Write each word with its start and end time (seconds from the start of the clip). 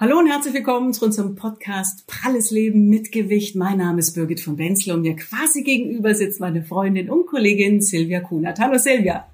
Hallo 0.00 0.18
und 0.18 0.28
herzlich 0.28 0.54
willkommen 0.54 0.94
zu 0.94 1.04
unserem 1.04 1.34
Podcast 1.34 2.06
Pralles 2.06 2.50
Leben 2.50 2.88
mit 2.88 3.12
Gewicht. 3.12 3.54
Mein 3.54 3.76
Name 3.76 3.98
ist 3.98 4.14
Birgit 4.14 4.40
von 4.40 4.56
Benzler 4.56 4.94
und 4.94 5.02
mir 5.02 5.14
quasi 5.14 5.62
gegenüber 5.62 6.14
sitzt 6.14 6.40
meine 6.40 6.62
Freundin 6.62 7.10
und 7.10 7.26
Kollegin 7.26 7.82
Silvia 7.82 8.20
Kunert. 8.20 8.58
Hallo 8.60 8.78
Silvia. 8.78 9.26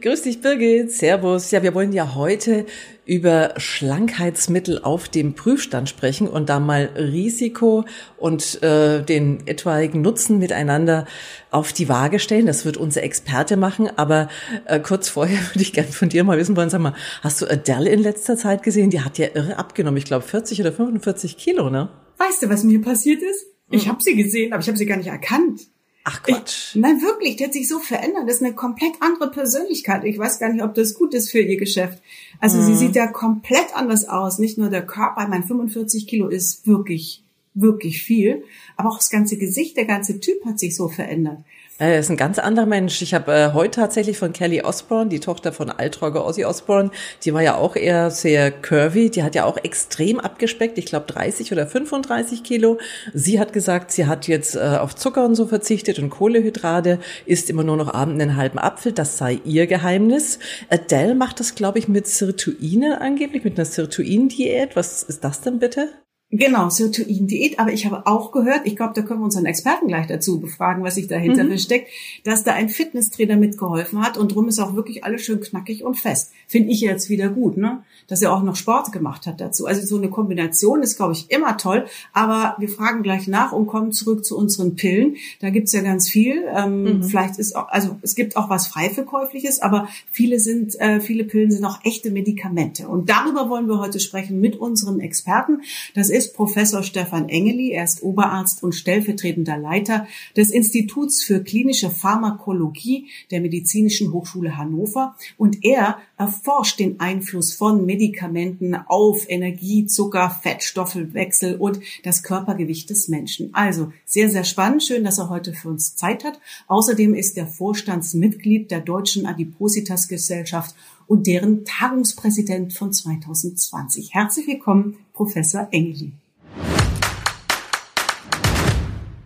Grüß 0.00 0.22
dich, 0.22 0.40
Birgit. 0.40 0.90
Servus. 0.90 1.50
Ja, 1.50 1.62
wir 1.62 1.74
wollen 1.74 1.92
ja 1.92 2.14
heute 2.14 2.66
über 3.04 3.54
Schlankheitsmittel 3.56 4.80
auf 4.82 5.08
dem 5.08 5.34
Prüfstand 5.34 5.88
sprechen 5.88 6.28
und 6.28 6.48
da 6.48 6.60
mal 6.60 6.90
Risiko 6.96 7.84
und 8.16 8.62
äh, 8.62 9.02
den 9.02 9.46
etwaigen 9.46 10.02
Nutzen 10.02 10.38
miteinander 10.38 11.06
auf 11.50 11.72
die 11.72 11.88
Waage 11.88 12.18
stellen. 12.18 12.46
Das 12.46 12.64
wird 12.64 12.76
unser 12.76 13.02
Experte 13.02 13.56
machen. 13.56 13.90
Aber 13.96 14.28
äh, 14.66 14.78
kurz 14.80 15.08
vorher 15.08 15.38
würde 15.52 15.62
ich 15.62 15.72
gerne 15.72 15.90
von 15.90 16.08
dir 16.08 16.24
mal 16.24 16.38
wissen 16.38 16.56
wollen, 16.56 16.70
sag 16.70 16.80
mal, 16.80 16.94
hast 17.22 17.42
du 17.42 17.46
Adele 17.46 17.90
in 17.90 18.00
letzter 18.00 18.36
Zeit 18.36 18.62
gesehen? 18.62 18.90
Die 18.90 19.00
hat 19.00 19.18
ja 19.18 19.28
irre 19.34 19.58
abgenommen. 19.58 19.98
Ich 19.98 20.04
glaube 20.04 20.24
40 20.24 20.60
oder 20.60 20.72
45 20.72 21.36
Kilo, 21.36 21.70
ne? 21.70 21.88
Weißt 22.18 22.42
du, 22.42 22.48
was 22.48 22.62
mir 22.62 22.80
passiert 22.80 23.22
ist? 23.22 23.46
Ich 23.70 23.86
mhm. 23.86 23.90
habe 23.90 24.02
sie 24.02 24.14
gesehen, 24.14 24.52
aber 24.52 24.62
ich 24.62 24.68
habe 24.68 24.78
sie 24.78 24.86
gar 24.86 24.96
nicht 24.96 25.08
erkannt. 25.08 25.62
Ach 26.04 26.22
Quatsch. 26.22 26.74
Ich, 26.74 26.80
nein, 26.80 27.00
wirklich, 27.00 27.36
die 27.36 27.44
hat 27.44 27.52
sich 27.52 27.68
so 27.68 27.78
verändert. 27.78 28.24
Das 28.26 28.36
ist 28.36 28.42
eine 28.42 28.54
komplett 28.54 28.94
andere 29.00 29.30
Persönlichkeit. 29.30 30.04
Ich 30.04 30.18
weiß 30.18 30.40
gar 30.40 30.52
nicht, 30.52 30.62
ob 30.62 30.74
das 30.74 30.94
gut 30.94 31.14
ist 31.14 31.30
für 31.30 31.40
ihr 31.40 31.56
Geschäft. 31.56 32.02
Also 32.40 32.58
mhm. 32.58 32.66
sie 32.66 32.74
sieht 32.74 32.96
ja 32.96 33.06
komplett 33.06 33.74
anders 33.74 34.08
aus. 34.08 34.38
Nicht 34.38 34.58
nur 34.58 34.68
der 34.68 34.84
Körper, 34.84 35.28
mein 35.28 35.44
45 35.44 36.08
Kilo 36.08 36.28
ist 36.28 36.66
wirklich, 36.66 37.22
wirklich 37.54 38.02
viel, 38.02 38.42
aber 38.76 38.90
auch 38.90 38.98
das 38.98 39.10
ganze 39.10 39.36
Gesicht, 39.36 39.76
der 39.76 39.84
ganze 39.84 40.18
Typ 40.18 40.44
hat 40.44 40.58
sich 40.58 40.74
so 40.74 40.88
verändert. 40.88 41.38
Er 41.82 41.98
ist 41.98 42.10
ein 42.10 42.16
ganz 42.16 42.38
anderer 42.38 42.66
Mensch. 42.66 43.02
Ich 43.02 43.12
habe 43.12 43.32
äh, 43.32 43.52
heute 43.54 43.80
tatsächlich 43.80 44.16
von 44.16 44.32
Kelly 44.32 44.62
Osborne, 44.62 45.08
die 45.10 45.18
Tochter 45.18 45.50
von 45.52 45.68
Altrogger 45.68 46.24
Ozzy 46.24 46.44
Osborne, 46.44 46.92
die 47.24 47.34
war 47.34 47.42
ja 47.42 47.56
auch 47.56 47.74
eher 47.74 48.12
sehr 48.12 48.52
curvy, 48.52 49.10
die 49.10 49.24
hat 49.24 49.34
ja 49.34 49.46
auch 49.46 49.56
extrem 49.56 50.20
abgespeckt, 50.20 50.78
ich 50.78 50.86
glaube 50.86 51.06
30 51.12 51.50
oder 51.50 51.66
35 51.66 52.44
Kilo. 52.44 52.78
Sie 53.14 53.40
hat 53.40 53.52
gesagt, 53.52 53.90
sie 53.90 54.06
hat 54.06 54.28
jetzt 54.28 54.54
äh, 54.54 54.60
auf 54.60 54.94
Zucker 54.94 55.24
und 55.24 55.34
so 55.34 55.48
verzichtet 55.48 55.98
und 55.98 56.10
Kohlehydrate, 56.10 57.00
isst 57.26 57.50
immer 57.50 57.64
nur 57.64 57.76
noch 57.76 57.92
abend 57.92 58.22
einen 58.22 58.36
halben 58.36 58.60
Apfel, 58.60 58.92
das 58.92 59.18
sei 59.18 59.40
ihr 59.44 59.66
Geheimnis. 59.66 60.38
Adele 60.70 61.16
macht 61.16 61.40
das, 61.40 61.56
glaube 61.56 61.80
ich, 61.80 61.88
mit 61.88 62.06
Sirtuinen 62.06 62.92
angeblich, 62.92 63.42
mit 63.42 63.58
einer 63.58 63.64
Sirtuin-Diät. 63.64 64.76
Was 64.76 65.02
ist 65.02 65.24
das 65.24 65.40
denn 65.40 65.58
bitte? 65.58 65.88
Genau, 66.34 66.70
Sirtuin-Diät. 66.70 67.58
Aber 67.58 67.74
ich 67.74 67.84
habe 67.84 68.06
auch 68.06 68.32
gehört, 68.32 68.62
ich 68.64 68.74
glaube, 68.74 68.94
da 68.94 69.02
können 69.02 69.20
wir 69.20 69.24
unseren 69.24 69.44
Experten 69.44 69.86
gleich 69.86 70.06
dazu 70.06 70.40
befragen, 70.40 70.82
was 70.82 70.94
sich 70.94 71.06
dahinter 71.06 71.44
mhm. 71.44 71.48
versteckt, 71.48 71.90
dass 72.24 72.42
da 72.42 72.54
ein 72.54 72.70
Fitnesstrainer 72.70 73.36
mitgeholfen 73.36 74.00
hat 74.00 74.16
und 74.16 74.34
drum 74.34 74.48
ist 74.48 74.58
auch 74.58 74.74
wirklich 74.74 75.04
alles 75.04 75.22
schön 75.22 75.40
knackig 75.40 75.84
und 75.84 75.96
fest. 75.96 76.32
Finde 76.48 76.70
ich 76.70 76.80
jetzt 76.80 77.10
wieder 77.10 77.28
gut, 77.28 77.58
ne? 77.58 77.84
Dass 78.08 78.22
er 78.22 78.32
auch 78.32 78.42
noch 78.42 78.56
Sport 78.56 78.92
gemacht 78.92 79.26
hat 79.26 79.40
dazu. 79.40 79.66
Also 79.66 79.84
so 79.84 79.96
eine 79.96 80.08
Kombination 80.08 80.82
ist, 80.82 80.96
glaube 80.96 81.12
ich, 81.12 81.30
immer 81.30 81.58
toll. 81.58 81.84
Aber 82.12 82.56
wir 82.58 82.68
fragen 82.68 83.02
gleich 83.02 83.28
nach 83.28 83.52
und 83.52 83.66
kommen 83.66 83.92
zurück 83.92 84.24
zu 84.24 84.38
unseren 84.38 84.74
Pillen. 84.74 85.16
Da 85.40 85.50
gibt's 85.50 85.72
ja 85.72 85.82
ganz 85.82 86.08
viel. 86.08 86.44
Ähm, 86.54 86.84
mhm. 86.84 87.02
Vielleicht 87.04 87.38
ist 87.38 87.54
auch, 87.54 87.68
also 87.68 87.96
es 88.00 88.14
gibt 88.14 88.36
auch 88.36 88.48
was 88.48 88.68
Freiverkäufliches, 88.68 89.60
aber 89.60 89.88
viele 90.10 90.38
sind, 90.38 90.80
äh, 90.80 91.00
viele 91.00 91.24
Pillen 91.24 91.50
sind 91.50 91.64
auch 91.64 91.84
echte 91.84 92.10
Medikamente. 92.10 92.88
Und 92.88 93.10
darüber 93.10 93.50
wollen 93.50 93.68
wir 93.68 93.78
heute 93.78 94.00
sprechen 94.00 94.40
mit 94.40 94.56
unserem 94.56 94.98
Experten. 94.98 95.60
Das 95.94 96.08
ist 96.08 96.22
ist 96.22 96.34
Professor 96.34 96.82
Stefan 96.82 97.28
Engeli. 97.28 97.72
Er 97.72 97.84
ist 97.84 98.02
Oberarzt 98.02 98.62
und 98.62 98.74
stellvertretender 98.74 99.58
Leiter 99.58 100.06
des 100.36 100.50
Instituts 100.50 101.22
für 101.22 101.42
klinische 101.42 101.90
Pharmakologie 101.90 103.08
der 103.30 103.40
Medizinischen 103.40 104.12
Hochschule 104.12 104.56
Hannover. 104.56 105.16
Und 105.36 105.64
er 105.64 105.98
erforscht 106.16 106.78
den 106.78 107.00
Einfluss 107.00 107.52
von 107.52 107.84
Medikamenten 107.92 108.74
auf 108.74 109.28
Energie, 109.28 109.84
Zucker, 109.86 110.30
Fettstoffwechsel 110.30 111.56
und 111.56 111.80
das 112.04 112.22
Körpergewicht 112.22 112.88
des 112.88 113.08
Menschen. 113.08 113.50
Also 113.52 113.92
sehr, 114.06 114.30
sehr 114.30 114.44
spannend. 114.44 114.82
Schön, 114.82 115.04
dass 115.04 115.18
er 115.18 115.28
heute 115.28 115.52
für 115.52 115.68
uns 115.68 115.94
Zeit 115.94 116.24
hat. 116.24 116.40
Außerdem 116.68 117.12
ist 117.12 117.36
er 117.36 117.46
Vorstandsmitglied 117.46 118.70
der 118.70 118.80
Deutschen 118.80 119.26
Adipositas 119.26 120.08
Gesellschaft 120.08 120.74
und 121.06 121.26
deren 121.26 121.66
Tagungspräsident 121.66 122.72
von 122.72 122.94
2020. 122.94 124.14
Herzlich 124.14 124.46
willkommen, 124.46 124.96
Professor 125.12 125.68
Engeli. 125.70 126.12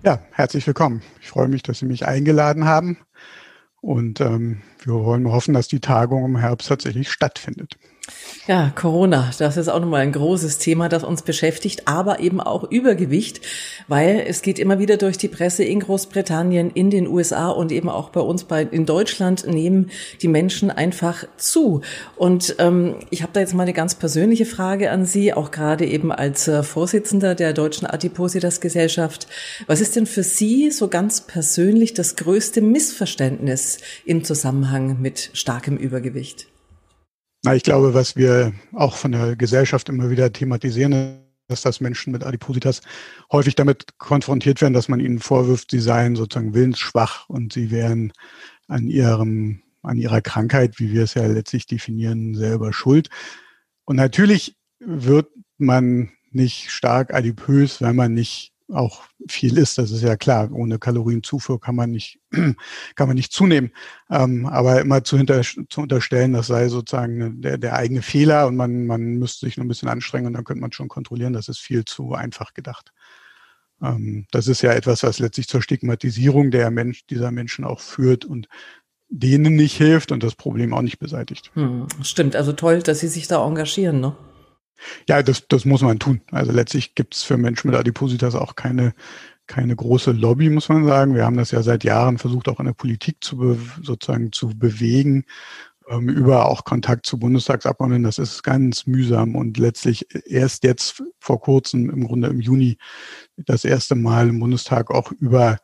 Ja, 0.03 0.19
herzlich 0.33 0.67
willkommen. 0.67 1.03
Ich 1.21 1.29
freue 1.29 1.47
mich, 1.47 1.63
dass 1.63 1.79
Sie 1.79 1.87
mich 1.87 2.05
eingeladen 2.05 2.65
haben. 2.65 2.99
Und 3.81 4.21
ähm, 4.21 4.63
wir 4.83 4.95
wollen 4.95 5.31
hoffen, 5.31 5.55
dass 5.55 5.69
die 5.69 5.79
Tagung 5.79 6.25
im 6.25 6.37
Herbst 6.37 6.67
tatsächlich 6.67 7.09
stattfindet. 7.09 7.79
Ja, 8.47 8.71
Corona, 8.77 9.33
das 9.39 9.57
ist 9.57 9.67
auch 9.67 9.81
nochmal 9.81 10.03
ein 10.03 10.13
großes 10.13 10.59
Thema, 10.59 10.89
das 10.89 11.03
uns 11.03 11.23
beschäftigt, 11.23 11.89
aber 11.89 12.21
eben 12.21 12.41
auch 12.41 12.63
Übergewicht, 12.71 13.41
weil 13.89 14.25
es 14.25 14.41
geht 14.41 14.61
immer 14.61 14.79
wieder 14.79 14.99
durch 14.99 15.19
die 15.19 15.27
Presse 15.27 15.65
in 15.65 15.81
Großbritannien, 15.81 16.71
in 16.71 16.91
den 16.91 17.09
USA 17.09 17.49
und 17.49 17.73
eben 17.73 17.89
auch 17.89 18.11
bei 18.11 18.21
uns 18.21 18.45
bei, 18.45 18.63
in 18.63 18.87
Deutschland 18.87 19.49
nehmen 19.49 19.91
die 20.23 20.29
Menschen 20.29 20.71
einfach 20.71 21.25
zu. 21.37 21.81
Und 22.15 22.55
ähm, 22.61 22.95
ich 23.11 23.23
habe 23.23 23.33
da 23.33 23.41
jetzt 23.41 23.55
mal 23.55 23.65
eine 23.65 23.73
ganz 23.73 23.97
persönliche 23.97 24.47
Frage 24.47 24.93
an 24.93 25.07
Sie, 25.07 25.35
auch 25.35 25.51
gerade 25.51 25.85
eben 25.85 26.13
als 26.13 26.47
äh, 26.47 26.63
Vorsitzender 26.63 27.35
der 27.35 27.53
Deutschen 27.53 27.89
Adipositas 27.89 28.61
Gesellschaft. 28.61 29.27
Was 29.67 29.81
ist 29.81 29.97
denn 29.97 30.07
für 30.07 30.23
Sie 30.23 30.71
so 30.71 30.87
ganz 30.87 31.23
persönlich 31.23 31.95
das 31.95 32.15
größte 32.15 32.61
Missverständnis 32.61 33.79
im 34.05 34.23
Zusammenhang 34.23 35.01
mit 35.01 35.31
starkem 35.33 35.77
Übergewicht? 35.77 36.47
Na, 37.47 37.55
ich 37.55 37.63
glaube, 37.63 37.95
was 37.95 38.17
wir 38.17 38.53
auch 38.73 38.97
von 38.97 39.13
der 39.13 39.37
Gesellschaft 39.37 39.89
immer 39.89 40.11
wieder 40.11 40.33
thematisieren, 40.33 41.21
ist, 41.47 41.65
dass 41.65 41.81
Menschen 41.81 42.13
mit 42.13 42.25
Adipositas 42.25 42.81
häufig 43.31 43.55
damit 43.55 43.99
konfrontiert 43.99 44.61
werden, 44.61 44.75
dass 44.75 44.89
man 44.89 44.99
ihnen 44.99 45.21
vorwirft, 45.21 45.71
sie 45.71 45.79
seien 45.79 46.17
sozusagen 46.17 46.55
willensschwach 46.55 47.29
und 47.29 47.53
sie 47.53 47.71
wären 47.71 48.13
an 48.67 48.89
ihrem, 48.89 49.63
an 49.83 49.97
ihrer 49.97 50.23
Krankheit, 50.23 50.81
wie 50.81 50.91
wir 50.91 51.05
es 51.05 51.15
ja 51.15 51.25
letztlich 51.25 51.67
definieren, 51.67 52.35
selber 52.35 52.73
schuld. 52.73 53.11
Und 53.85 53.95
natürlich 53.95 54.57
wird 54.81 55.29
man 55.57 56.11
nicht 56.33 56.73
stark 56.73 57.15
adipös, 57.15 57.81
wenn 57.81 57.95
man 57.95 58.13
nicht 58.13 58.56
auch 58.73 59.05
viel 59.29 59.59
ist, 59.59 59.79
das 59.79 59.91
ist 59.91 60.03
ja 60.03 60.17
klar. 60.17 60.51
Ohne 60.53 60.79
Kalorienzufuhr 60.79 61.61
kann 61.61 61.77
man 61.77 61.91
nicht, 61.91 62.19
kann 62.97 63.09
man 63.09 63.15
nicht 63.15 63.33
zunehmen. 63.33 63.71
Ähm, 64.11 64.47
aber 64.47 64.81
immer 64.81 65.05
zu, 65.05 65.17
hinter, 65.17 65.43
zu 65.43 65.81
unterstellen, 65.81 66.33
das 66.33 66.49
sei 66.49 66.69
sozusagen 66.69 67.41
der, 67.41 67.59
der 67.59 67.75
eigene 67.75 68.03
Fehler 68.03 68.47
und 68.47 68.57
man, 68.57 68.87
man 68.87 69.03
müsste 69.19 69.47
sich 69.47 69.57
nur 69.57 69.65
ein 69.65 69.69
bisschen 69.69 69.89
anstrengen 69.89 70.27
und 70.27 70.33
dann 70.35 70.45
könnte 70.45 70.61
man 70.61 70.73
schon 70.73 70.89
kontrollieren, 70.89 71.33
das 71.33 71.49
ist 71.49 71.59
viel 71.59 71.85
zu 71.85 72.15
einfach 72.15 72.55
gedacht. 72.55 72.93
Ähm, 73.83 74.27
das 74.31 74.49
ist 74.49 74.63
ja 74.63 74.73
etwas, 74.73 75.03
was 75.03 75.19
letztlich 75.19 75.49
zur 75.49 75.63
Stigmatisierung 75.63 76.51
der 76.51 76.71
Mensch, 76.71 77.07
dieser 77.07 77.31
Menschen 77.31 77.65
auch 77.65 77.81
führt 77.81 78.25
und 78.25 78.49
denen 79.09 79.55
nicht 79.55 79.77
hilft 79.77 80.11
und 80.11 80.23
das 80.23 80.35
Problem 80.35 80.75
auch 80.75 80.83
nicht 80.83 80.99
beseitigt. 80.99 81.53
Hm, 81.55 81.87
stimmt, 82.03 82.35
also 82.35 82.53
toll, 82.53 82.83
dass 82.83 83.01
Sie 83.01 83.09
sich 83.09 83.29
da 83.29 83.47
engagieren, 83.47 84.01
ne? 84.01 84.17
Ja, 85.09 85.23
das, 85.23 85.47
das 85.49 85.65
muss 85.65 85.83
man 85.83 85.99
tun. 85.99 86.21
Also 86.31 86.53
letztlich 86.53 86.95
gibt 86.95 87.15
es 87.15 87.23
für 87.23 87.37
Menschen 87.37 87.71
mit 87.71 87.79
Adipositas 87.79 88.35
auch 88.35 88.57
keine, 88.57 88.95
keine 89.47 89.77
große 89.77 90.13
Lobby, 90.13 90.51
muss 90.51 90.69
man 90.69 90.85
sagen. 90.87 91.15
Wir 91.15 91.25
haben 91.25 91.37
das 91.37 91.51
ja 91.51 91.63
seit 91.63 91.85
Jahren 91.85 92.19
versucht, 92.19 92.49
auch 92.49 92.61
in 92.61 92.67
der 92.67 92.73
Politik 92.73 93.19
zu 93.21 93.39
be, 93.39 93.59
sozusagen 93.83 94.33
zu 94.33 94.49
bewegen, 94.49 95.25
ähm, 95.89 96.09
über 96.09 96.47
auch 96.47 96.65
Kontakt 96.65 97.07
zu 97.07 97.19
Bundestagsabgeordneten. 97.19 98.05
Das 98.05 98.19
ist 98.19 98.43
ganz 98.43 98.87
mühsam 98.87 99.35
und 99.37 99.59
letztlich 99.59 100.07
erst 100.27 100.65
jetzt 100.65 101.03
vor 101.21 101.41
kurzem, 101.41 101.91
im 101.91 102.07
Grunde 102.07 102.29
im 102.29 102.41
Juni, 102.41 102.79
das 103.37 103.65
erste 103.65 103.95
Mal 103.95 104.29
im 104.29 104.41
Bundestag 104.41 104.91
auch 104.91 105.13
über 105.13 105.59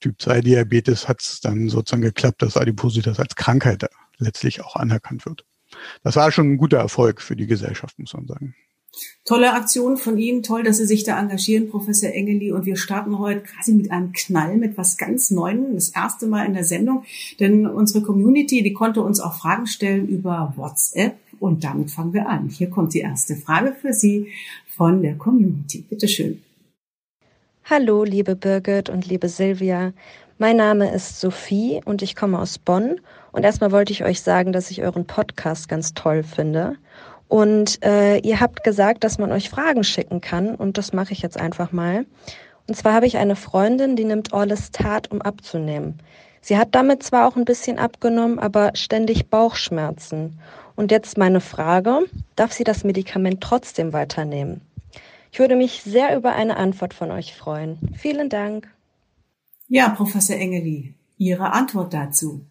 Typ 0.00 0.20
2 0.20 0.40
Diabetes 0.40 1.08
hat 1.08 1.22
es 1.22 1.40
dann 1.40 1.68
sozusagen 1.68 2.02
geklappt, 2.02 2.42
dass 2.42 2.56
Adipositas 2.56 3.20
als 3.20 3.36
Krankheit 3.36 3.88
letztlich 4.18 4.60
auch 4.60 4.74
anerkannt 4.74 5.26
wird 5.26 5.44
das 6.02 6.16
war 6.16 6.30
schon 6.32 6.52
ein 6.52 6.56
guter 6.56 6.78
Erfolg 6.78 7.20
für 7.20 7.36
die 7.36 7.46
Gesellschaft, 7.46 7.98
muss 7.98 8.14
man 8.14 8.26
sagen. 8.26 8.54
Tolle 9.24 9.54
Aktion 9.54 9.96
von 9.96 10.18
Ihnen, 10.18 10.42
toll, 10.42 10.64
dass 10.64 10.76
Sie 10.76 10.86
sich 10.86 11.04
da 11.04 11.18
engagieren, 11.18 11.70
Professor 11.70 12.10
Engeli. 12.10 12.52
Und 12.52 12.66
wir 12.66 12.76
starten 12.76 13.18
heute 13.18 13.40
quasi 13.40 13.72
mit 13.72 13.90
einem 13.90 14.12
Knall, 14.12 14.56
mit 14.56 14.76
was 14.76 14.98
ganz 14.98 15.30
Neuem, 15.30 15.74
das 15.74 15.90
erste 15.90 16.26
Mal 16.26 16.44
in 16.44 16.54
der 16.54 16.64
Sendung. 16.64 17.04
Denn 17.40 17.66
unsere 17.66 18.02
Community, 18.04 18.62
die 18.62 18.74
konnte 18.74 19.00
uns 19.00 19.20
auch 19.20 19.38
Fragen 19.38 19.66
stellen 19.66 20.08
über 20.08 20.52
WhatsApp. 20.56 21.16
Und 21.40 21.64
damit 21.64 21.90
fangen 21.90 22.12
wir 22.12 22.28
an. 22.28 22.50
Hier 22.50 22.68
kommt 22.68 22.92
die 22.92 23.00
erste 23.00 23.36
Frage 23.36 23.74
für 23.80 23.92
Sie 23.92 24.28
von 24.76 25.02
der 25.02 25.14
Community. 25.14 25.84
Bitte 25.88 26.08
schön. 26.08 26.42
Hallo, 27.64 28.04
liebe 28.04 28.36
Birgit 28.36 28.90
und 28.90 29.06
liebe 29.06 29.28
Silvia. 29.28 29.92
Mein 30.38 30.56
Name 30.56 30.92
ist 30.92 31.20
Sophie 31.20 31.80
und 31.84 32.02
ich 32.02 32.16
komme 32.16 32.38
aus 32.38 32.58
Bonn. 32.58 33.00
Und 33.32 33.44
erstmal 33.44 33.72
wollte 33.72 33.92
ich 33.92 34.04
euch 34.04 34.22
sagen, 34.22 34.52
dass 34.52 34.70
ich 34.70 34.82
euren 34.82 35.06
Podcast 35.06 35.68
ganz 35.68 35.94
toll 35.94 36.22
finde. 36.22 36.76
Und 37.28 37.82
äh, 37.82 38.18
ihr 38.18 38.40
habt 38.40 38.62
gesagt, 38.62 39.04
dass 39.04 39.18
man 39.18 39.32
euch 39.32 39.48
Fragen 39.48 39.84
schicken 39.84 40.20
kann. 40.20 40.54
Und 40.54 40.78
das 40.78 40.92
mache 40.92 41.12
ich 41.12 41.22
jetzt 41.22 41.40
einfach 41.40 41.72
mal. 41.72 42.04
Und 42.68 42.74
zwar 42.76 42.92
habe 42.92 43.06
ich 43.06 43.16
eine 43.16 43.36
Freundin, 43.36 43.96
die 43.96 44.04
nimmt 44.04 44.32
Orlistat, 44.32 45.10
um 45.10 45.22
abzunehmen. 45.22 45.98
Sie 46.42 46.58
hat 46.58 46.74
damit 46.74 47.02
zwar 47.02 47.26
auch 47.26 47.36
ein 47.36 47.44
bisschen 47.44 47.78
abgenommen, 47.78 48.38
aber 48.38 48.72
ständig 48.74 49.30
Bauchschmerzen. 49.30 50.38
Und 50.76 50.90
jetzt 50.90 51.16
meine 51.16 51.40
Frage, 51.40 52.00
darf 52.36 52.52
sie 52.52 52.64
das 52.64 52.84
Medikament 52.84 53.40
trotzdem 53.40 53.92
weiternehmen? 53.92 54.60
Ich 55.30 55.38
würde 55.38 55.56
mich 55.56 55.82
sehr 55.82 56.14
über 56.16 56.32
eine 56.32 56.56
Antwort 56.58 56.92
von 56.92 57.10
euch 57.10 57.34
freuen. 57.34 57.78
Vielen 57.96 58.28
Dank. 58.28 58.68
Ja, 59.68 59.88
Professor 59.88 60.36
Engeli, 60.36 60.94
Ihre 61.16 61.52
Antwort 61.52 61.94
dazu. 61.94 62.44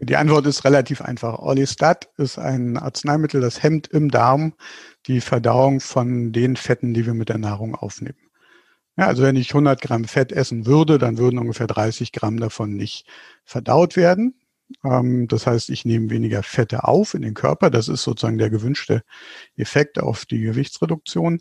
Die 0.00 0.16
Antwort 0.16 0.46
ist 0.46 0.64
relativ 0.64 1.00
einfach. 1.02 1.38
Orlistat 1.38 2.08
ist 2.16 2.38
ein 2.38 2.76
Arzneimittel, 2.76 3.40
das 3.40 3.62
hemmt 3.62 3.86
im 3.88 4.10
Darm 4.10 4.54
die 5.06 5.20
Verdauung 5.20 5.80
von 5.80 6.32
den 6.32 6.56
Fetten, 6.56 6.94
die 6.94 7.06
wir 7.06 7.14
mit 7.14 7.28
der 7.28 7.38
Nahrung 7.38 7.76
aufnehmen. 7.76 8.18
Ja, 8.96 9.06
also 9.06 9.22
wenn 9.22 9.36
ich 9.36 9.50
100 9.50 9.80
Gramm 9.80 10.04
Fett 10.04 10.32
essen 10.32 10.66
würde, 10.66 10.98
dann 10.98 11.18
würden 11.18 11.38
ungefähr 11.38 11.66
30 11.66 12.12
Gramm 12.12 12.38
davon 12.38 12.74
nicht 12.74 13.06
verdaut 13.44 13.96
werden. 13.96 14.34
Ähm, 14.84 15.28
das 15.28 15.46
heißt, 15.46 15.70
ich 15.70 15.84
nehme 15.84 16.10
weniger 16.10 16.42
Fette 16.42 16.84
auf 16.84 17.14
in 17.14 17.22
den 17.22 17.34
Körper. 17.34 17.70
Das 17.70 17.88
ist 17.88 18.02
sozusagen 18.02 18.38
der 18.38 18.50
gewünschte 18.50 19.02
Effekt 19.56 19.98
auf 20.00 20.26
die 20.26 20.40
Gewichtsreduktion. 20.40 21.40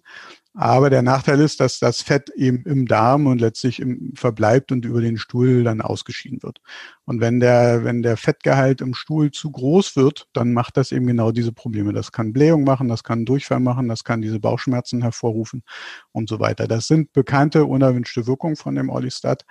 Aber 0.55 0.91
der 0.91 1.01
Nachteil 1.01 1.39
ist, 1.39 1.59
dass 1.59 1.79
das 1.79 2.03
Fett 2.03 2.29
eben 2.29 2.63
im 2.65 2.85
Darm 2.85 3.25
und 3.25 3.41
letztlich 3.41 3.79
im, 3.79 4.13
verbleibt 4.15 4.71
und 4.71 4.85
über 4.85 5.01
den 5.01 5.17
Stuhl 5.17 5.63
dann 5.63 5.81
ausgeschieden 5.81 6.44
wird. 6.44 6.61
Und 7.05 7.21
wenn 7.21 7.39
der, 7.39 7.83
wenn 7.83 8.03
der 8.03 8.17
Fettgehalt 8.17 8.79
im 8.79 8.94
Stuhl 8.94 9.31
zu 9.31 9.50
groß 9.51 9.95
wird, 9.95 10.27
dann 10.31 10.53
macht 10.53 10.77
das 10.77 10.91
eben 10.91 11.07
genau 11.07 11.31
diese 11.31 11.53
Probleme. 11.53 11.91
Das 11.91 12.11
kann 12.11 12.33
Blähung 12.33 12.65
machen, 12.65 12.88
das 12.88 13.03
kann 13.03 13.25
Durchfall 13.25 13.61
machen, 13.61 13.88
das 13.88 14.03
kann 14.03 14.21
diese 14.21 14.39
Bauchschmerzen 14.39 15.01
hervorrufen 15.01 15.63
und 16.11 16.29
so 16.29 16.39
weiter. 16.39 16.67
Das 16.67 16.85
sind 16.85 17.13
bekannte 17.13 17.65
unerwünschte 17.65 18.27
Wirkungen 18.27 18.55
von 18.55 18.75
dem 18.75 18.89
Orlistat. 18.89 19.45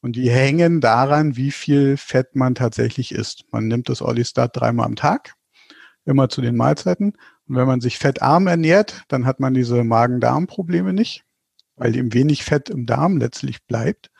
Und 0.00 0.16
die 0.16 0.28
hängen 0.28 0.80
daran, 0.80 1.36
wie 1.36 1.52
viel 1.52 1.96
Fett 1.96 2.34
man 2.34 2.56
tatsächlich 2.56 3.12
isst. 3.12 3.44
Man 3.52 3.68
nimmt 3.68 3.88
das 3.88 4.02
Orlistat 4.02 4.56
dreimal 4.56 4.86
am 4.86 4.96
Tag, 4.96 5.34
immer 6.04 6.28
zu 6.28 6.40
den 6.40 6.56
Mahlzeiten. 6.56 7.12
Und 7.48 7.56
wenn 7.56 7.66
man 7.66 7.80
sich 7.80 7.98
fettarm 7.98 8.46
ernährt, 8.46 9.04
dann 9.08 9.26
hat 9.26 9.40
man 9.40 9.54
diese 9.54 9.82
Magen-Darm-Probleme 9.84 10.92
nicht, 10.92 11.24
weil 11.76 11.96
eben 11.96 12.12
wenig 12.12 12.44
Fett 12.44 12.68
im 12.68 12.86
Darm 12.86 13.16
letztlich 13.16 13.64
bleibt. 13.64 14.10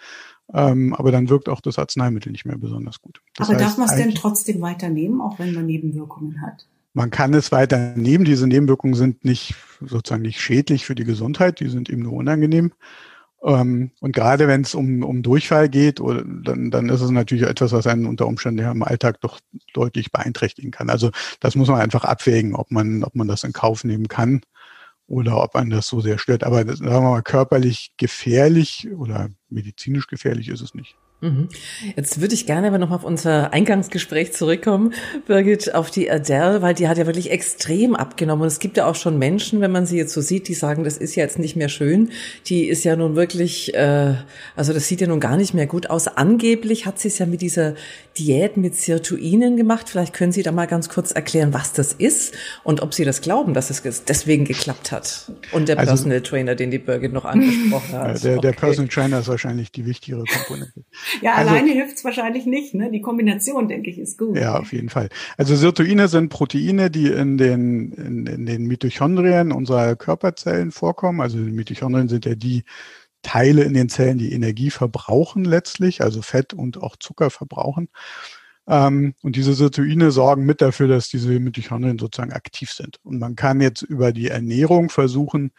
Ähm, 0.55 0.95
aber 0.95 1.13
dann 1.13 1.29
wirkt 1.29 1.49
auch 1.49 1.61
das 1.61 1.79
Arzneimittel 1.79 2.33
nicht 2.33 2.47
mehr 2.47 2.57
besonders 2.57 3.03
gut. 3.03 3.21
Das 3.37 3.51
aber 3.51 3.59
darf 3.59 3.77
man 3.77 3.89
es 3.89 3.97
denn 3.97 4.15
trotzdem 4.15 4.63
weiternehmen, 4.63 5.21
auch 5.21 5.39
wenn 5.39 5.53
man 5.53 5.67
Nebenwirkungen 5.67 6.41
hat? 6.41 6.67
Man 6.95 7.11
kann 7.11 7.35
es 7.35 7.53
weiter 7.53 7.95
nehmen. 7.97 8.25
Diese 8.25 8.47
Nebenwirkungen 8.47 8.95
sind 8.95 9.25
nicht 9.25 9.55
sozusagen 9.81 10.23
nicht 10.23 10.41
schädlich 10.41 10.87
für 10.87 10.95
die 10.95 11.05
Gesundheit, 11.05 11.61
die 11.61 11.69
sind 11.69 11.91
eben 11.91 12.03
nur 12.03 12.15
unangenehm. 12.15 12.73
Ähm, 13.43 13.93
und 14.01 14.13
gerade 14.13 14.49
wenn 14.49 14.63
es 14.63 14.75
um, 14.75 15.03
um 15.05 15.23
Durchfall 15.23 15.69
geht, 15.69 16.01
dann, 16.01 16.71
dann 16.71 16.89
ist 16.89 17.01
es 17.01 17.11
natürlich 17.11 17.45
etwas, 17.45 17.73
was 17.73 17.87
einen 17.87 18.07
unter 18.07 18.27
Umständen 18.27 18.61
ja 18.61 18.73
im 18.73 18.83
Alltag 18.83 19.21
doch 19.21 19.39
deutlich 19.75 20.11
beeinträchtigen 20.11 20.71
kann. 20.71 20.91
Also 20.91 21.11
das 21.41 21.55
muss 21.55 21.69
man 21.69 21.81
einfach 21.81 22.05
abwägen, 22.05 22.55
ob 22.55 22.71
man, 22.71 23.05
ob 23.05 23.15
man 23.15 23.29
das 23.29 23.45
in 23.45 23.53
Kauf 23.53 23.85
nehmen 23.85 24.09
kann 24.09 24.43
oder 25.07 25.43
ob 25.43 25.55
man 25.55 25.71
das 25.71 25.87
so 25.87 26.01
sehr 26.01 26.19
stört. 26.19 26.45
Aber 26.45 26.59
sagen 26.67 26.85
wir 26.85 27.01
mal, 27.01 27.23
körperlich 27.23 27.93
gefährlich 27.97 28.89
oder 28.97 29.31
medizinisch 29.49 30.09
gefährlich 30.09 30.49
ist 30.49 30.61
es 30.61 30.75
nicht. 30.75 30.97
Mhm. 31.21 31.49
Jetzt 31.97 32.21
würde 32.21 32.35
ich 32.35 32.47
gerne 32.47 32.69
aber 32.69 32.79
noch 32.79 32.93
auf 32.93 33.03
unser 33.03 33.53
Eingangsgespräch 33.53 34.33
zurückkommen, 34.33 34.95
Birgit, 35.27 35.75
auf 35.75 35.91
die 35.91 36.09
Adele, 36.09 36.63
weil 36.63 36.75
die 36.75 36.87
hat 36.87 36.97
ja 36.97 37.07
wirklich 37.07 37.33
extrem 37.33 37.97
abgenommen. 37.97 38.43
Und 38.43 38.49
es 38.49 38.61
gibt 38.61 38.77
ja 38.77 38.87
auch 38.87 38.95
schon 38.95 39.19
Menschen, 39.19 39.61
wenn 39.61 39.73
man 39.73 39.85
sie 39.85 39.97
jetzt 39.97 40.13
so 40.13 40.21
sieht, 40.21 40.47
die 40.47 40.55
sagen, 40.55 40.85
das 40.85 40.97
ist 40.97 41.17
ja 41.17 41.25
jetzt 41.25 41.41
nicht 41.41 41.57
mehr 41.57 41.69
schön. 41.69 42.11
Die 42.47 42.69
ist 42.69 42.85
ja 42.85 42.95
nun 42.95 43.17
wirklich, 43.17 43.75
äh, 43.75 44.15
also 44.55 44.73
das 44.73 44.87
sieht 44.87 45.01
ja 45.01 45.09
nun 45.09 45.19
gar 45.19 45.37
nicht 45.37 45.55
mehr 45.55 45.67
gut 45.67 45.91
aus. 45.91 46.07
Angeblich 46.07 46.87
hat 46.87 47.01
sie 47.01 47.09
es 47.09 47.19
ja 47.19 47.27
mit 47.27 47.43
dieser 47.43 47.75
Diät 48.17 48.57
mit 48.57 48.77
Sirtuinen 48.77 49.57
gemacht. 49.57 49.89
Vielleicht 49.89 50.13
können 50.13 50.33
Sie 50.33 50.43
da 50.43 50.53
mal 50.53 50.67
ganz 50.67 50.89
kurz 50.89 51.13
erklären, 51.13 51.53
was 51.55 51.73
das 51.73 51.93
ist 51.93 52.35
und 52.65 52.81
ob 52.81 52.95
Sie 52.95 53.05
das 53.05 53.23
glauben, 53.23 53.55
dass 53.55 53.71
es 53.71 53.83
deswegen 54.05 54.45
geklappt 54.45 54.93
hat. 54.93 55.33
Und 55.53 55.69
der 55.69 55.79
also, 55.79 55.91
Personal 55.91 56.21
Trainer, 56.23 56.55
den 56.55 56.71
die 56.71 56.79
Birgit 56.79 57.13
noch 57.13 57.25
angesprochen 57.25 57.93
hat. 57.93 58.23
Der, 58.25 58.39
der 58.39 58.51
okay. 58.51 58.59
Personal 58.59 58.89
Trainer 58.89 59.21
ist 59.21 59.29
wahrscheinlich 59.29 59.73
die 59.73 59.87
wichtigere 59.87 60.25
Komponente. 60.25 60.85
Ja, 61.23 61.35
also, 61.35 61.51
alleine 61.51 61.71
hilft 61.73 61.97
es 61.97 62.05
wahrscheinlich 62.05 62.47
nicht. 62.47 62.75
Ne? 62.75 62.91
Die 62.91 63.01
Kombination, 63.01 63.69
denke 63.69 63.91
ich, 63.91 63.99
ist 63.99 64.19
gut. 64.19 64.37
Ja, 64.37 64.59
auf 64.59 64.73
jeden 64.73 64.89
Fall. 64.89 65.09
Also 65.37 65.57
Sirtuine 65.57 66.09
sind 66.09 66.29
Proteine, 66.29 66.91
die 66.91 67.09
in 67.09 67.39
den, 67.39 67.93
in, 67.93 68.27
in 68.27 68.47
den 68.47 68.67
Mitochondrien 68.67 69.53
unserer 69.53 69.97
Körperzellen 69.97 70.73
vorkommen. 70.73 71.21
Also 71.21 71.39
die 71.39 71.51
Mitochondrien 71.51 72.09
sind 72.09 72.25
ja 72.25 72.35
die 72.35 72.65
Teile 73.23 73.65
in 73.65 73.75
den 73.75 73.89
Zellen, 73.89 74.19
die 74.19 74.33
Energie 74.33 74.71
verbrauchen 74.71 75.45
letztlich, 75.45 76.03
also 76.03 76.23
Fett 76.23 76.55
und 76.55 76.81
auch 76.83 76.97
Zucker 76.97 77.31
verbrauchen. 77.31 77.89
Ähm, 78.69 79.15
und 79.23 79.37
diese 79.37 79.55
Sirtuine 79.55 80.11
sorgen 80.11 80.45
mit 80.45 80.61
dafür, 80.61 80.89
dass 80.89 81.09
diese 81.09 81.41
Mitochondrien 81.41 81.99
sozusagen 81.99 82.33
aktiv 82.33 82.71
sind. 82.71 82.99
Und 83.03 83.19
man 83.19 83.35
kann 83.35 83.61
jetzt 83.61 83.83
über 83.83 84.13
die 84.13 84.29
Ernährung 84.29 84.91
versuchen, 84.91 85.53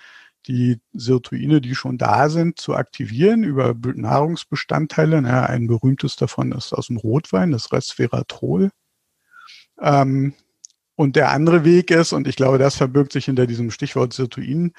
die 0.47 0.79
Sirtuine, 0.93 1.61
die 1.61 1.75
schon 1.75 1.97
da 1.97 2.29
sind, 2.29 2.59
zu 2.59 2.75
aktivieren 2.75 3.43
über 3.43 3.75
Nahrungsbestandteile. 3.75 5.21
Ja, 5.21 5.43
ein 5.45 5.67
berühmtes 5.67 6.15
davon 6.15 6.51
ist 6.51 6.73
aus 6.73 6.87
dem 6.87 6.97
Rotwein, 6.97 7.51
das 7.51 7.71
Resveratrol. 7.71 8.71
Ähm, 9.81 10.33
und 10.95 11.15
der 11.15 11.31
andere 11.31 11.63
Weg 11.63 11.91
ist, 11.91 12.11
und 12.13 12.27
ich 12.27 12.35
glaube, 12.35 12.57
das 12.57 12.75
verbirgt 12.75 13.13
sich 13.13 13.25
hinter 13.25 13.47
diesem 13.47 13.71
Stichwort 13.71 14.13
Sirtuin, 14.13 14.73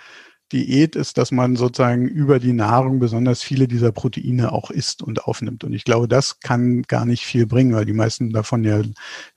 Diät 0.52 0.96
ist, 0.96 1.18
dass 1.18 1.30
man 1.30 1.56
sozusagen 1.56 2.08
über 2.08 2.38
die 2.40 2.52
Nahrung 2.52 2.98
besonders 2.98 3.42
viele 3.42 3.68
dieser 3.68 3.92
Proteine 3.92 4.52
auch 4.52 4.70
isst 4.70 5.02
und 5.02 5.24
aufnimmt. 5.24 5.64
Und 5.64 5.72
ich 5.72 5.84
glaube, 5.84 6.08
das 6.08 6.40
kann 6.40 6.82
gar 6.82 7.04
nicht 7.04 7.24
viel 7.24 7.46
bringen, 7.46 7.74
weil 7.74 7.84
die 7.84 7.92
meisten 7.92 8.30
davon 8.30 8.64
ja 8.64 8.82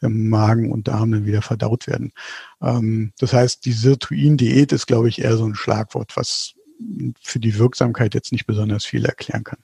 im 0.02 0.30
Magen 0.30 0.72
und 0.72 0.88
Darm 0.88 1.12
dann 1.12 1.26
wieder 1.26 1.42
verdaut 1.42 1.88
werden. 1.88 2.14
Ähm, 2.62 3.14
das 3.20 3.34
heißt, 3.34 3.66
die 3.66 3.74
Sirtuin-Diät 3.74 4.72
ist, 4.72 4.88
glaube 4.88 5.10
ich, 5.10 5.22
eher 5.22 5.38
so 5.38 5.46
ein 5.46 5.56
Schlagwort, 5.56 6.18
was 6.18 6.54
für 7.22 7.40
die 7.40 7.58
Wirksamkeit 7.58 8.14
jetzt 8.14 8.32
nicht 8.32 8.46
besonders 8.46 8.86
viel 8.86 9.06
erklären 9.06 9.44
kann. 9.44 9.60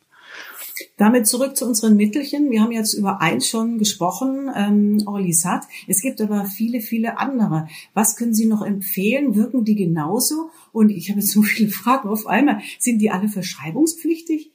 Damit 0.98 1.28
zurück 1.28 1.56
zu 1.56 1.66
unseren 1.66 1.96
Mittelchen. 1.96 2.52
Wir 2.52 2.62
haben 2.62 2.72
jetzt 2.72 2.94
über 2.94 3.22
eins 3.22 3.48
schon 3.48 3.78
gesprochen, 3.78 4.50
ähm, 4.56 5.04
Orlisat. 5.06 5.66
Es 5.88 6.02
gibt 6.02 6.22
aber 6.22 6.46
viele, 6.46 6.82
viele 6.82 7.18
andere. 7.18 7.68
Was 7.94 8.16
können 8.16 8.34
Sie 8.34 8.46
noch 8.46 8.66
empfehlen? 8.66 9.36
Wirken 9.36 9.66
die 9.66 9.76
genauso? 9.76 10.50
Und 10.72 10.90
ich 10.90 11.10
habe 11.10 11.20
jetzt 11.20 11.32
so 11.32 11.42
viele 11.42 11.70
Fragen 11.72 12.10
auf 12.10 12.28
einmal. 12.28 12.62
Sind 12.80 13.00
die 13.00 13.12
alle 13.12 13.30
verschreibungspflichtig? 13.30 14.52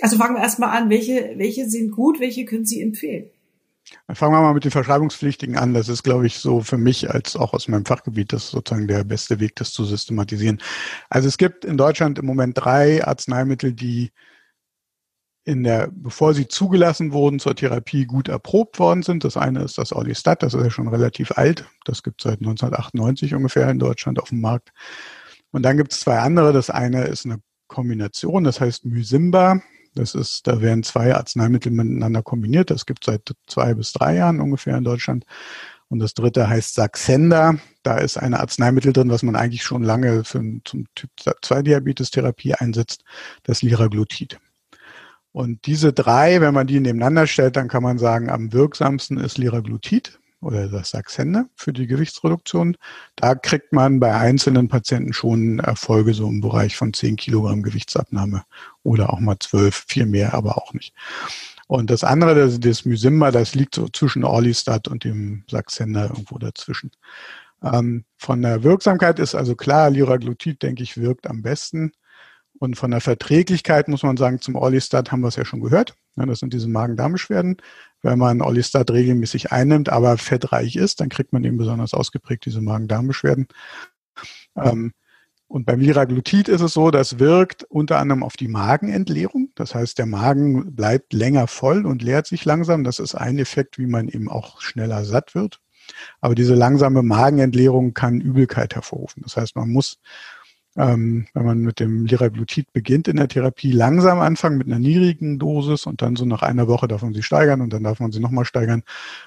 Also 0.00 0.16
fangen 0.16 0.36
wir 0.36 0.42
erstmal 0.42 0.76
an. 0.76 0.90
Welche, 0.90 1.34
welche 1.36 1.68
sind 1.68 1.90
gut? 1.90 2.20
Welche 2.20 2.44
können 2.44 2.66
Sie 2.66 2.80
empfehlen? 2.80 3.30
Fangen 4.12 4.34
wir 4.34 4.40
mal 4.42 4.54
mit 4.54 4.64
den 4.64 4.70
Verschreibungspflichtigen 4.70 5.56
an. 5.56 5.74
Das 5.74 5.88
ist, 5.88 6.02
glaube 6.02 6.26
ich, 6.26 6.38
so 6.38 6.60
für 6.60 6.78
mich 6.78 7.10
als 7.10 7.36
auch 7.36 7.54
aus 7.54 7.68
meinem 7.68 7.86
Fachgebiet, 7.86 8.32
das 8.32 8.44
ist 8.44 8.50
sozusagen 8.50 8.86
der 8.86 9.04
beste 9.04 9.40
Weg, 9.40 9.56
das 9.56 9.72
zu 9.72 9.84
systematisieren. 9.84 10.60
Also 11.08 11.28
es 11.28 11.38
gibt 11.38 11.64
in 11.64 11.76
Deutschland 11.76 12.18
im 12.18 12.26
Moment 12.26 12.58
drei 12.58 13.04
Arzneimittel, 13.04 13.72
die 13.72 14.10
in 15.48 15.64
der, 15.64 15.88
bevor 15.90 16.34
sie 16.34 16.46
zugelassen 16.46 17.12
wurden 17.12 17.38
zur 17.38 17.56
Therapie, 17.56 18.04
gut 18.04 18.28
erprobt 18.28 18.78
worden 18.78 19.02
sind. 19.02 19.24
Das 19.24 19.38
eine 19.38 19.62
ist 19.62 19.78
das 19.78 19.94
Orlistat, 19.94 20.42
das 20.42 20.52
ist 20.52 20.62
ja 20.62 20.70
schon 20.70 20.88
relativ 20.88 21.32
alt. 21.38 21.64
Das 21.86 22.02
gibt 22.02 22.20
es 22.20 22.24
seit 22.24 22.40
1998 22.40 23.34
ungefähr 23.34 23.70
in 23.70 23.78
Deutschland 23.78 24.20
auf 24.20 24.28
dem 24.28 24.42
Markt. 24.42 24.72
Und 25.50 25.62
dann 25.62 25.78
gibt 25.78 25.92
es 25.92 26.00
zwei 26.00 26.18
andere. 26.18 26.52
Das 26.52 26.68
eine 26.68 27.04
ist 27.04 27.24
eine 27.24 27.38
Kombination, 27.66 28.44
das 28.44 28.60
heißt 28.60 28.84
Mysimba. 28.84 29.62
Das 29.94 30.14
ist, 30.14 30.46
da 30.46 30.60
werden 30.60 30.82
zwei 30.82 31.14
Arzneimittel 31.14 31.72
miteinander 31.72 32.22
kombiniert. 32.22 32.70
Das 32.70 32.84
gibt 32.84 33.08
es 33.08 33.14
seit 33.14 33.32
zwei 33.46 33.72
bis 33.72 33.94
drei 33.94 34.16
Jahren 34.16 34.42
ungefähr 34.42 34.76
in 34.76 34.84
Deutschland. 34.84 35.24
Und 35.88 36.00
das 36.00 36.12
dritte 36.12 36.46
heißt 36.46 36.74
Saxenda. 36.74 37.54
Da 37.82 37.96
ist 37.96 38.18
ein 38.18 38.34
Arzneimittel 38.34 38.92
drin, 38.92 39.08
was 39.08 39.22
man 39.22 39.34
eigentlich 39.34 39.62
schon 39.62 39.82
lange 39.82 40.24
für, 40.24 40.42
zum 40.66 40.84
Typ 40.94 41.10
2 41.40 41.62
Diabetes 41.62 42.10
Therapie 42.10 42.52
einsetzt, 42.52 43.02
das 43.44 43.62
Liraglutid. 43.62 44.38
Und 45.38 45.66
diese 45.66 45.92
drei, 45.92 46.40
wenn 46.40 46.52
man 46.52 46.66
die 46.66 46.80
nebeneinander 46.80 47.28
stellt, 47.28 47.54
dann 47.54 47.68
kann 47.68 47.84
man 47.84 47.96
sagen, 47.96 48.28
am 48.28 48.52
wirksamsten 48.52 49.18
ist 49.18 49.38
Liraglutid 49.38 50.18
oder 50.40 50.66
das 50.66 50.90
Saxenda 50.90 51.44
für 51.54 51.72
die 51.72 51.86
Gewichtsreduktion. 51.86 52.76
Da 53.14 53.36
kriegt 53.36 53.72
man 53.72 54.00
bei 54.00 54.12
einzelnen 54.12 54.66
Patienten 54.66 55.12
schon 55.12 55.60
Erfolge 55.60 56.12
so 56.12 56.26
im 56.26 56.40
Bereich 56.40 56.76
von 56.76 56.92
10 56.92 57.14
Kilogramm 57.14 57.62
Gewichtsabnahme 57.62 58.42
oder 58.82 59.12
auch 59.12 59.20
mal 59.20 59.36
12, 59.38 59.84
viel 59.86 60.06
mehr, 60.06 60.34
aber 60.34 60.58
auch 60.58 60.74
nicht. 60.74 60.92
Und 61.68 61.88
das 61.90 62.02
andere, 62.02 62.34
das, 62.34 62.58
das 62.58 62.84
Mysimba, 62.84 63.30
das 63.30 63.54
liegt 63.54 63.76
so 63.76 63.86
zwischen 63.86 64.24
Orlistat 64.24 64.88
und 64.88 65.04
dem 65.04 65.44
Saxenda 65.48 66.06
irgendwo 66.06 66.38
dazwischen. 66.38 66.90
Ähm, 67.62 68.04
von 68.16 68.42
der 68.42 68.64
Wirksamkeit 68.64 69.20
ist 69.20 69.36
also 69.36 69.54
klar, 69.54 69.90
Liraglutid, 69.90 70.64
denke 70.64 70.82
ich, 70.82 70.96
wirkt 70.96 71.28
am 71.28 71.42
besten. 71.42 71.92
Und 72.58 72.76
von 72.76 72.90
der 72.90 73.00
Verträglichkeit 73.00 73.88
muss 73.88 74.02
man 74.02 74.16
sagen, 74.16 74.40
zum 74.40 74.56
Orlistat 74.56 75.12
haben 75.12 75.20
wir 75.20 75.28
es 75.28 75.36
ja 75.36 75.44
schon 75.44 75.60
gehört. 75.60 75.94
das 76.16 76.40
sind 76.40 76.52
diese 76.52 76.68
Magen-Darm-Beschwerden. 76.68 77.58
Wenn 78.02 78.18
man 78.18 78.40
Orlistat 78.40 78.90
regelmäßig 78.90 79.52
einnimmt, 79.52 79.88
aber 79.88 80.18
fettreich 80.18 80.76
ist, 80.76 81.00
dann 81.00 81.08
kriegt 81.08 81.32
man 81.32 81.44
eben 81.44 81.56
besonders 81.56 81.94
ausgeprägt 81.94 82.46
diese 82.46 82.60
Magen-Darm-Beschwerden. 82.60 83.46
Ähm, 84.56 84.92
und 85.46 85.64
beim 85.64 85.80
Liraglutid 85.80 86.48
ist 86.48 86.60
es 86.60 86.74
so, 86.74 86.90
das 86.90 87.18
wirkt 87.18 87.64
unter 87.64 87.98
anderem 87.98 88.22
auf 88.22 88.36
die 88.36 88.48
Magenentleerung. 88.48 89.50
Das 89.54 89.74
heißt, 89.74 89.96
der 89.96 90.06
Magen 90.06 90.74
bleibt 90.74 91.14
länger 91.14 91.46
voll 91.46 91.86
und 91.86 92.02
leert 92.02 92.26
sich 92.26 92.44
langsam. 92.44 92.84
Das 92.84 92.98
ist 92.98 93.14
ein 93.14 93.38
Effekt, 93.38 93.78
wie 93.78 93.86
man 93.86 94.08
eben 94.08 94.28
auch 94.28 94.60
schneller 94.60 95.04
satt 95.04 95.34
wird. 95.34 95.60
Aber 96.20 96.34
diese 96.34 96.54
langsame 96.54 97.02
Magenentleerung 97.02 97.94
kann 97.94 98.20
Übelkeit 98.20 98.74
hervorrufen. 98.74 99.22
Das 99.22 99.38
heißt, 99.38 99.56
man 99.56 99.70
muss 99.70 100.00
ähm, 100.78 101.26
wenn 101.34 101.44
man 101.44 101.58
mit 101.58 101.80
dem 101.80 102.06
Liraglutid 102.06 102.72
beginnt 102.72 103.08
in 103.08 103.16
der 103.16 103.26
Therapie, 103.28 103.72
langsam 103.72 104.20
anfangen 104.20 104.58
mit 104.58 104.68
einer 104.68 104.78
niedrigen 104.78 105.38
Dosis 105.38 105.86
und 105.86 106.02
dann 106.02 106.14
so 106.14 106.24
nach 106.24 106.42
einer 106.42 106.68
Woche 106.68 106.86
darf 106.86 107.02
man 107.02 107.14
sie 107.14 107.24
steigern 107.24 107.60
und 107.60 107.72
dann 107.72 107.82
darf 107.82 107.98
man 107.98 108.12
sie 108.12 108.20
nochmal 108.20 108.44
steigern. 108.44 108.84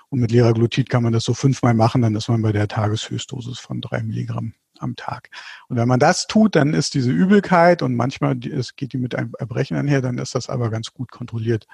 Und 0.09 0.21
mit 0.21 0.31
Liraglutid 0.31 0.89
kann 0.89 1.03
man 1.03 1.11
das 1.11 1.25
so 1.25 1.33
fünfmal 1.33 1.73
machen, 1.73 2.01
dann 2.01 2.15
ist 2.15 2.29
man 2.29 2.41
bei 2.41 2.53
der 2.53 2.69
Tageshöchstdosis 2.69 3.59
von 3.59 3.81
drei 3.81 4.01
Milligramm 4.01 4.53
am 4.81 4.95
Tag. 4.95 5.29
Und 5.67 5.77
wenn 5.77 5.87
man 5.87 5.99
das 5.99 6.27
tut, 6.27 6.55
dann 6.55 6.73
ist 6.73 6.93
diese 6.93 7.11
Übelkeit 7.11 7.81
und 7.81 7.95
manchmal 7.95 8.37
es 8.45 8.75
geht 8.75 8.93
die 8.93 8.97
mit 8.97 9.15
einem 9.15 9.33
Erbrechen 9.39 9.77
einher, 9.77 10.01
dann 10.01 10.17
ist 10.17 10.35
das 10.35 10.49
aber 10.49 10.69
ganz 10.69 10.93
gut 10.93 11.11
kontrolliert. 11.11 11.67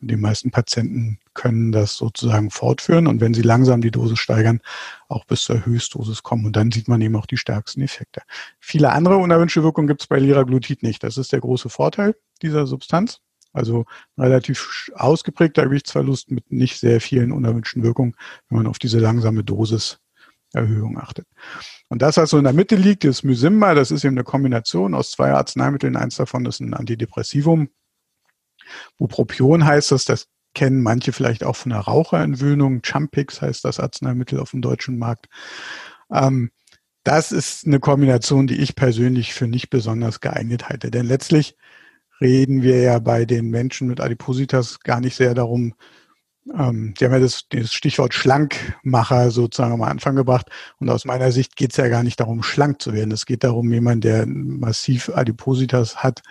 Und 0.00 0.10
die 0.10 0.16
meisten 0.16 0.50
Patienten 0.50 1.18
können 1.34 1.72
das 1.72 1.96
sozusagen 1.96 2.50
fortführen 2.50 3.06
und 3.06 3.20
wenn 3.20 3.34
sie 3.34 3.42
langsam 3.42 3.80
die 3.80 3.90
Dosis 3.90 4.18
steigern, 4.18 4.60
auch 5.08 5.24
bis 5.24 5.42
zur 5.42 5.64
Höchstdosis 5.64 6.22
kommen. 6.22 6.46
Und 6.46 6.56
dann 6.56 6.70
sieht 6.70 6.88
man 6.88 7.00
eben 7.00 7.16
auch 7.16 7.26
die 7.26 7.36
stärksten 7.36 7.82
Effekte. 7.82 8.22
Viele 8.58 8.92
andere 8.92 9.16
unerwünschte 9.16 9.62
Wirkungen 9.62 9.88
gibt 9.88 10.02
es 10.02 10.06
bei 10.06 10.18
Liraglutid 10.18 10.82
nicht. 10.82 11.02
Das 11.02 11.16
ist 11.16 11.32
der 11.32 11.40
große 11.40 11.68
Vorteil 11.68 12.14
dieser 12.42 12.66
Substanz. 12.66 13.20
Also 13.52 13.84
relativ 14.16 14.90
ausgeprägter 14.94 15.64
Gewichtsverlust 15.64 16.30
mit 16.30 16.52
nicht 16.52 16.78
sehr 16.78 17.00
vielen 17.00 17.32
unerwünschten 17.32 17.82
Wirkungen, 17.82 18.14
wenn 18.48 18.58
man 18.58 18.66
auf 18.66 18.78
diese 18.78 19.00
langsame 19.00 19.42
Dosis 19.42 19.98
Erhöhung 20.52 20.98
achtet. 20.98 21.26
Und 21.88 22.02
das, 22.02 22.16
was 22.16 22.30
so 22.30 22.38
in 22.38 22.44
der 22.44 22.52
Mitte 22.52 22.76
liegt, 22.76 23.04
ist 23.04 23.22
Mysimba. 23.22 23.74
Das 23.74 23.90
ist 23.90 24.04
eben 24.04 24.16
eine 24.16 24.24
Kombination 24.24 24.94
aus 24.94 25.10
zwei 25.10 25.32
Arzneimitteln. 25.32 25.96
Eins 25.96 26.16
davon 26.16 26.46
ist 26.46 26.60
ein 26.60 26.74
Antidepressivum. 26.74 27.68
Bupropion 28.98 29.64
heißt 29.64 29.92
das. 29.92 30.04
Das 30.04 30.26
kennen 30.54 30.82
manche 30.82 31.12
vielleicht 31.12 31.44
auch 31.44 31.56
von 31.56 31.70
der 31.70 31.80
Raucherentwöhnung. 31.80 32.82
Champix 32.84 33.40
heißt 33.40 33.64
das 33.64 33.80
Arzneimittel 33.80 34.40
auf 34.40 34.50
dem 34.50 34.62
deutschen 34.62 34.98
Markt. 34.98 35.26
Ähm, 36.12 36.50
das 37.04 37.32
ist 37.32 37.66
eine 37.66 37.80
Kombination, 37.80 38.46
die 38.46 38.60
ich 38.60 38.76
persönlich 38.76 39.32
für 39.32 39.46
nicht 39.46 39.70
besonders 39.70 40.20
geeignet 40.20 40.68
halte. 40.68 40.90
Denn 40.90 41.06
letztlich 41.06 41.56
reden 42.20 42.62
wir 42.62 42.80
ja 42.80 42.98
bei 42.98 43.24
den 43.24 43.48
Menschen 43.48 43.88
mit 43.88 44.00
Adipositas 44.00 44.80
gar 44.80 45.00
nicht 45.00 45.16
sehr 45.16 45.34
darum, 45.34 45.74
ähm, 46.56 46.94
Sie 46.98 47.04
haben 47.04 47.12
ja 47.12 47.20
das, 47.20 47.46
das 47.48 47.72
Stichwort 47.72 48.14
Schlankmacher 48.14 49.30
sozusagen 49.30 49.74
am 49.74 49.82
Anfang 49.82 50.16
gebracht. 50.16 50.50
Und 50.78 50.88
aus 50.90 51.04
meiner 51.04 51.32
Sicht 51.32 51.56
geht 51.56 51.70
es 51.70 51.76
ja 51.76 51.88
gar 51.88 52.02
nicht 52.02 52.20
darum, 52.20 52.42
schlank 52.42 52.82
zu 52.82 52.92
werden. 52.92 53.12
Es 53.12 53.26
geht 53.26 53.44
darum, 53.44 53.72
jemand, 53.72 54.04
der 54.04 54.26
massiv 54.26 55.10
Adipositas 55.10 55.96
hat, 55.96 56.22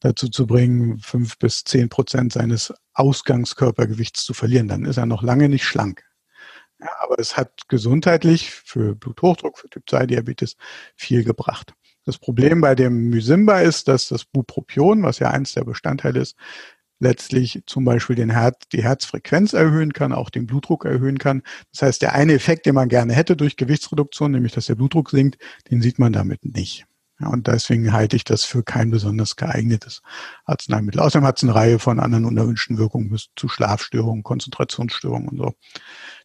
dazu 0.00 0.28
zu 0.28 0.46
bringen, 0.46 0.98
fünf 0.98 1.38
bis 1.38 1.64
zehn 1.64 1.88
Prozent 1.88 2.32
seines 2.32 2.72
Ausgangskörpergewichts 2.94 4.24
zu 4.24 4.34
verlieren. 4.34 4.68
Dann 4.68 4.84
ist 4.84 4.96
er 4.96 5.06
noch 5.06 5.22
lange 5.22 5.48
nicht 5.48 5.64
schlank. 5.64 6.04
Ja, 6.80 6.90
aber 7.00 7.18
es 7.18 7.36
hat 7.36 7.68
gesundheitlich 7.68 8.50
für 8.50 8.94
Bluthochdruck, 8.94 9.58
für 9.58 9.68
Typ-2-Diabetes 9.68 10.56
viel 10.94 11.24
gebracht. 11.24 11.74
Das 12.04 12.18
Problem 12.18 12.60
bei 12.60 12.76
dem 12.76 13.08
Mysimba 13.08 13.60
ist, 13.60 13.88
dass 13.88 14.08
das 14.08 14.24
Bupropion, 14.24 15.02
was 15.02 15.18
ja 15.18 15.30
eins 15.30 15.54
der 15.54 15.64
Bestandteile 15.64 16.20
ist, 16.20 16.36
letztlich 16.98 17.62
zum 17.66 17.84
Beispiel 17.84 18.16
den 18.16 18.30
Herz, 18.30 18.56
die 18.72 18.82
Herzfrequenz 18.82 19.52
erhöhen 19.52 19.92
kann, 19.92 20.12
auch 20.12 20.30
den 20.30 20.46
Blutdruck 20.46 20.84
erhöhen 20.84 21.18
kann. 21.18 21.42
Das 21.72 21.82
heißt, 21.82 22.02
der 22.02 22.14
eine 22.14 22.32
Effekt, 22.32 22.66
den 22.66 22.74
man 22.74 22.88
gerne 22.88 23.12
hätte 23.12 23.36
durch 23.36 23.56
Gewichtsreduktion, 23.56 24.32
nämlich 24.32 24.52
dass 24.52 24.66
der 24.66 24.74
Blutdruck 24.74 25.10
sinkt, 25.10 25.38
den 25.70 25.82
sieht 25.82 25.98
man 25.98 26.12
damit 26.12 26.44
nicht. 26.44 26.86
Ja, 27.18 27.28
und 27.28 27.46
deswegen 27.46 27.92
halte 27.92 28.14
ich 28.14 28.24
das 28.24 28.44
für 28.44 28.62
kein 28.62 28.90
besonders 28.90 29.36
geeignetes 29.36 30.02
Arzneimittel. 30.44 31.00
Außerdem 31.00 31.26
hat 31.26 31.38
es 31.38 31.44
eine 31.44 31.54
Reihe 31.54 31.78
von 31.78 31.98
anderen 31.98 32.26
unerwünschten 32.26 32.76
Wirkungen 32.76 33.08
bis 33.08 33.28
zu 33.36 33.48
Schlafstörungen, 33.48 34.22
Konzentrationsstörungen 34.22 35.28
und 35.28 35.38
so. 35.38 35.54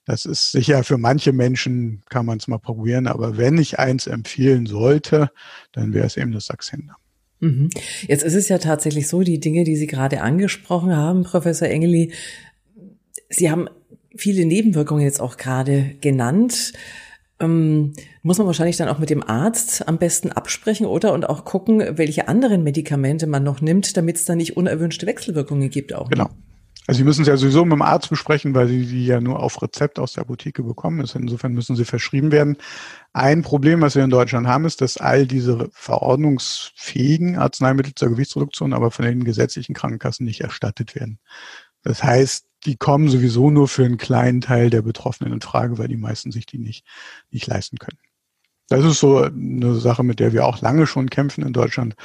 Das 0.06 0.26
ist 0.26 0.52
sicher 0.52 0.84
für 0.84 0.98
manche 0.98 1.32
Menschen 1.32 2.04
kann 2.10 2.26
man 2.26 2.40
es 2.40 2.48
mal 2.50 2.60
probieren, 2.60 3.08
aber 3.08 3.38
wenn 3.38 3.58
ich 3.58 3.80
eins 3.80 4.08
empfehlen 4.08 4.66
sollte, 4.66 5.32
dann 5.72 5.94
wäre 5.94 6.08
es 6.08 6.18
eben 6.18 6.34
das 6.34 6.48
Saxenda. 6.48 6.96
Mhm. 7.42 7.70
Jetzt 8.08 8.24
ist 8.24 8.36
es 8.36 8.48
ja 8.48 8.60
tatsächlich 8.60 9.08
so, 9.08 9.22
die 9.22 9.40
Dinge, 9.40 9.64
die 9.64 9.76
Sie 9.76 9.88
gerade 9.88 10.22
angesprochen 10.22 10.96
haben, 10.96 11.24
Professor 11.24 11.68
Engeli, 11.68 12.14
Sie 13.30 13.52
haben 13.52 13.68
viele 14.16 14.46
Nebenwirkungen 14.46 15.04
jetzt 15.04 15.20
auch 15.20 15.38
gerade 15.38 15.96
genannt. 16.02 16.74
Ähm, 17.40 17.94
muss 18.22 18.38
man 18.38 18.46
wahrscheinlich 18.46 18.78
dann 18.78 18.90
auch 18.90 19.00
mit 19.00 19.10
dem 19.10 19.24
Arzt 19.24 19.88
am 19.88 19.98
besten 19.98 20.32
absprechen 20.32 20.86
oder 20.86 21.14
und 21.14 21.28
auch 21.28 21.44
gucken, 21.44 21.98
welche 21.98 22.28
anderen 22.28 22.64
Medikamente 22.64 23.26
man 23.26 23.44
noch 23.44 23.62
nimmt, 23.62 23.98
damit 23.98 24.18
es 24.18 24.26
da 24.26 24.36
nicht 24.36 24.56
unerwünschte 24.56 25.08
Wechselwirkungen 25.08 25.70
gibt 25.70 25.94
auch. 25.94 26.10
Genau. 26.10 26.30
Also 26.88 26.98
Sie 26.98 27.04
müssen 27.04 27.22
es 27.22 27.28
ja 27.28 27.38
sowieso 27.38 27.64
mit 27.64 27.74
dem 27.74 27.82
Arzt 27.84 28.10
besprechen, 28.10 28.56
weil 28.56 28.68
Sie 28.68 28.86
die 28.86 29.06
ja 29.06 29.22
nur 29.22 29.40
auf 29.40 29.62
Rezept 29.62 30.00
aus 30.00 30.14
der 30.14 30.22
Apotheke 30.22 30.64
bekommen. 30.64 31.00
Also 31.00 31.20
insofern 31.20 31.54
müssen 31.54 31.76
sie 31.76 31.86
verschrieben 31.86 32.32
werden. 32.32 32.58
Ein 33.14 33.44
Problem, 33.44 33.82
was 33.82 33.96
wir 33.96 34.04
in 34.04 34.10
Deutschland 34.10 34.48
haben, 34.48 34.66
ist, 34.66 34.82
dass 34.82 34.98
all 34.98 35.28
diese 35.28 35.70
verordnungsfähigen 35.74 37.38
Arzneimittel 37.38 37.94
zur 37.96 38.10
Gewichtsreduktion 38.10 38.74
aber 38.74 38.90
von 38.92 39.06
den 39.06 39.24
gesetzlichen 39.24 39.74
Krankenkassen 39.74 40.26
nicht 40.26 40.42
erstattet 40.42 40.96
werden. 40.96 41.20
Das 41.84 42.04
heißt, 42.04 42.46
die 42.66 42.78
kommen 42.78 43.10
sowieso 43.10 43.52
nur 43.52 43.68
für 43.68 43.86
einen 43.86 43.98
kleinen 43.98 44.42
Teil 44.42 44.70
der 44.70 44.82
Betroffenen 44.82 45.34
in 45.34 45.42
Frage, 45.42 45.78
weil 45.78 45.88
die 45.88 45.98
meisten 45.98 46.32
sich 46.32 46.46
die 46.46 46.60
nicht, 46.60 46.86
nicht 47.30 47.48
leisten 47.48 47.78
können. 47.78 47.98
Das 48.72 48.86
ist 48.86 49.02
so 49.02 49.18
eine 49.18 49.76
Sache, 49.76 50.02
mit 50.02 50.22
der 50.22 50.32
wir 50.32 50.46
auch 50.46 50.62
lange 50.62 50.88
schon 50.88 51.10
kämpfen 51.10 51.44
in 51.46 51.52
Deutschland. 51.52 51.96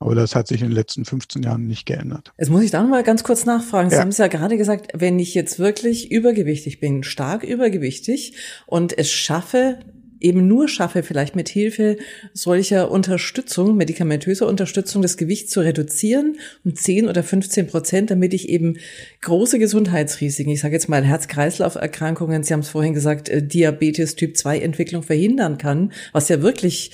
Aber 0.00 0.16
das 0.16 0.34
hat 0.34 0.48
sich 0.48 0.60
in 0.60 0.68
den 0.68 0.74
letzten 0.74 1.04
15 1.04 1.44
Jahren 1.44 1.68
nicht 1.68 1.86
geändert. 1.86 2.32
Jetzt 2.36 2.50
muss 2.50 2.62
ich 2.62 2.72
da 2.72 2.82
mal 2.82 3.04
ganz 3.04 3.22
kurz 3.22 3.46
nachfragen. 3.46 3.90
Sie 3.90 3.94
ja. 3.94 4.02
haben 4.02 4.08
es 4.08 4.18
ja 4.18 4.26
gerade 4.26 4.56
gesagt, 4.56 4.88
wenn 4.92 5.20
ich 5.20 5.34
jetzt 5.34 5.60
wirklich 5.60 6.10
übergewichtig 6.10 6.80
bin, 6.80 7.04
stark 7.04 7.44
übergewichtig 7.44 8.34
und 8.66 8.96
es 8.98 9.10
schaffe, 9.12 9.78
eben 10.20 10.46
nur 10.46 10.68
schaffe, 10.68 11.02
vielleicht 11.02 11.36
mit 11.36 11.48
Hilfe 11.48 11.96
solcher 12.32 12.90
Unterstützung, 12.90 13.76
medikamentöser 13.76 14.46
Unterstützung, 14.46 15.02
das 15.02 15.16
Gewicht 15.16 15.50
zu 15.50 15.60
reduzieren 15.60 16.38
um 16.64 16.74
10 16.74 17.08
oder 17.08 17.22
15 17.22 17.66
Prozent, 17.66 18.10
damit 18.10 18.34
ich 18.34 18.48
eben 18.48 18.78
große 19.22 19.58
Gesundheitsrisiken, 19.58 20.52
ich 20.52 20.60
sage 20.60 20.74
jetzt 20.74 20.88
mal 20.88 21.04
Herz-Kreislauf-Erkrankungen, 21.04 22.42
Sie 22.42 22.52
haben 22.52 22.60
es 22.60 22.68
vorhin 22.68 22.94
gesagt, 22.94 23.28
äh, 23.28 23.42
Diabetes 23.42 24.16
Typ 24.16 24.36
2 24.36 24.60
Entwicklung 24.60 25.02
verhindern 25.02 25.58
kann, 25.58 25.92
was 26.12 26.28
ja 26.28 26.42
wirklich 26.42 26.92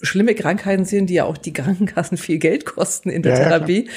schlimme 0.00 0.34
Krankheiten 0.34 0.84
sind, 0.84 1.10
die 1.10 1.14
ja 1.14 1.24
auch 1.24 1.36
die 1.36 1.52
Krankenkassen 1.52 2.16
viel 2.16 2.38
Geld 2.38 2.64
kosten 2.64 3.10
in 3.10 3.22
der 3.22 3.32
ja, 3.32 3.38
Therapie. 3.38 3.86
Ja, 3.86 3.92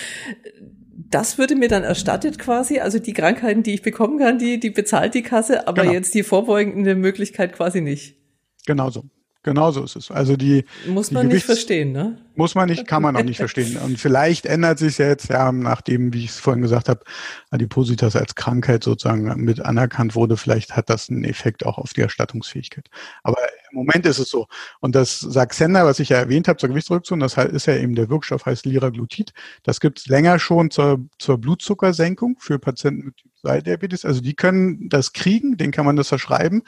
das 1.11 1.37
würde 1.37 1.55
mir 1.55 1.67
dann 1.67 1.83
erstattet 1.83 2.39
quasi, 2.39 2.79
also 2.79 2.97
die 2.97 3.13
Krankheiten, 3.13 3.63
die 3.63 3.73
ich 3.73 3.81
bekommen 3.81 4.17
kann, 4.17 4.39
die, 4.39 4.59
die 4.59 4.69
bezahlt 4.69 5.13
die 5.13 5.23
Kasse, 5.23 5.67
aber 5.67 5.83
genau. 5.83 5.93
jetzt 5.93 6.13
die 6.13 6.23
vorbeugende 6.23 6.95
Möglichkeit 6.95 7.53
quasi 7.53 7.81
nicht. 7.81 8.20
Genauso. 8.65 9.05
Genauso 9.43 9.83
ist 9.83 9.95
es. 9.95 10.11
Also 10.11 10.37
die 10.37 10.65
muss 10.87 11.09
man 11.09 11.27
die 11.27 11.33
nicht 11.33 11.47
verstehen, 11.47 11.91
ne? 11.91 12.19
Muss 12.35 12.53
man 12.53 12.69
nicht, 12.69 12.85
kann 12.85 13.01
man 13.01 13.17
auch 13.17 13.23
nicht 13.23 13.37
verstehen. 13.37 13.77
Und 13.77 13.99
vielleicht 13.99 14.45
ändert 14.45 14.77
sich 14.77 14.99
jetzt, 14.99 15.29
ja, 15.29 15.51
nachdem, 15.51 16.13
wie 16.13 16.25
ich 16.25 16.29
es 16.29 16.39
vorhin 16.39 16.61
gesagt 16.61 16.87
habe, 16.87 17.03
Adipositas 17.49 18.15
als 18.15 18.35
Krankheit 18.35 18.83
sozusagen 18.83 19.43
mit 19.43 19.59
anerkannt 19.59 20.13
wurde, 20.13 20.37
vielleicht 20.37 20.75
hat 20.75 20.91
das 20.91 21.09
einen 21.09 21.23
Effekt 21.23 21.65
auch 21.65 21.79
auf 21.79 21.93
die 21.93 22.01
Erstattungsfähigkeit. 22.01 22.87
Aber 23.23 23.37
im 23.71 23.77
Moment 23.77 24.05
ist 24.05 24.19
es 24.19 24.29
so. 24.29 24.45
Und 24.79 24.93
das 24.93 25.19
Saxenda, 25.19 25.85
was 25.85 25.99
ich 25.99 26.09
ja 26.09 26.17
erwähnt 26.17 26.47
habe 26.47 26.59
zur 26.59 26.69
Gewichtsreduktion, 26.69 27.19
das 27.19 27.35
ist 27.35 27.65
ja 27.65 27.75
eben 27.75 27.95
der 27.95 28.09
Wirkstoff, 28.09 28.45
heißt 28.45 28.67
Liraglutid. 28.67 29.33
Das 29.63 29.79
gibt 29.79 29.99
es 29.99 30.05
länger 30.05 30.37
schon 30.37 30.69
zur, 30.69 30.99
zur 31.17 31.39
Blutzuckersenkung 31.39 32.37
für 32.39 32.59
Patienten 32.59 33.05
mit 33.05 33.17
Typ 33.17 33.31
2 33.41 33.61
Diabetes. 33.61 34.05
Also 34.05 34.21
die 34.21 34.35
können 34.35 34.87
das 34.87 35.13
kriegen, 35.13 35.57
den 35.57 35.71
kann 35.71 35.85
man 35.87 35.95
das 35.95 36.09
verschreiben 36.09 36.61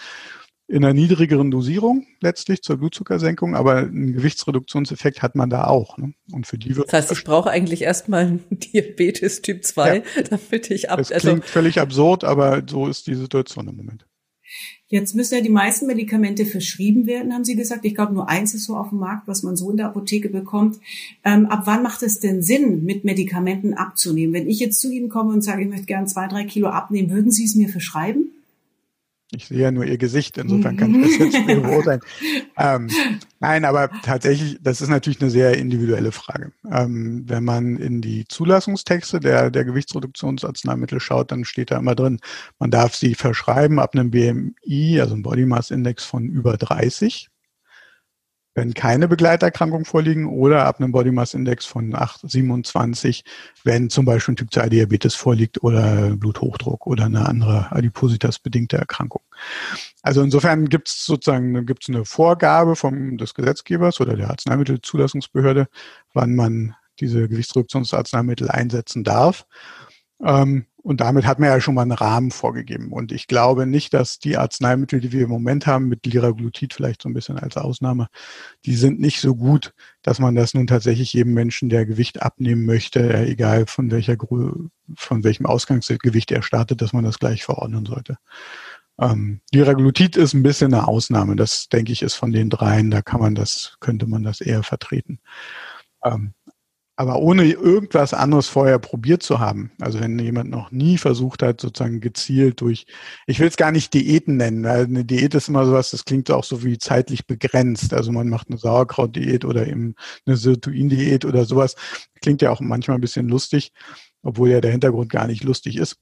in 0.74 0.84
einer 0.84 0.96
niedrigeren 0.96 1.52
Dosierung 1.52 2.08
letztlich 2.20 2.64
zur 2.64 2.78
Blutzuckersenkung, 2.78 3.56
aber 3.56 3.78
einen 3.78 4.14
Gewichtsreduktionseffekt 4.14 5.22
hat 5.22 5.36
man 5.36 5.52
da 5.52 5.66
auch. 5.66 6.00
Ne? 6.00 6.16
Und 6.32 6.48
für 6.48 6.58
die 6.58 6.76
wird 6.76 6.92
das 6.92 7.12
heißt, 7.12 7.12
ich 7.12 7.24
brauche 7.24 7.52
eigentlich 7.52 7.84
erstmal 7.84 8.26
einen 8.26 8.44
Diabetes 8.50 9.44
Typ 9.44 9.64
2, 9.64 9.96
ja. 9.98 10.02
damit 10.32 10.72
ich 10.72 10.90
ab. 10.90 10.98
Das 10.98 11.12
also 11.12 11.28
klingt 11.28 11.44
also 11.44 11.54
völlig 11.54 11.80
absurd, 11.80 12.24
aber 12.24 12.64
so 12.68 12.88
ist 12.88 13.06
die 13.06 13.14
Situation 13.14 13.68
im 13.68 13.78
Moment. 13.78 14.08
Jetzt 14.88 15.14
müssen 15.16 15.36
ja 15.36 15.42
die 15.42 15.50
meisten 15.50 15.86
Medikamente 15.86 16.46
verschrieben 16.46 17.06
werden, 17.06 17.34
haben 17.34 17.46
Sie 17.46 17.56
gesagt. 17.56 17.86
Ich 17.86 17.94
glaube, 17.94 18.14
nur 18.14 18.28
eins 18.28 18.56
ist 18.56 18.66
so 18.66 18.76
auf 18.76 18.90
dem 18.90 19.00
Markt, 19.00 19.28
was 19.28 19.44
man 19.44 19.56
so 19.56 19.70
in 19.70 19.78
der 19.78 19.88
Apotheke 19.88 20.30
bekommt. 20.30 20.80
Ähm, 21.24 21.46
ab 21.48 21.64
wann 21.66 21.84
macht 21.84 22.02
es 22.02 22.20
denn 22.20 22.42
Sinn, 22.42 22.84
mit 22.84 23.04
Medikamenten 23.04 23.76
abzunehmen? 23.76 24.34
Wenn 24.34 24.50
ich 24.50 24.60
jetzt 24.60 24.82
zu 24.82 24.92
Ihnen 24.92 25.10
komme 25.10 25.34
und 25.34 25.42
sage, 25.42 25.62
ich 25.62 25.70
möchte 25.70 25.86
gern 25.86 26.08
zwei, 26.08 26.28
drei 26.28 26.46
Kilo 26.46 26.70
abnehmen, 26.70 27.12
würden 27.12 27.32
Sie 27.32 27.46
es 27.46 27.56
mir 27.56 27.70
verschreiben? 27.70 28.33
Ich 29.36 29.48
sehe 29.48 29.60
ja 29.60 29.72
nur 29.72 29.86
ihr 29.86 29.98
Gesicht, 29.98 30.38
insofern 30.38 30.78
kann 30.78 30.96
ich 30.96 31.18
das 31.18 31.34
jetzt 31.34 31.48
beurteilen. 31.64 32.02
ähm, 32.58 32.90
nein, 33.40 33.66
aber 33.66 33.90
tatsächlich, 34.04 34.58
das 34.62 34.82
ist 34.82 34.90
natürlich 34.90 35.22
eine 35.22 35.32
sehr 35.32 35.58
individuelle 35.58 36.12
Frage. 36.12 36.52
Ähm, 36.70 37.24
wenn 37.28 37.44
man 37.44 37.78
in 37.78 38.02
die 38.02 38.26
Zulassungstexte 38.28 39.20
der, 39.20 39.50
der 39.50 39.66
Gewichtsreduktionsarzneimittel 39.66 41.00
schaut, 41.00 41.32
dann 41.32 41.46
steht 41.46 41.72
da 41.72 41.78
immer 41.78 41.96
drin, 41.96 42.20
man 42.60 42.72
darf 42.72 42.96
sie 42.96 43.16
verschreiben 43.16 43.80
ab 43.80 43.96
einem 43.96 44.12
BMI, 44.12 45.00
also 45.00 45.14
einem 45.14 45.24
Body 45.24 45.46
Mass 45.46 45.72
Index 45.72 46.04
von 46.06 46.26
über 46.26 46.58
30. 46.58 47.30
wenn 48.56 48.74
keine 48.74 49.08
Begleiterkrankungen 49.08 49.86
vorliegen 49.86 50.28
oder 50.28 50.66
ab 50.66 50.80
einem 50.80 50.92
Body 50.92 51.12
Mass 51.12 51.34
Index 51.34 51.66
von 51.66 51.96
8, 51.96 52.30
27, 52.30 53.24
wenn 53.64 53.90
zum 53.90 54.06
Beispiel 54.06 54.34
ein 54.34 54.36
Typ 54.38 54.54
2 54.54 54.70
Diabetes 54.70 55.16
vorliegt 55.16 55.64
oder 55.64 56.16
Bluthochdruck 56.16 56.86
oder 56.86 57.06
eine 57.06 57.28
andere 57.28 57.72
Adipositas-bedingte 57.72 58.78
Erkrankung. 58.78 59.22
Also 60.02 60.22
insofern 60.22 60.70
gibt 60.70 60.90
es 60.90 61.06
sozusagen 61.06 61.66
gibt's 61.66 61.90
eine 61.90 62.06
Vorgabe 62.06 62.76
vom, 62.76 63.18
des 63.18 63.34
Gesetzgebers 63.34 64.00
oder 64.02 64.16
der 64.16 64.30
Arzneimittelzulassungsbehörde, 64.30 65.68
wann 66.14 66.36
man 66.36 66.76
diese 67.00 67.28
Gewichtsreduktionsarzneimittel 67.28 68.50
einsetzen 68.50 69.04
darf. 69.04 69.48
Ähm, 70.24 70.68
und 70.84 71.00
damit 71.00 71.26
hat 71.26 71.40
man 71.40 71.50
ja 71.50 71.62
schon 71.62 71.76
mal 71.76 71.84
einen 71.84 71.94
Rahmen 71.94 72.30
vorgegeben. 72.30 72.92
Und 72.92 73.14
ich 73.14 73.28
glaube 73.28 73.66
nicht, 73.66 73.94
dass 73.94 74.20
die 74.20 74.38
Arzneimittel, 74.38 75.00
die 75.00 75.14
wir 75.14 75.24
im 75.24 75.30
Moment 75.30 75.66
haben, 75.66 75.88
mit 75.88 76.06
Liraglutid 76.06 76.74
vielleicht 76.74 77.02
so 77.02 77.10
ein 77.10 77.14
bisschen 77.14 77.40
als 77.40 77.56
Ausnahme, 77.56 78.08
die 78.66 78.76
sind 78.76 79.00
nicht 79.00 79.22
so 79.22 79.34
gut, 79.34 79.74
dass 80.02 80.20
man 80.20 80.36
das 80.36 80.54
nun 80.54 80.68
tatsächlich 80.68 81.14
jedem 81.14 81.34
Menschen, 81.34 81.70
der 81.70 81.86
Gewicht 81.86 82.22
abnehmen 82.22 82.66
möchte, 82.66 83.18
egal 83.26 83.66
von 83.66 83.92
welcher 83.92 84.18
von 84.96 85.24
welchem 85.24 85.46
Ausgangsgewicht 85.46 86.32
er 86.32 86.44
startet, 86.44 86.82
dass 86.82 86.92
man 86.92 87.06
das 87.06 87.18
gleich 87.18 87.46
verordnen 87.46 87.86
sollte. 87.86 88.18
Ähm, 89.00 89.40
Liraglutid 89.54 90.18
ist 90.18 90.34
ein 90.34 90.44
bisschen 90.44 90.74
eine 90.74 90.88
Ausnahme. 90.88 91.38
Das 91.38 91.70
denke 91.70 91.94
ich 91.94 92.02
ist 92.04 92.16
von 92.16 92.34
den 92.34 92.50
dreien. 92.50 92.92
Da 92.92 93.02
kann 93.02 93.22
man 93.22 93.36
das, 93.36 93.78
könnte 93.80 94.06
man 94.06 94.24
das 94.24 94.42
eher 94.42 94.64
vertreten. 94.64 95.20
Ähm, 96.04 96.34
aber 96.96 97.18
ohne 97.20 97.46
irgendwas 97.46 98.14
anderes 98.14 98.48
vorher 98.48 98.78
probiert 98.78 99.24
zu 99.24 99.40
haben, 99.40 99.72
also 99.80 100.00
wenn 100.00 100.20
jemand 100.20 100.52
noch 100.52 100.72
nie 100.72 100.98
versucht 101.00 101.42
hat, 101.42 101.60
sozusagen 101.60 102.02
gezielt 102.02 102.62
durch, 102.62 102.86
ich 103.26 103.40
will 103.40 103.48
es 103.48 103.58
gar 103.58 103.72
nicht 103.72 103.94
Diäten 103.94 104.38
nennen, 104.38 104.64
weil 104.64 104.86
eine 104.86 105.04
Diät 105.04 105.34
ist 105.34 105.48
immer 105.48 105.66
sowas, 105.66 105.90
das 105.90 106.06
klingt 106.06 106.30
auch 106.30 106.44
so 106.44 106.64
wie 106.64 106.78
zeitlich 106.78 107.26
begrenzt. 107.26 107.94
Also 107.94 108.12
man 108.12 108.30
macht 108.30 108.50
eine 108.50 108.60
Sauerkrautdiät 108.60 109.44
oder 109.44 109.68
eben 109.68 109.96
eine 110.26 110.38
Sirtuin-Diät 110.38 111.26
oder 111.26 111.46
sowas. 111.46 111.76
Klingt 112.22 112.42
ja 112.44 112.52
auch 112.52 112.62
manchmal 112.62 112.98
ein 112.98 113.02
bisschen 113.02 113.28
lustig, 113.28 113.72
obwohl 114.22 114.50
ja 114.50 114.62
der 114.62 114.72
Hintergrund 114.72 115.10
gar 115.12 115.26
nicht 115.28 115.44
lustig 115.44 115.78
ist. 115.78 115.98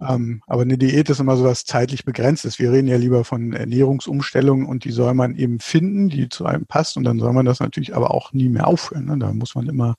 Ähm, 0.00 0.42
aber 0.46 0.62
eine 0.62 0.78
Diät 0.78 1.10
ist 1.10 1.20
immer 1.20 1.36
so 1.36 1.44
was 1.44 1.64
zeitlich 1.64 2.04
begrenztes. 2.04 2.58
Wir 2.58 2.72
reden 2.72 2.88
ja 2.88 2.96
lieber 2.96 3.24
von 3.24 3.52
Ernährungsumstellungen 3.52 4.66
und 4.66 4.84
die 4.84 4.92
soll 4.92 5.14
man 5.14 5.36
eben 5.36 5.60
finden, 5.60 6.08
die 6.08 6.28
zu 6.28 6.46
einem 6.46 6.66
passt 6.66 6.96
und 6.96 7.04
dann 7.04 7.18
soll 7.18 7.32
man 7.32 7.44
das 7.44 7.60
natürlich 7.60 7.94
aber 7.94 8.12
auch 8.12 8.32
nie 8.32 8.48
mehr 8.48 8.66
aufhören. 8.66 9.06
Ne? 9.06 9.18
Da 9.18 9.32
muss 9.32 9.54
man 9.54 9.68
immer 9.68 9.96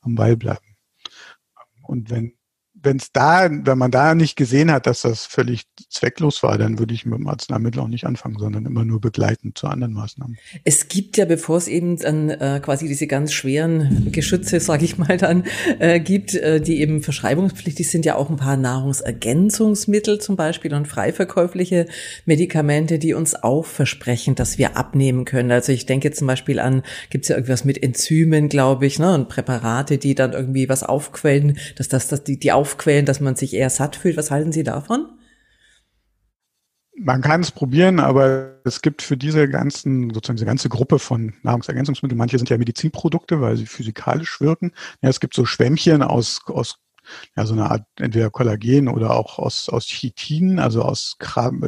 am 0.00 0.14
Ball 0.14 0.36
bleiben. 0.36 0.76
Und 1.82 2.10
wenn 2.10 2.34
wenn 2.82 2.96
es 2.96 3.12
da, 3.12 3.48
wenn 3.50 3.78
man 3.78 3.90
da 3.90 4.14
nicht 4.14 4.36
gesehen 4.36 4.70
hat, 4.70 4.86
dass 4.86 5.02
das 5.02 5.26
völlig 5.26 5.64
zwecklos 5.90 6.42
war, 6.42 6.56
dann 6.58 6.78
würde 6.78 6.94
ich 6.94 7.04
mit 7.04 7.18
dem 7.18 7.28
Arzneimittel 7.28 7.80
auch 7.80 7.88
nicht 7.88 8.06
anfangen, 8.06 8.38
sondern 8.38 8.64
immer 8.66 8.84
nur 8.84 9.00
begleiten 9.00 9.52
zu 9.54 9.66
anderen 9.66 9.92
Maßnahmen. 9.92 10.38
Es 10.64 10.88
gibt 10.88 11.16
ja, 11.16 11.24
bevor 11.24 11.58
es 11.58 11.68
eben 11.68 11.96
dann 11.96 12.30
äh, 12.30 12.60
quasi 12.62 12.88
diese 12.88 13.06
ganz 13.06 13.32
schweren 13.32 14.12
Geschütze, 14.12 14.60
sage 14.60 14.84
ich 14.84 14.98
mal, 14.98 15.16
dann 15.16 15.44
äh, 15.78 16.00
gibt, 16.00 16.34
äh, 16.34 16.60
die 16.60 16.80
eben 16.80 17.02
verschreibungspflichtig 17.02 17.90
sind, 17.90 18.04
ja 18.04 18.16
auch 18.16 18.30
ein 18.30 18.36
paar 18.36 18.56
Nahrungsergänzungsmittel 18.56 20.20
zum 20.20 20.36
Beispiel 20.36 20.74
und 20.74 20.88
freiverkäufliche 20.88 21.86
Medikamente, 22.24 22.98
die 22.98 23.14
uns 23.14 23.34
auch 23.34 23.66
versprechen, 23.66 24.34
dass 24.34 24.58
wir 24.58 24.76
abnehmen 24.76 25.24
können. 25.24 25.50
Also 25.50 25.72
ich 25.72 25.86
denke 25.86 26.10
zum 26.12 26.26
Beispiel 26.26 26.58
an, 26.58 26.82
gibt 27.10 27.24
es 27.24 27.28
ja 27.28 27.36
irgendwas 27.36 27.64
mit 27.64 27.82
Enzymen, 27.82 28.48
glaube 28.48 28.86
ich, 28.86 28.98
ne, 28.98 29.14
und 29.14 29.28
Präparate, 29.28 29.98
die 29.98 30.14
dann 30.14 30.32
irgendwie 30.32 30.68
was 30.68 30.82
aufquellen, 30.82 31.58
dass 31.76 31.88
das, 31.88 32.08
dass 32.08 32.24
die, 32.24 32.38
die 32.38 32.52
Auf 32.52 32.69
aufquellen, 32.70 33.06
dass 33.06 33.20
man 33.20 33.36
sich 33.36 33.54
eher 33.54 33.70
satt 33.70 33.96
fühlt. 33.96 34.16
Was 34.16 34.30
halten 34.30 34.52
Sie 34.52 34.62
davon? 34.62 35.06
Man 36.96 37.22
kann 37.22 37.40
es 37.40 37.50
probieren, 37.50 37.98
aber 37.98 38.60
es 38.64 38.82
gibt 38.82 39.00
für 39.00 39.16
diese 39.16 39.48
ganzen, 39.48 40.12
sozusagen 40.12 40.36
diese 40.36 40.46
ganze 40.46 40.68
Gruppe 40.68 40.98
von 40.98 41.32
Nahrungsergänzungsmitteln, 41.42 42.18
manche 42.18 42.36
sind 42.36 42.50
ja 42.50 42.58
Medizinprodukte, 42.58 43.40
weil 43.40 43.56
sie 43.56 43.66
physikalisch 43.66 44.40
wirken. 44.40 44.72
Ja, 45.00 45.08
es 45.08 45.20
gibt 45.20 45.32
so 45.34 45.46
Schwämmchen 45.46 46.02
aus, 46.02 46.42
aus 46.46 46.76
ja, 47.36 47.46
so 47.46 47.54
eine 47.54 47.70
Art 47.70 47.86
entweder 47.98 48.30
Kollagen 48.30 48.88
oder 48.88 49.16
auch 49.16 49.38
aus, 49.38 49.70
aus 49.70 49.86
Chitin, 49.86 50.58
also 50.58 50.82
aus, 50.82 51.16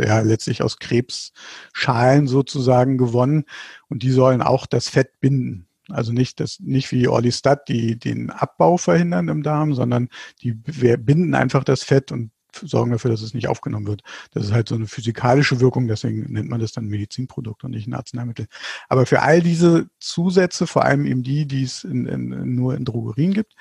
ja, 0.05 0.21
letztlich 0.21 0.63
aus 0.63 0.79
Krebsschalen 0.79 2.29
sozusagen 2.29 2.99
gewonnen. 2.99 3.45
Und 3.89 4.03
die 4.03 4.11
sollen 4.11 4.43
auch 4.43 4.67
das 4.67 4.91
Fett 4.91 5.19
binden. 5.21 5.67
Also 5.93 6.13
nicht, 6.13 6.41
das, 6.41 6.59
nicht 6.61 6.91
wie 6.93 7.09
Orlistat, 7.09 7.69
die 7.69 7.99
den 7.99 8.31
Abbau 8.31 8.77
verhindern 8.77 9.29
im 9.29 9.43
Darm, 9.43 9.75
sondern 9.75 10.09
die 10.43 10.53
binden 10.53 11.35
einfach 11.35 11.65
das 11.65 11.83
Fett 11.83 12.13
und 12.13 12.31
sorgen 12.61 12.91
dafür, 12.91 13.11
dass 13.11 13.23
es 13.23 13.35
nicht 13.35 13.49
aufgenommen 13.49 13.87
wird. 13.87 14.03
Das 14.33 14.45
ist 14.45 14.53
halt 14.53 14.69
so 14.69 14.75
eine 14.75 14.87
physikalische 14.87 15.61
Wirkung, 15.61 15.89
deswegen 15.89 16.33
nennt 16.33 16.51
man 16.51 16.61
das 16.61 16.73
dann 16.73 16.87
Medizinprodukt 16.87 17.65
und 17.65 17.71
nicht 17.71 17.87
ein 17.87 17.95
Arzneimittel. 17.95 18.47
Aber 18.89 19.07
für 19.07 19.23
all 19.23 19.41
diese 19.41 19.89
Zusätze, 20.01 20.67
vor 20.67 20.85
allem 20.85 21.07
eben 21.07 21.23
die, 21.23 21.47
die 21.47 21.63
es 21.63 21.85
in, 21.85 22.07
in, 22.07 22.55
nur 22.55 22.77
in 22.77 22.85
Drogerien 22.85 23.33
gibt, 23.33 23.55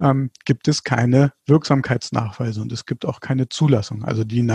ähm, 0.00 0.30
gibt 0.44 0.68
es 0.68 0.84
keine 0.84 1.32
Wirksamkeitsnachweise 1.46 2.60
und 2.60 2.72
es 2.72 2.86
gibt 2.86 3.06
auch 3.06 3.20
keine 3.20 3.48
Zulassung. 3.48 4.04
Also 4.04 4.24
die, 4.24 4.46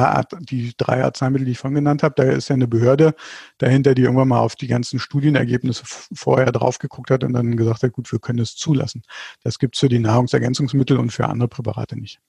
die 0.41 0.73
drei 0.77 1.03
Arzneimittel, 1.03 1.45
die 1.45 1.51
ich 1.51 1.57
vorhin 1.57 1.75
genannt 1.75 2.03
habe, 2.03 2.15
da 2.15 2.23
ist 2.23 2.49
ja 2.49 2.55
eine 2.55 2.67
Behörde 2.67 3.15
dahinter, 3.57 3.95
die 3.95 4.03
irgendwann 4.03 4.27
mal 4.27 4.39
auf 4.39 4.55
die 4.55 4.67
ganzen 4.67 4.99
Studienergebnisse 4.99 5.83
vorher 6.13 6.51
drauf 6.51 6.79
geguckt 6.79 7.09
hat 7.09 7.23
und 7.23 7.33
dann 7.33 7.57
gesagt 7.57 7.83
hat, 7.83 7.93
gut, 7.93 8.11
wir 8.11 8.19
können 8.19 8.39
es 8.39 8.55
zulassen. 8.55 9.03
Das 9.43 9.57
gibt 9.59 9.75
es 9.75 9.79
für 9.79 9.89
die 9.89 9.99
Nahrungsergänzungsmittel 9.99 10.97
und 10.97 11.11
für 11.11 11.27
andere 11.27 11.47
Präparate 11.47 11.99
nicht. 11.99 12.19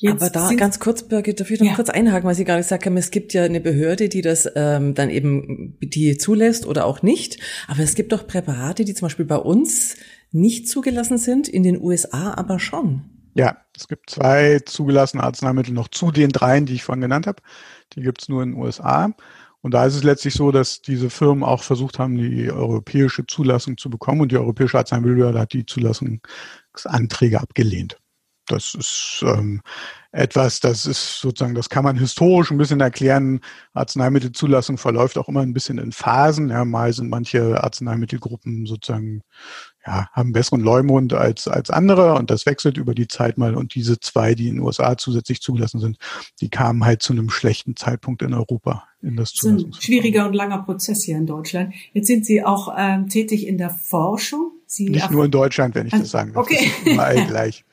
Jetzt 0.00 0.22
Aber 0.22 0.30
da 0.30 0.54
ganz 0.54 0.78
kurz, 0.78 1.02
Birgit, 1.02 1.40
darf 1.40 1.50
ich 1.50 1.58
noch 1.58 1.66
ja. 1.66 1.74
kurz 1.74 1.90
einhaken, 1.90 2.24
weil 2.28 2.36
Sie 2.36 2.44
gerade 2.44 2.60
gesagt 2.60 2.86
haben, 2.86 2.96
es 2.96 3.10
gibt 3.10 3.34
ja 3.34 3.42
eine 3.42 3.60
Behörde, 3.60 4.08
die 4.08 4.22
das 4.22 4.48
ähm, 4.54 4.94
dann 4.94 5.10
eben 5.10 5.76
die 5.80 6.16
zulässt 6.16 6.66
oder 6.66 6.86
auch 6.86 7.02
nicht. 7.02 7.40
Aber 7.66 7.80
es 7.80 7.96
gibt 7.96 8.12
doch 8.12 8.28
Präparate, 8.28 8.84
die 8.84 8.94
zum 8.94 9.06
Beispiel 9.06 9.24
bei 9.24 9.36
uns 9.36 9.96
nicht 10.30 10.68
zugelassen 10.68 11.18
sind, 11.18 11.48
in 11.48 11.62
den 11.62 11.80
USA 11.80 12.34
aber 12.34 12.58
schon. 12.58 13.02
Ja, 13.34 13.58
es 13.76 13.86
gibt 13.88 14.10
zwei 14.10 14.58
zugelassene 14.60 15.22
Arzneimittel 15.22 15.72
noch 15.72 15.88
zu 15.88 16.10
den 16.10 16.30
dreien, 16.30 16.66
die 16.66 16.74
ich 16.74 16.82
vorhin 16.82 17.02
genannt 17.02 17.26
habe. 17.26 17.42
Die 17.92 18.02
gibt 18.02 18.22
es 18.22 18.28
nur 18.28 18.42
in 18.42 18.52
den 18.52 18.60
USA. 18.60 19.14
Und 19.60 19.74
da 19.74 19.86
ist 19.86 19.94
es 19.94 20.02
letztlich 20.02 20.34
so, 20.34 20.50
dass 20.50 20.82
diese 20.82 21.10
Firmen 21.10 21.44
auch 21.44 21.62
versucht 21.62 21.98
haben, 21.98 22.16
die 22.16 22.50
europäische 22.50 23.26
Zulassung 23.26 23.76
zu 23.76 23.90
bekommen. 23.90 24.20
Und 24.20 24.32
die 24.32 24.38
Europäische 24.38 24.78
Arzneimittelbehörde 24.78 25.38
hat 25.38 25.52
die 25.52 25.66
Zulassungsanträge 25.66 27.40
abgelehnt. 27.40 27.98
Das 28.48 28.74
ist 28.74 29.22
ähm, 29.26 29.60
etwas, 30.10 30.60
das 30.60 30.86
ist 30.86 31.20
sozusagen, 31.20 31.54
das 31.54 31.68
kann 31.68 31.84
man 31.84 31.98
historisch 31.98 32.50
ein 32.50 32.56
bisschen 32.56 32.80
erklären. 32.80 33.40
Arzneimittelzulassung 33.74 34.78
verläuft 34.78 35.18
auch 35.18 35.28
immer 35.28 35.42
ein 35.42 35.52
bisschen 35.52 35.78
in 35.78 35.92
Phasen. 35.92 36.48
Ja, 36.48 36.64
mal 36.64 36.92
sind 36.92 37.10
manche 37.10 37.62
Arzneimittelgruppen 37.62 38.64
sozusagen, 38.64 39.20
ja, 39.88 40.10
haben 40.12 40.32
besseren 40.32 40.60
Leumund 40.60 41.14
als, 41.14 41.48
als 41.48 41.70
andere 41.70 42.14
und 42.16 42.30
das 42.30 42.44
wechselt 42.44 42.76
über 42.76 42.94
die 42.94 43.08
Zeit 43.08 43.38
mal. 43.38 43.54
Und 43.54 43.74
diese 43.74 43.98
zwei, 43.98 44.34
die 44.34 44.48
in 44.48 44.56
den 44.56 44.62
USA 44.62 44.98
zusätzlich 44.98 45.40
zugelassen 45.40 45.80
sind, 45.80 45.96
die 46.42 46.50
kamen 46.50 46.84
halt 46.84 47.00
zu 47.00 47.14
einem 47.14 47.30
schlechten 47.30 47.74
Zeitpunkt 47.74 48.20
in 48.20 48.34
Europa 48.34 48.84
in 49.00 49.16
das 49.16 49.32
Das 49.32 49.44
ist 49.44 49.64
ein 49.64 49.72
schwieriger 49.72 50.26
und 50.26 50.34
langer 50.34 50.58
Prozess 50.58 51.04
hier 51.04 51.16
in 51.16 51.26
Deutschland. 51.26 51.72
Jetzt 51.94 52.06
sind 52.06 52.26
Sie 52.26 52.44
auch 52.44 52.74
ähm, 52.76 53.08
tätig 53.08 53.46
in 53.46 53.56
der 53.56 53.70
Forschung. 53.70 54.52
Sie 54.66 54.90
Nicht 54.90 55.10
nur 55.10 55.24
in 55.24 55.30
Deutschland, 55.30 55.74
wenn 55.74 55.86
ich 55.86 55.94
das 55.94 56.10
sagen 56.10 56.34
darf. 56.34 56.44
Okay. 56.44 56.70
Das 56.84 57.26
gleich. 57.26 57.64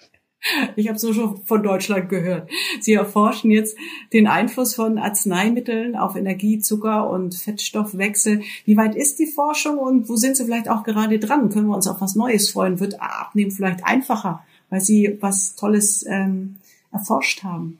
Ich 0.75 0.87
habe 0.87 0.99
so 0.99 1.13
schon 1.13 1.37
von 1.45 1.63
Deutschland 1.63 2.09
gehört. 2.09 2.49
Sie 2.79 2.93
erforschen 2.93 3.51
jetzt 3.51 3.77
den 4.13 4.27
Einfluss 4.27 4.75
von 4.75 4.97
Arzneimitteln 4.97 5.95
auf 5.95 6.15
Energie, 6.15 6.59
Zucker 6.59 7.09
und 7.09 7.35
Fettstoffwechsel. 7.35 8.41
Wie 8.65 8.77
weit 8.77 8.95
ist 8.95 9.19
die 9.19 9.27
Forschung 9.27 9.77
und 9.77 10.09
wo 10.09 10.15
sind 10.15 10.37
Sie 10.37 10.45
vielleicht 10.45 10.69
auch 10.69 10.83
gerade 10.83 11.19
dran? 11.19 11.49
Können 11.49 11.67
wir 11.67 11.75
uns 11.75 11.87
auf 11.87 12.01
was 12.01 12.15
Neues 12.15 12.49
freuen? 12.49 12.79
Wird 12.79 13.01
Abnehmen 13.01 13.51
vielleicht 13.51 13.85
einfacher, 13.85 14.43
weil 14.69 14.81
Sie 14.81 15.17
was 15.21 15.55
Tolles 15.55 16.05
ähm, 16.07 16.55
erforscht 16.91 17.43
haben? 17.43 17.79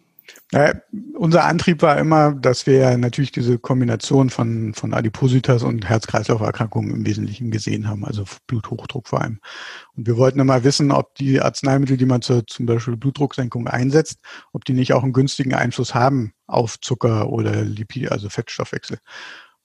Ja, 0.52 0.74
unser 1.14 1.46
Antrieb 1.46 1.82
war 1.82 1.98
immer, 1.98 2.34
dass 2.34 2.66
wir 2.66 2.98
natürlich 2.98 3.32
diese 3.32 3.60
Kombination 3.60 4.30
von, 4.30 4.74
von 4.74 4.94
Adipositas 4.94 5.64
und 5.64 5.88
Herz-Kreislauf-Erkrankungen 5.88 6.92
im 6.92 7.06
Wesentlichen 7.06 7.52
gesehen 7.52 7.88
haben, 7.88 8.06
also 8.06 8.24
Bluthochdruck 8.48 9.08
vor 9.08 9.22
allem. 9.22 9.40
Und 9.96 10.08
wir 10.08 10.18
wollten 10.18 10.40
immer 10.40 10.64
wissen, 10.64 10.92
ob 10.92 11.16
die 11.16 11.42
Arzneimittel, 11.42 11.98
die 11.98 12.06
man 12.06 12.22
zur 12.22 12.46
zum 12.48 12.66
Beispiel 12.66 12.96
Blutdrucksenkung 12.96 13.68
einsetzt, 13.68 14.20
ob 14.54 14.66
die 14.66 14.74
nicht 14.74 14.94
auch 14.94 15.04
einen 15.04 15.14
günstigen 15.14 15.54
Einfluss 15.54 15.94
haben 15.94 16.34
auf 16.48 16.80
Zucker 16.80 17.30
oder 17.30 17.64
Lipid, 17.64 18.12
also 18.12 18.30
Fettstoffwechsel. 18.30 19.00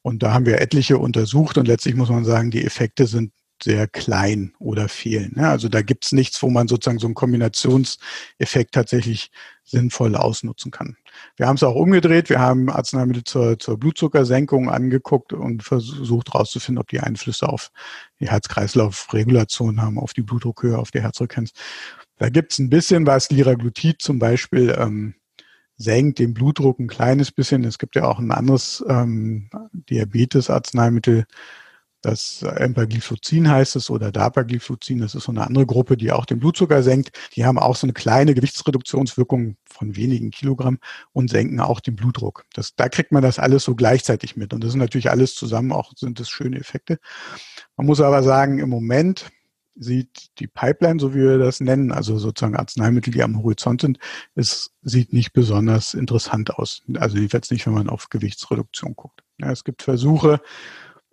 Und 0.02 0.22
da 0.22 0.32
haben 0.32 0.46
wir 0.46 0.60
etliche 0.60 0.98
untersucht 0.98 1.58
und 1.58 1.68
letztlich 1.68 1.94
muss 1.94 2.08
man 2.08 2.24
sagen, 2.24 2.50
die 2.50 2.64
Effekte 2.64 3.06
sind 3.06 3.32
sehr 3.62 3.86
klein 3.86 4.54
oder 4.58 4.88
fehlen. 4.88 5.38
Also 5.38 5.68
da 5.68 5.82
gibt's 5.82 6.12
nichts, 6.12 6.42
wo 6.42 6.50
man 6.50 6.68
sozusagen 6.68 6.98
so 6.98 7.06
einen 7.06 7.14
Kombinationseffekt 7.14 8.72
tatsächlich 8.72 9.30
sinnvoll 9.64 10.16
ausnutzen 10.16 10.70
kann. 10.70 10.96
Wir 11.36 11.46
haben 11.46 11.56
es 11.56 11.62
auch 11.62 11.74
umgedreht. 11.74 12.28
Wir 12.28 12.40
haben 12.40 12.70
Arzneimittel 12.70 13.24
zur, 13.24 13.58
zur 13.58 13.78
Blutzuckersenkung 13.78 14.68
angeguckt 14.68 15.32
und 15.32 15.62
versucht 15.62 16.32
herauszufinden, 16.32 16.80
ob 16.80 16.88
die 16.88 17.00
Einflüsse 17.00 17.48
auf 17.48 17.70
die 18.18 18.28
Herz-Kreislauf-Regulation 18.28 19.80
haben, 19.80 19.98
auf 19.98 20.12
die 20.12 20.22
Blutdruckhöhe, 20.22 20.78
auf 20.78 20.90
die 20.90 21.02
Herzfrequenz. 21.02 21.52
Da 22.18 22.28
gibt's 22.28 22.58
ein 22.58 22.70
bisschen 22.70 23.06
was. 23.06 23.30
Liraglutid 23.30 24.02
zum 24.02 24.18
Beispiel 24.18 24.76
ähm, 24.78 25.14
senkt 25.76 26.18
den 26.18 26.34
Blutdruck 26.34 26.78
ein 26.78 26.88
kleines 26.88 27.32
bisschen. 27.32 27.64
Es 27.64 27.78
gibt 27.78 27.96
ja 27.96 28.04
auch 28.04 28.18
ein 28.18 28.32
anderes 28.32 28.84
ähm, 28.88 29.48
Diabetes-Arzneimittel, 29.72 31.24
Das 32.02 32.42
Empagliflozin 32.42 33.48
heißt 33.50 33.76
es 33.76 33.90
oder 33.90 34.10
Dapagliflozin, 34.10 35.00
das 35.00 35.14
ist 35.14 35.24
so 35.24 35.32
eine 35.32 35.46
andere 35.46 35.66
Gruppe, 35.66 35.96
die 35.98 36.12
auch 36.12 36.24
den 36.24 36.38
Blutzucker 36.38 36.82
senkt. 36.82 37.10
Die 37.34 37.44
haben 37.44 37.58
auch 37.58 37.76
so 37.76 37.86
eine 37.86 37.92
kleine 37.92 38.34
Gewichtsreduktionswirkung 38.34 39.56
von 39.64 39.96
wenigen 39.96 40.30
Kilogramm 40.30 40.78
und 41.12 41.28
senken 41.28 41.60
auch 41.60 41.80
den 41.80 41.96
Blutdruck. 41.96 42.46
Das, 42.54 42.74
da 42.74 42.88
kriegt 42.88 43.12
man 43.12 43.22
das 43.22 43.38
alles 43.38 43.64
so 43.64 43.74
gleichzeitig 43.74 44.36
mit. 44.36 44.54
Und 44.54 44.64
das 44.64 44.70
sind 44.70 44.80
natürlich 44.80 45.10
alles 45.10 45.34
zusammen 45.34 45.72
auch, 45.72 45.92
sind 45.94 46.20
das 46.20 46.30
schöne 46.30 46.58
Effekte. 46.58 46.98
Man 47.76 47.86
muss 47.86 48.00
aber 48.00 48.22
sagen, 48.22 48.58
im 48.58 48.70
Moment 48.70 49.30
sieht 49.74 50.38
die 50.38 50.46
Pipeline, 50.46 51.00
so 51.00 51.14
wie 51.14 51.20
wir 51.20 51.38
das 51.38 51.60
nennen, 51.60 51.92
also 51.92 52.18
sozusagen 52.18 52.56
Arzneimittel, 52.56 53.12
die 53.12 53.22
am 53.22 53.42
Horizont 53.42 53.80
sind, 53.80 53.98
es 54.34 54.72
sieht 54.82 55.12
nicht 55.12 55.32
besonders 55.32 55.94
interessant 55.94 56.50
aus. 56.50 56.82
Also 56.96 57.16
jedenfalls 57.16 57.50
nicht, 57.50 57.66
wenn 57.66 57.74
man 57.74 57.88
auf 57.88 58.08
Gewichtsreduktion 58.08 58.94
guckt. 58.96 59.22
Ja, 59.38 59.50
es 59.50 59.64
gibt 59.64 59.82
Versuche, 59.82 60.40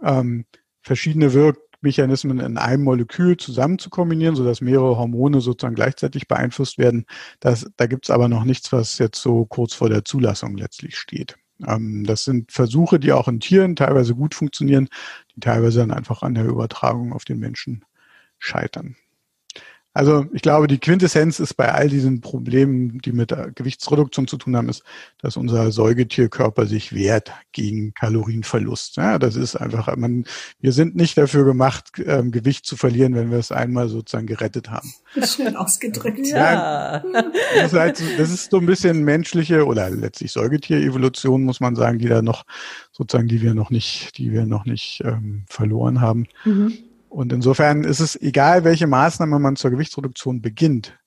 ähm, 0.04 0.45
verschiedene 0.88 1.34
Wirkmechanismen 1.34 2.39
in 2.39 2.58
einem 2.58 2.84
Molekül 2.84 3.38
zusammen 3.38 3.78
zu 3.78 3.89
kombinieren, 3.89 4.36
sodass 4.36 4.62
mehrere 4.62 4.97
Hormone 4.97 5.41
sozusagen 5.41 5.76
gleichzeitig 5.76 6.28
beeinflusst 6.28 6.78
werden. 6.78 7.06
Das, 7.39 7.69
da 7.78 7.86
gibt 7.86 8.06
es 8.06 8.10
aber 8.10 8.28
noch 8.28 8.45
nichts, 8.45 8.71
was 8.71 8.97
jetzt 8.97 9.21
so 9.21 9.45
kurz 9.45 9.73
vor 9.73 9.89
der 9.89 10.06
Zulassung 10.06 10.58
letztlich 10.58 10.97
steht. 10.97 11.38
Ähm, 11.65 12.04
das 12.06 12.23
sind 12.23 12.52
Versuche, 12.52 13.00
die 13.00 13.12
auch 13.12 13.28
in 13.28 13.39
Tieren 13.39 13.76
teilweise 13.76 14.15
gut 14.15 14.34
funktionieren, 14.34 14.89
die 15.36 15.41
teilweise 15.41 15.80
dann 15.80 15.91
einfach 15.91 16.23
an 16.23 16.34
der 16.34 16.45
Übertragung 16.45 17.13
auf 17.13 17.26
den 17.26 17.39
Menschen 17.39 17.84
scheitern. 18.39 18.95
Also 19.98 20.28
ich 20.32 20.44
glaube, 20.44 20.68
die 20.68 20.78
Quintessenz 20.78 21.40
ist 21.40 21.56
bei 21.56 21.72
all 21.72 21.90
diesen 21.90 22.22
Problemen, 22.22 23.00
die 23.00 23.12
mit 23.12 23.36
Gewichtsreduktion 23.56 24.28
zu 24.28 24.38
tun 24.38 24.56
haben, 24.56 24.70
ist, 24.70 24.84
dass 25.18 25.38
unser 25.38 25.72
Säugetierkörper 25.72 26.68
sich 26.68 26.94
wehrt 26.94 27.32
gegen 27.52 27.96
Kalorienverlust. 27.96 28.98
Ja, 28.98 29.18
das 29.18 29.36
ist 29.36 29.56
einfach, 29.56 29.96
man, 29.98 30.26
wir 30.60 30.72
sind 30.72 30.96
nicht 30.96 31.18
dafür 31.18 31.46
gemacht, 31.46 31.94
ähm, 32.06 32.30
Gewicht 32.30 32.68
zu 32.68 32.78
verlieren, 32.78 33.16
wenn 33.16 33.32
wir 33.32 33.40
es 33.40 33.52
einmal 33.52 33.90
sozusagen 33.90 34.28
gerettet 34.28 34.70
haben. 34.70 34.94
Schön 35.24 35.56
ausgedrückt. 35.56 36.28
Ja. 36.28 37.00
Das 37.56 37.74
ist, 37.74 37.80
halt, 37.80 38.04
das 38.20 38.30
ist 38.30 38.52
so 38.52 38.60
ein 38.60 38.68
bisschen 38.68 39.04
menschliche 39.04 39.66
oder 39.66 39.90
letztlich 39.90 40.32
Säugetierevolution, 40.32 41.44
muss 41.44 41.60
man 41.60 41.76
sagen, 41.76 41.98
die 41.98 42.08
da 42.08 42.22
noch 42.22 42.46
sozusagen, 42.92 43.28
die 43.28 43.42
wir 43.42 43.56
noch 43.56 43.72
nicht, 43.72 44.16
die 44.20 44.32
wir 44.32 44.46
noch 44.46 44.66
nicht 44.66 45.02
ähm, 45.04 45.46
verloren 45.48 46.02
haben. 46.02 46.28
Mhm. 46.46 46.78
Und 47.10 47.34
insofern 47.34 47.84
ist 47.84 48.00
es 48.00 48.15
egal, 48.22 48.63
welche 48.63 48.88
Maßnahme 48.88 49.39
man 49.39 49.56
zur 49.56 49.72
Gewichtsreduktion 49.72 50.41
beginnt. 50.41 50.98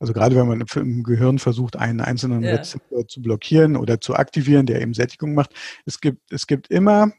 Also 0.00 0.12
gerade 0.12 0.36
wenn 0.36 0.46
man 0.46 0.64
im 0.76 1.02
Gehirn 1.02 1.38
versucht, 1.38 1.76
einen 1.76 2.00
einzelnen 2.00 2.42
ja. 2.42 2.52
Rezeptor 2.52 3.06
zu 3.08 3.20
blockieren 3.20 3.76
oder 3.76 4.00
zu 4.00 4.14
aktivieren, 4.14 4.66
der 4.66 4.80
eben 4.80 4.94
Sättigung 4.94 5.34
macht. 5.34 5.52
Es 5.86 6.00
gibt, 6.00 6.32
es 6.32 6.46
gibt 6.46 6.70
immer 6.70 7.12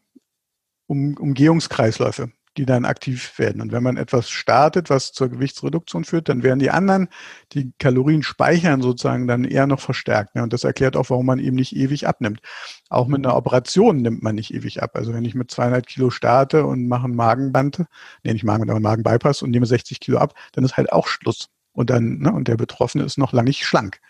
um, 0.87 1.15
Umgehungskreisläufe 1.17 2.31
die 2.59 2.65
dann 2.65 2.83
aktiv 2.83 3.39
werden. 3.39 3.61
Und 3.61 3.71
wenn 3.71 3.81
man 3.81 3.95
etwas 3.95 4.29
startet, 4.29 4.89
was 4.89 5.13
zur 5.13 5.29
Gewichtsreduktion 5.29 6.03
führt, 6.03 6.27
dann 6.27 6.43
werden 6.43 6.59
die 6.59 6.71
anderen, 6.71 7.07
die 7.53 7.71
Kalorien 7.79 8.21
speichern 8.21 8.81
sozusagen, 8.81 9.27
dann 9.27 9.45
eher 9.45 9.65
noch 9.65 9.79
verstärkt. 9.79 10.35
Und 10.35 10.51
das 10.51 10.65
erklärt 10.65 10.97
auch, 10.97 11.09
warum 11.09 11.25
man 11.25 11.39
eben 11.39 11.55
nicht 11.55 11.73
ewig 11.73 12.05
abnimmt. 12.05 12.41
Auch 12.89 13.07
mit 13.07 13.25
einer 13.25 13.37
Operation 13.37 14.01
nimmt 14.01 14.23
man 14.23 14.35
nicht 14.35 14.53
ewig 14.53 14.83
ab. 14.83 14.91
Also 14.95 15.13
wenn 15.13 15.23
ich 15.23 15.35
mit 15.35 15.49
200 15.49 15.87
Kilo 15.87 16.09
starte 16.09 16.65
und 16.65 16.89
mache 16.89 17.05
einen 17.05 17.15
Magenband, 17.15 17.85
nee, 18.23 18.33
nicht 18.33 18.43
Magenband, 18.43 18.71
aber 18.71 18.77
einen 18.77 18.83
Magenbypass 19.03 19.41
und 19.41 19.51
nehme 19.51 19.65
60 19.65 20.01
Kilo 20.01 20.17
ab, 20.17 20.33
dann 20.51 20.65
ist 20.65 20.75
halt 20.75 20.91
auch 20.91 21.07
Schluss. 21.07 21.47
Und 21.71 21.89
dann, 21.89 22.19
ne, 22.19 22.33
und 22.33 22.49
der 22.49 22.57
Betroffene 22.57 23.05
ist 23.05 23.17
noch 23.17 23.31
lange 23.31 23.47
nicht 23.47 23.65
schlank. 23.65 24.01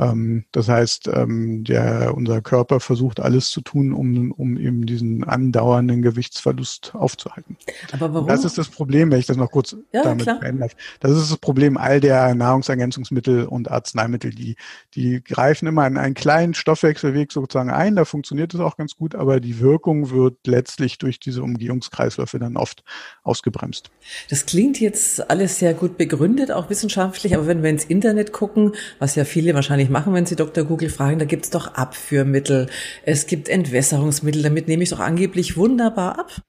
Ähm, 0.00 0.44
das 0.52 0.68
heißt, 0.68 1.10
ähm, 1.12 1.62
der, 1.64 2.14
unser 2.16 2.40
Körper 2.40 2.80
versucht 2.80 3.20
alles 3.20 3.50
zu 3.50 3.60
tun, 3.60 3.92
um, 3.92 4.32
um 4.32 4.56
eben 4.56 4.86
diesen 4.86 5.24
andauernden 5.24 6.00
Gewichtsverlust 6.00 6.94
aufzuhalten. 6.94 7.58
Aber 7.92 8.14
warum? 8.14 8.26
Das 8.26 8.44
ist 8.44 8.56
das 8.56 8.68
Problem, 8.68 9.10
wenn 9.10 9.20
ich 9.20 9.26
das 9.26 9.36
noch 9.36 9.50
kurz 9.50 9.76
ja, 9.92 10.02
damit 10.02 10.24
verändere. 10.24 10.70
Das 11.00 11.10
ist 11.12 11.30
das 11.30 11.38
Problem 11.38 11.76
all 11.76 12.00
der 12.00 12.34
Nahrungsergänzungsmittel 12.34 13.44
und 13.44 13.70
Arzneimittel, 13.70 14.30
die, 14.30 14.56
die 14.94 15.22
greifen 15.22 15.66
immer 15.66 15.86
in 15.86 15.98
einen 15.98 16.14
kleinen 16.14 16.54
Stoffwechselweg 16.54 17.30
sozusagen 17.30 17.70
ein, 17.70 17.96
da 17.96 18.06
funktioniert 18.06 18.54
es 18.54 18.60
auch 18.60 18.78
ganz 18.78 18.96
gut, 18.96 19.14
aber 19.14 19.40
die 19.40 19.60
Wirkung 19.60 20.10
wird 20.10 20.46
letztlich 20.46 20.96
durch 20.96 21.20
diese 21.20 21.42
Umgehungskreisläufe 21.42 22.38
dann 22.38 22.56
oft 22.56 22.84
ausgebremst. 23.22 23.90
Das 24.30 24.46
klingt 24.46 24.80
jetzt 24.80 25.28
alles 25.30 25.58
sehr 25.58 25.74
gut 25.74 25.98
begründet, 25.98 26.50
auch 26.50 26.70
wissenschaftlich, 26.70 27.34
aber 27.34 27.46
wenn 27.46 27.62
wir 27.62 27.68
ins 27.68 27.84
Internet 27.84 28.32
gucken, 28.32 28.72
was 28.98 29.14
ja 29.14 29.24
viele 29.24 29.54
wahrscheinlich 29.54 29.89
machen, 29.90 30.14
wenn 30.14 30.26
Sie 30.26 30.36
Dr. 30.36 30.64
Google 30.64 30.88
fragen, 30.88 31.18
da 31.18 31.24
gibt's 31.24 31.50
doch 31.50 31.74
Abführmittel, 31.74 32.68
es 33.04 33.26
gibt 33.26 33.48
Entwässerungsmittel, 33.48 34.42
damit 34.42 34.68
nehme 34.68 34.82
ich 34.82 34.90
doch 34.90 35.00
angeblich 35.00 35.56
wunderbar 35.56 36.18
ab. 36.18 36.42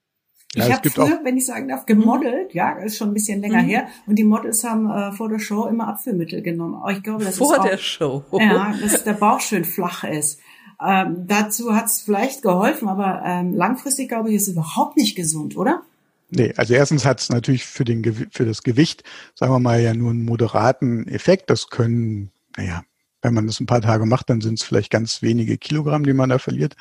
Ja, 0.54 0.66
ich 0.66 0.72
habe 0.74 0.90
früher, 0.90 1.20
wenn 1.24 1.36
ich 1.38 1.46
sagen 1.46 1.68
darf, 1.68 1.86
gemodelt, 1.86 2.52
ja, 2.52 2.72
ist 2.78 2.98
schon 2.98 3.08
ein 3.08 3.14
bisschen 3.14 3.40
länger 3.40 3.62
mhm. 3.62 3.68
her. 3.68 3.86
Und 4.06 4.16
die 4.16 4.24
Models 4.24 4.64
haben 4.64 4.90
äh, 4.90 5.12
vor 5.12 5.30
der 5.30 5.38
Show 5.38 5.66
immer 5.66 5.88
Abführmittel 5.88 6.42
genommen. 6.42 6.74
Aber 6.74 6.92
ich 6.92 7.02
glaube, 7.02 7.24
das 7.24 7.38
vor 7.38 7.54
ist 7.54 7.60
auch, 7.60 7.64
der 7.64 7.78
Show. 7.78 8.24
Ja, 8.32 8.74
dass 8.80 9.02
der 9.04 9.14
Bauch 9.14 9.40
schön 9.40 9.64
flach 9.64 10.04
ist. 10.04 10.40
Ähm, 10.84 11.24
dazu 11.26 11.74
hat 11.74 11.86
es 11.86 12.02
vielleicht 12.02 12.42
geholfen, 12.42 12.88
aber 12.88 13.22
ähm, 13.24 13.54
langfristig 13.54 14.08
glaube 14.08 14.28
ich, 14.28 14.36
ist 14.36 14.48
es 14.48 14.54
überhaupt 14.54 14.96
nicht 14.96 15.16
gesund, 15.16 15.56
oder? 15.56 15.82
Nee, 16.28 16.52
also 16.56 16.74
erstens 16.74 17.04
hat 17.04 17.20
es 17.20 17.28
natürlich 17.28 17.64
für, 17.64 17.84
den, 17.84 18.02
für 18.30 18.44
das 18.44 18.62
Gewicht, 18.62 19.04
sagen 19.34 19.52
wir 19.52 19.58
mal, 19.58 19.80
ja 19.80 19.94
nur 19.94 20.10
einen 20.10 20.24
moderaten 20.24 21.06
Effekt. 21.08 21.50
Das 21.50 21.68
können, 21.68 22.30
naja, 22.56 22.82
wenn 23.22 23.34
man 23.34 23.46
das 23.46 23.60
ein 23.60 23.66
paar 23.66 23.80
Tage 23.80 24.04
macht, 24.04 24.28
dann 24.30 24.40
sind 24.40 24.58
es 24.58 24.64
vielleicht 24.64 24.90
ganz 24.90 25.22
wenige 25.22 25.56
Kilogramm, 25.56 26.04
die 26.04 26.12
man 26.12 26.28
da 26.28 26.38
verliert. 26.38 26.74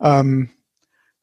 Ähm, 0.00 0.50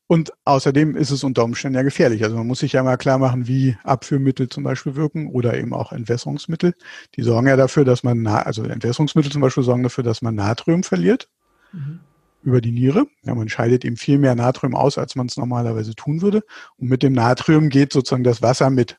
und 0.08 0.32
außerdem 0.46 0.96
ist 0.96 1.12
es 1.12 1.26
unter 1.26 1.44
Umständen 1.44 1.76
ja 1.76 1.84
gefährlich. 1.84 2.24
Also 2.24 2.38
man 2.38 2.48
muss 2.48 2.60
sich 2.60 2.72
ja 2.72 2.82
mal 2.82 2.96
klar 2.96 3.18
machen, 3.18 3.48
wie 3.48 3.76
Abführmittel 3.84 4.48
zum 4.48 4.64
Beispiel 4.64 4.96
wirken 4.96 5.28
oder 5.28 5.58
eben 5.58 5.74
auch 5.74 5.92
Entwässerungsmittel. 5.92 6.76
Die 7.16 7.24
sorgen 7.24 7.48
ja 7.48 7.58
dafür, 7.58 7.84
dass 7.84 8.04
man, 8.04 8.26
also 8.26 8.64
Entwässerungsmittel 8.64 9.32
zum 9.32 9.42
Beispiel 9.42 9.64
sorgen 9.64 9.84
dafür, 9.84 10.06
dass 10.06 10.22
man 10.22 10.36
Natrium 10.36 10.84
verliert 10.84 11.28
mhm. 11.74 12.00
über 12.42 12.62
die 12.62 12.72
Niere. 12.72 13.08
Ja, 13.24 13.36
man 13.36 13.50
scheidet 13.50 13.84
eben 13.84 13.98
viel 13.98 14.18
mehr 14.18 14.36
Natrium 14.36 14.76
aus, 14.76 14.98
als 14.98 15.16
man 15.16 15.28
es 15.28 15.36
normalerweise 15.36 15.94
tun 15.94 16.22
würde. 16.22 16.42
Und 16.78 16.88
mit 16.88 17.04
dem 17.04 17.12
Natrium 17.12 17.68
geht 17.68 17.92
sozusagen 17.92 18.24
das 18.24 18.42
Wasser 18.42 18.70
mit. 18.70 18.98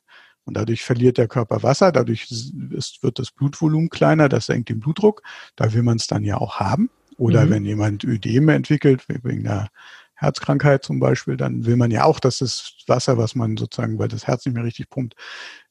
Und 0.49 0.55
dadurch 0.55 0.83
verliert 0.83 1.19
der 1.19 1.29
Körper 1.29 1.63
Wasser, 1.63 1.93
dadurch 1.93 2.31
ist, 2.31 3.03
wird 3.03 3.19
das 3.19 3.31
Blutvolumen 3.31 3.91
kleiner, 3.91 4.31
das 4.31 4.47
senkt 4.47 4.71
den 4.71 4.81
Blutdruck. 4.81 5.23
Da 5.57 5.75
will 5.75 5.83
man 5.83 5.99
es 5.99 6.07
dann 6.07 6.25
ja 6.25 6.39
auch 6.39 6.59
haben. 6.59 6.89
Oder 7.19 7.45
mhm. 7.45 7.51
wenn 7.51 7.65
jemand 7.67 8.03
Ödeme 8.03 8.55
entwickelt, 8.55 9.05
wegen 9.09 9.47
einer 9.47 9.69
Herzkrankheit 10.15 10.85
zum 10.85 11.01
Beispiel, 11.01 11.37
dann 11.37 11.67
will 11.67 11.77
man 11.77 11.91
ja 11.91 12.05
auch, 12.05 12.19
dass 12.19 12.39
das 12.39 12.73
Wasser, 12.87 13.19
was 13.19 13.35
man 13.35 13.59
sozusagen, 13.59 13.99
weil 13.99 14.09
das 14.09 14.27
Herz 14.27 14.47
nicht 14.47 14.55
mehr 14.55 14.65
richtig 14.65 14.89
pumpt, 14.89 15.17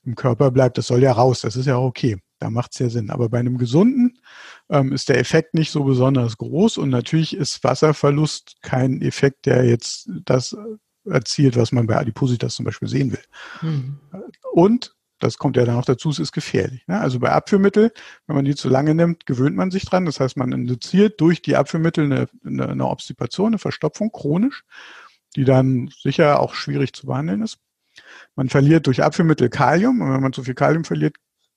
im 0.06 0.14
Körper 0.14 0.52
bleibt, 0.52 0.78
das 0.78 0.86
soll 0.86 1.02
ja 1.02 1.12
raus. 1.12 1.42
Das 1.42 1.56
ist 1.56 1.66
ja 1.66 1.78
auch 1.78 1.86
okay. 1.86 2.18
Da 2.38 2.52
macht 2.52 2.74
es 2.74 2.80
ja 2.80 2.90
Sinn. 2.90 3.10
Aber 3.10 3.30
bei 3.30 3.40
einem 3.40 3.58
gesunden 3.58 4.20
ähm, 4.70 4.94
ist 4.94 5.10
der 5.10 5.18
Effekt 5.18 5.56
nicht 5.56 5.72
so 5.72 5.84
besonders 5.86 6.38
groß 6.38 6.78
und 6.78 6.92
natürlich 6.92 7.36
ist 7.36 7.64
Wasserverlust 7.64 8.58
kein 8.62 9.02
Effekt, 9.02 9.48
der 9.48 9.66
jetzt 9.66 10.08
das 10.24 10.56
erzielt, 11.10 11.58
was 11.58 11.72
man 11.72 11.88
bei 11.88 11.98
Adipositas 11.98 12.56
zum 12.56 12.66
Beispiel 12.66 12.88
sehen 12.88 13.12
will. 13.12 13.24
Mhm. 13.62 14.00
Und 14.52 14.96
das 15.20 15.38
kommt 15.38 15.58
ja 15.58 15.66
dann 15.66 15.76
noch 15.76 15.86
dazu, 15.86 16.10
es 16.10 16.20
ist 16.20 16.32
gefährlich. 16.32 16.86
Ne? 16.88 17.00
Also 17.00 17.20
bei 17.20 17.32
Abführmittel, 17.32 17.92
wenn 18.28 18.36
man 18.36 18.46
die 18.46 18.56
zu 18.56 18.70
lange 18.70 18.94
nimmt, 18.94 19.26
gewöhnt 19.26 19.56
man 19.56 19.72
sich 19.72 19.86
dran. 19.86 20.06
Das 20.06 20.20
heißt, 20.20 20.38
man 20.38 20.52
induziert 20.52 21.20
durch 21.20 21.42
die 21.42 21.56
Abführmittel 21.56 22.06
eine, 22.06 22.28
eine, 22.46 22.70
eine 22.70 22.88
Obstipation, 22.88 23.48
eine 23.48 23.58
Verstopfung 23.58 24.12
chronisch, 24.12 24.64
die 25.36 25.44
dann 25.44 25.90
sicher 26.02 26.40
auch 26.40 26.54
schwierig 26.54 26.94
zu 26.94 27.08
behandeln 27.08 27.42
ist. 27.42 27.58
Man 28.36 28.50
verliert 28.50 28.86
durch 28.86 29.04
Abführmittel 29.04 29.50
Kalium 29.50 30.02
und 30.02 30.14
wenn 30.14 30.22
man 30.22 30.34
zu 30.34 30.44
viel 30.44 30.54
Kalium 30.54 30.84
verliert, 30.84 31.16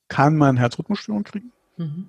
kann 0.08 0.36
man 0.36 0.56
Herzrhythmusstörungen 0.56 1.24
kriegen. 1.24 1.52
Mhm. 1.76 2.08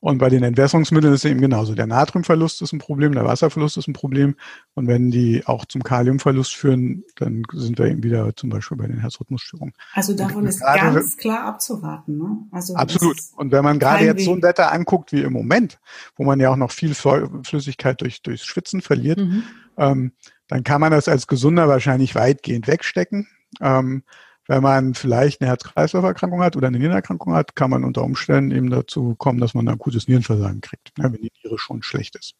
Und 0.00 0.16
bei 0.16 0.30
den 0.30 0.42
Entwässerungsmitteln 0.42 1.12
ist 1.12 1.24
es 1.24 1.30
eben 1.30 1.42
genauso. 1.42 1.74
Der 1.74 1.86
Natriumverlust 1.86 2.62
ist 2.62 2.72
ein 2.72 2.78
Problem, 2.78 3.12
der 3.12 3.26
Wasserverlust 3.26 3.76
ist 3.76 3.86
ein 3.86 3.92
Problem. 3.92 4.34
Und 4.74 4.86
wenn 4.86 5.10
die 5.10 5.46
auch 5.46 5.66
zum 5.66 5.82
Kaliumverlust 5.82 6.54
führen, 6.54 7.04
dann 7.16 7.42
sind 7.52 7.78
wir 7.78 7.86
eben 7.86 8.02
wieder 8.02 8.34
zum 8.34 8.48
Beispiel 8.48 8.78
bei 8.78 8.86
den 8.86 8.98
Herzrhythmusstörungen. 8.98 9.74
Also 9.92 10.14
davon 10.14 10.46
ist 10.46 10.60
ganz 10.60 11.18
klar 11.18 11.44
abzuraten. 11.44 12.16
Ne? 12.16 12.38
Also 12.50 12.74
absolut. 12.76 13.18
Und 13.36 13.52
wenn 13.52 13.62
man 13.62 13.78
gerade 13.78 14.04
jetzt 14.04 14.24
so 14.24 14.32
ein 14.32 14.42
Wetter 14.42 14.72
anguckt 14.72 15.12
wie 15.12 15.20
im 15.20 15.34
Moment, 15.34 15.78
wo 16.16 16.24
man 16.24 16.40
ja 16.40 16.50
auch 16.50 16.56
noch 16.56 16.70
viel 16.70 16.94
Flüssigkeit 16.94 18.00
durch, 18.00 18.22
durchs 18.22 18.46
Schwitzen 18.46 18.80
verliert, 18.80 19.18
mhm. 19.18 19.42
ähm, 19.76 20.12
dann 20.48 20.64
kann 20.64 20.80
man 20.80 20.92
das 20.92 21.08
als 21.08 21.26
Gesunder 21.26 21.68
wahrscheinlich 21.68 22.14
weitgehend 22.14 22.66
wegstecken. 22.66 23.28
Ähm, 23.60 24.02
wenn 24.50 24.64
man 24.64 24.94
vielleicht 24.94 25.40
eine 25.40 25.48
Herz-Kreislauf-Erkrankung 25.48 26.42
hat 26.42 26.56
oder 26.56 26.66
eine 26.66 26.78
Nierenerkrankung 26.80 27.34
hat, 27.34 27.54
kann 27.54 27.70
man 27.70 27.84
unter 27.84 28.02
Umständen 28.02 28.50
eben 28.50 28.68
dazu 28.68 29.14
kommen, 29.14 29.38
dass 29.38 29.54
man 29.54 29.68
ein 29.68 29.74
akutes 29.74 30.08
Nierenversagen 30.08 30.60
kriegt, 30.60 30.98
ne, 30.98 31.04
wenn 31.04 31.22
die 31.22 31.30
Niere 31.44 31.56
schon 31.56 31.84
schlecht 31.84 32.16
ist. 32.16 32.34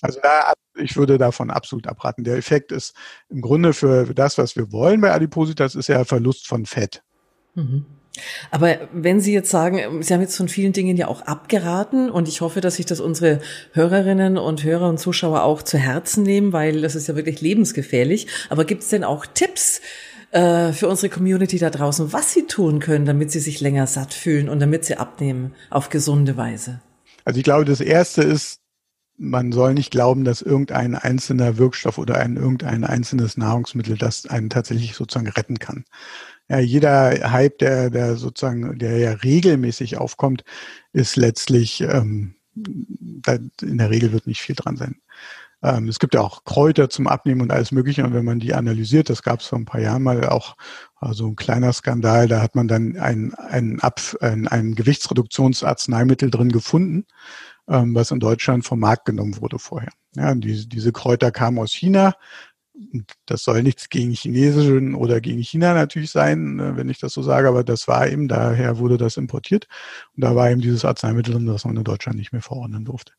Also 0.00 0.20
da, 0.22 0.52
ich 0.76 0.96
würde 0.96 1.18
davon 1.18 1.50
absolut 1.50 1.88
abraten. 1.88 2.22
Der 2.22 2.36
Effekt 2.36 2.70
ist 2.70 2.94
im 3.28 3.40
Grunde 3.40 3.72
für 3.72 4.14
das, 4.14 4.38
was 4.38 4.54
wir 4.54 4.70
wollen 4.70 5.00
bei 5.00 5.12
Adipositas, 5.12 5.74
ist 5.74 5.88
ja 5.88 6.04
Verlust 6.04 6.46
von 6.46 6.64
Fett. 6.64 7.02
Mhm. 7.56 7.86
Aber 8.52 8.88
wenn 8.92 9.20
Sie 9.20 9.32
jetzt 9.32 9.50
sagen, 9.50 10.00
Sie 10.00 10.14
haben 10.14 10.20
jetzt 10.20 10.36
von 10.36 10.48
vielen 10.48 10.72
Dingen 10.72 10.96
ja 10.96 11.08
auch 11.08 11.22
abgeraten 11.22 12.08
und 12.08 12.28
ich 12.28 12.40
hoffe, 12.40 12.60
dass 12.60 12.76
sich 12.76 12.86
das 12.86 13.00
unsere 13.00 13.40
Hörerinnen 13.72 14.38
und 14.38 14.62
Hörer 14.62 14.88
und 14.88 14.98
Zuschauer 15.00 15.42
auch 15.42 15.62
zu 15.62 15.76
Herzen 15.76 16.22
nehmen, 16.22 16.52
weil 16.52 16.82
das 16.82 16.94
ist 16.94 17.08
ja 17.08 17.16
wirklich 17.16 17.40
lebensgefährlich. 17.40 18.28
Aber 18.48 18.64
gibt 18.64 18.82
es 18.82 18.90
denn 18.90 19.02
auch 19.02 19.26
Tipps 19.26 19.80
äh, 20.32 20.72
für 20.72 20.88
unsere 20.88 21.10
Community 21.10 21.58
da 21.58 21.70
draußen, 21.70 22.12
was 22.12 22.32
sie 22.32 22.46
tun 22.46 22.80
können, 22.80 23.04
damit 23.04 23.30
sie 23.30 23.40
sich 23.40 23.60
länger 23.60 23.86
satt 23.86 24.14
fühlen 24.14 24.48
und 24.48 24.60
damit 24.60 24.84
sie 24.84 24.96
abnehmen 24.96 25.54
auf 25.70 25.88
gesunde 25.88 26.36
Weise? 26.36 26.80
Also 27.24 27.38
ich 27.38 27.44
glaube, 27.44 27.64
das 27.64 27.80
Erste 27.80 28.22
ist, 28.22 28.60
man 29.18 29.52
soll 29.52 29.74
nicht 29.74 29.90
glauben, 29.90 30.24
dass 30.24 30.42
irgendein 30.42 30.94
einzelner 30.94 31.58
Wirkstoff 31.58 31.98
oder 31.98 32.16
ein 32.16 32.36
irgendein 32.36 32.84
einzelnes 32.84 33.36
Nahrungsmittel 33.36 33.96
das 33.96 34.26
einen 34.26 34.50
tatsächlich 34.50 34.94
sozusagen 34.94 35.28
retten 35.28 35.58
kann. 35.58 35.84
Ja, 36.48 36.58
jeder 36.58 37.30
Hype, 37.30 37.58
der, 37.58 37.90
der 37.90 38.16
sozusagen, 38.16 38.78
der 38.78 38.98
ja 38.98 39.12
regelmäßig 39.12 39.98
aufkommt, 39.98 40.44
ist 40.92 41.16
letztlich, 41.16 41.82
ähm, 41.82 42.34
in 42.54 43.78
der 43.78 43.90
Regel 43.90 44.12
wird 44.12 44.26
nicht 44.26 44.40
viel 44.40 44.56
dran 44.56 44.76
sein. 44.76 44.96
Ähm, 45.62 45.88
es 45.88 45.98
gibt 45.98 46.14
ja 46.14 46.20
auch 46.20 46.44
Kräuter 46.44 46.90
zum 46.90 47.06
Abnehmen 47.06 47.40
und 47.40 47.52
alles 47.52 47.72
Mögliche. 47.72 48.04
Und 48.04 48.14
wenn 48.14 48.24
man 48.24 48.40
die 48.40 48.54
analysiert, 48.54 49.10
das 49.10 49.22
gab 49.22 49.40
es 49.40 49.46
vor 49.46 49.58
ein 49.58 49.64
paar 49.64 49.80
Jahren 49.80 50.02
mal 50.02 50.28
auch 50.28 50.56
also 50.96 51.26
ein 51.26 51.36
kleiner 51.36 51.72
Skandal, 51.72 52.28
da 52.28 52.40
hat 52.40 52.54
man 52.54 52.68
dann 52.68 52.96
ein, 52.96 53.34
ein, 53.34 53.80
Ab, 53.80 54.00
ein, 54.20 54.46
ein 54.48 54.74
Gewichtsreduktionsarzneimittel 54.74 56.30
drin 56.30 56.52
gefunden, 56.52 57.06
ähm, 57.68 57.94
was 57.94 58.10
in 58.10 58.20
Deutschland 58.20 58.64
vom 58.64 58.80
Markt 58.80 59.04
genommen 59.06 59.40
wurde 59.40 59.58
vorher. 59.58 59.90
Ja, 60.14 60.34
die, 60.34 60.68
diese 60.68 60.92
Kräuter 60.92 61.30
kamen 61.30 61.58
aus 61.58 61.72
China. 61.72 62.14
Das 63.26 63.44
soll 63.44 63.62
nichts 63.62 63.88
gegen 63.90 64.12
Chinesischen 64.12 64.94
oder 64.94 65.20
gegen 65.20 65.42
China 65.42 65.74
natürlich 65.74 66.10
sein, 66.10 66.58
äh, 66.58 66.76
wenn 66.76 66.88
ich 66.88 66.98
das 66.98 67.12
so 67.12 67.22
sage, 67.22 67.48
aber 67.48 67.64
das 67.64 67.88
war 67.88 68.08
eben, 68.08 68.28
daher 68.28 68.78
wurde 68.78 68.96
das 68.96 69.16
importiert. 69.16 69.66
Und 70.16 70.24
da 70.24 70.34
war 70.34 70.50
eben 70.50 70.60
dieses 70.60 70.84
Arzneimittel 70.84 71.34
drin, 71.34 71.46
das 71.46 71.64
man 71.64 71.76
in 71.76 71.84
Deutschland 71.84 72.16
nicht 72.16 72.32
mehr 72.32 72.42
verordnen 72.42 72.84
durfte. 72.84 73.12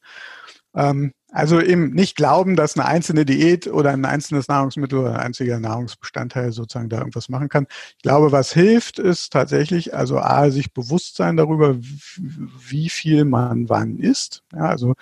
Ähm, 0.75 1.13
also 1.31 1.59
eben 1.59 1.91
nicht 1.91 2.15
glauben, 2.15 2.55
dass 2.55 2.77
eine 2.77 2.87
einzelne 2.87 3.25
Diät 3.25 3.67
oder 3.67 3.89
ein 3.89 4.05
einzelnes 4.05 4.47
Nahrungsmittel 4.47 4.99
oder 4.99 5.13
ein 5.13 5.19
einziger 5.19 5.59
Nahrungsbestandteil 5.59 6.51
sozusagen 6.51 6.89
da 6.89 6.99
irgendwas 6.99 7.27
machen 7.27 7.49
kann. 7.49 7.65
Ich 7.97 8.03
glaube, 8.03 8.31
was 8.31 8.53
hilft, 8.53 8.99
ist 8.99 9.33
tatsächlich, 9.33 9.95
also 9.95 10.19
A, 10.19 10.51
sich 10.51 10.73
bewusst 10.73 11.15
sein 11.15 11.35
darüber, 11.35 11.75
wie 11.79 12.89
viel 12.89 13.25
man 13.25 13.67
wann 13.67 13.97
isst. 13.97 14.43
Ja, 14.53 14.65
also 14.65 14.93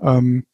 ähm, 0.00 0.44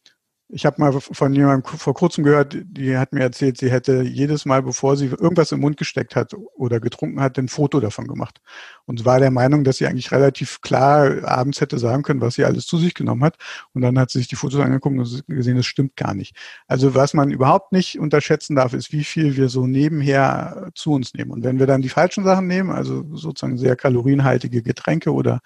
ich 0.55 0.67
habe 0.67 0.77
mal 0.79 0.93
von 1.01 1.33
jemandem 1.33 1.65
vor 1.65 1.95
kurzem 1.95 2.25
gehört, 2.25 2.59
die 2.63 2.99
hat 2.99 3.15
mir 3.15 3.23
erzählt, 3.23 3.57
sie 3.57 3.71
hätte 3.71 4.03
jedes 4.03 4.45
Mal, 4.45 4.63
bevor 4.63 4.99
sie 4.99 5.07
irgendwas 5.07 5.51
im 5.51 5.61
Mund 5.61 5.79
gesteckt 5.79 6.15
hat 6.15 6.35
oder 6.55 6.79
getrunken 6.79 7.23
hat, 7.23 7.39
ein 7.39 7.49
Foto 7.49 7.81
davon 7.81 8.07
gemacht. 8.07 8.43
Und 8.85 9.07
war 9.07 9.19
der 9.19 9.31
Meinung, 9.31 9.65
dass 9.65 9.79
sie 9.79 9.87
eigentlich 9.87 10.13
relativ 10.13 10.61
klar 10.61 11.25
abends 11.25 11.63
hätte 11.63 11.79
sagen 11.79 12.03
können, 12.03 12.21
was 12.21 12.35
sie 12.35 12.45
alles 12.45 12.67
zu 12.67 12.77
sich 12.77 12.93
genommen 12.93 13.25
hat. 13.25 13.37
Und 13.73 13.81
dann 13.81 13.99
hat 13.99 14.11
sie 14.11 14.19
sich 14.19 14.29
die 14.29 14.37
Fotos 14.37 14.61
angeguckt 14.61 14.99
und 14.99 15.25
gesehen, 15.27 15.57
das 15.57 15.65
stimmt 15.65 15.97
gar 15.97 16.13
nicht. 16.13 16.37
Also 16.67 16.95
was 16.95 17.15
man 17.15 17.31
überhaupt 17.31 17.73
nicht 17.73 17.99
unterschätzen 17.99 18.55
darf, 18.55 18.75
ist, 18.75 18.93
wie 18.93 19.05
viel 19.05 19.39
wir 19.39 19.49
so 19.49 19.67
nebenher 19.67 20.71
zu 20.75 20.93
uns 20.93 21.15
nehmen. 21.15 21.31
Und 21.31 21.45
wenn 21.45 21.61
wir 21.61 21.67
dann 21.67 21.81
die 21.81 21.89
falschen 21.89 22.25
Sachen 22.25 22.47
nehmen, 22.47 22.71
also 22.71 23.05
sozusagen 23.15 23.57
sehr 23.57 23.77
kalorienhaltige 23.77 24.63
Getränke 24.63 25.15
oder 25.15 25.41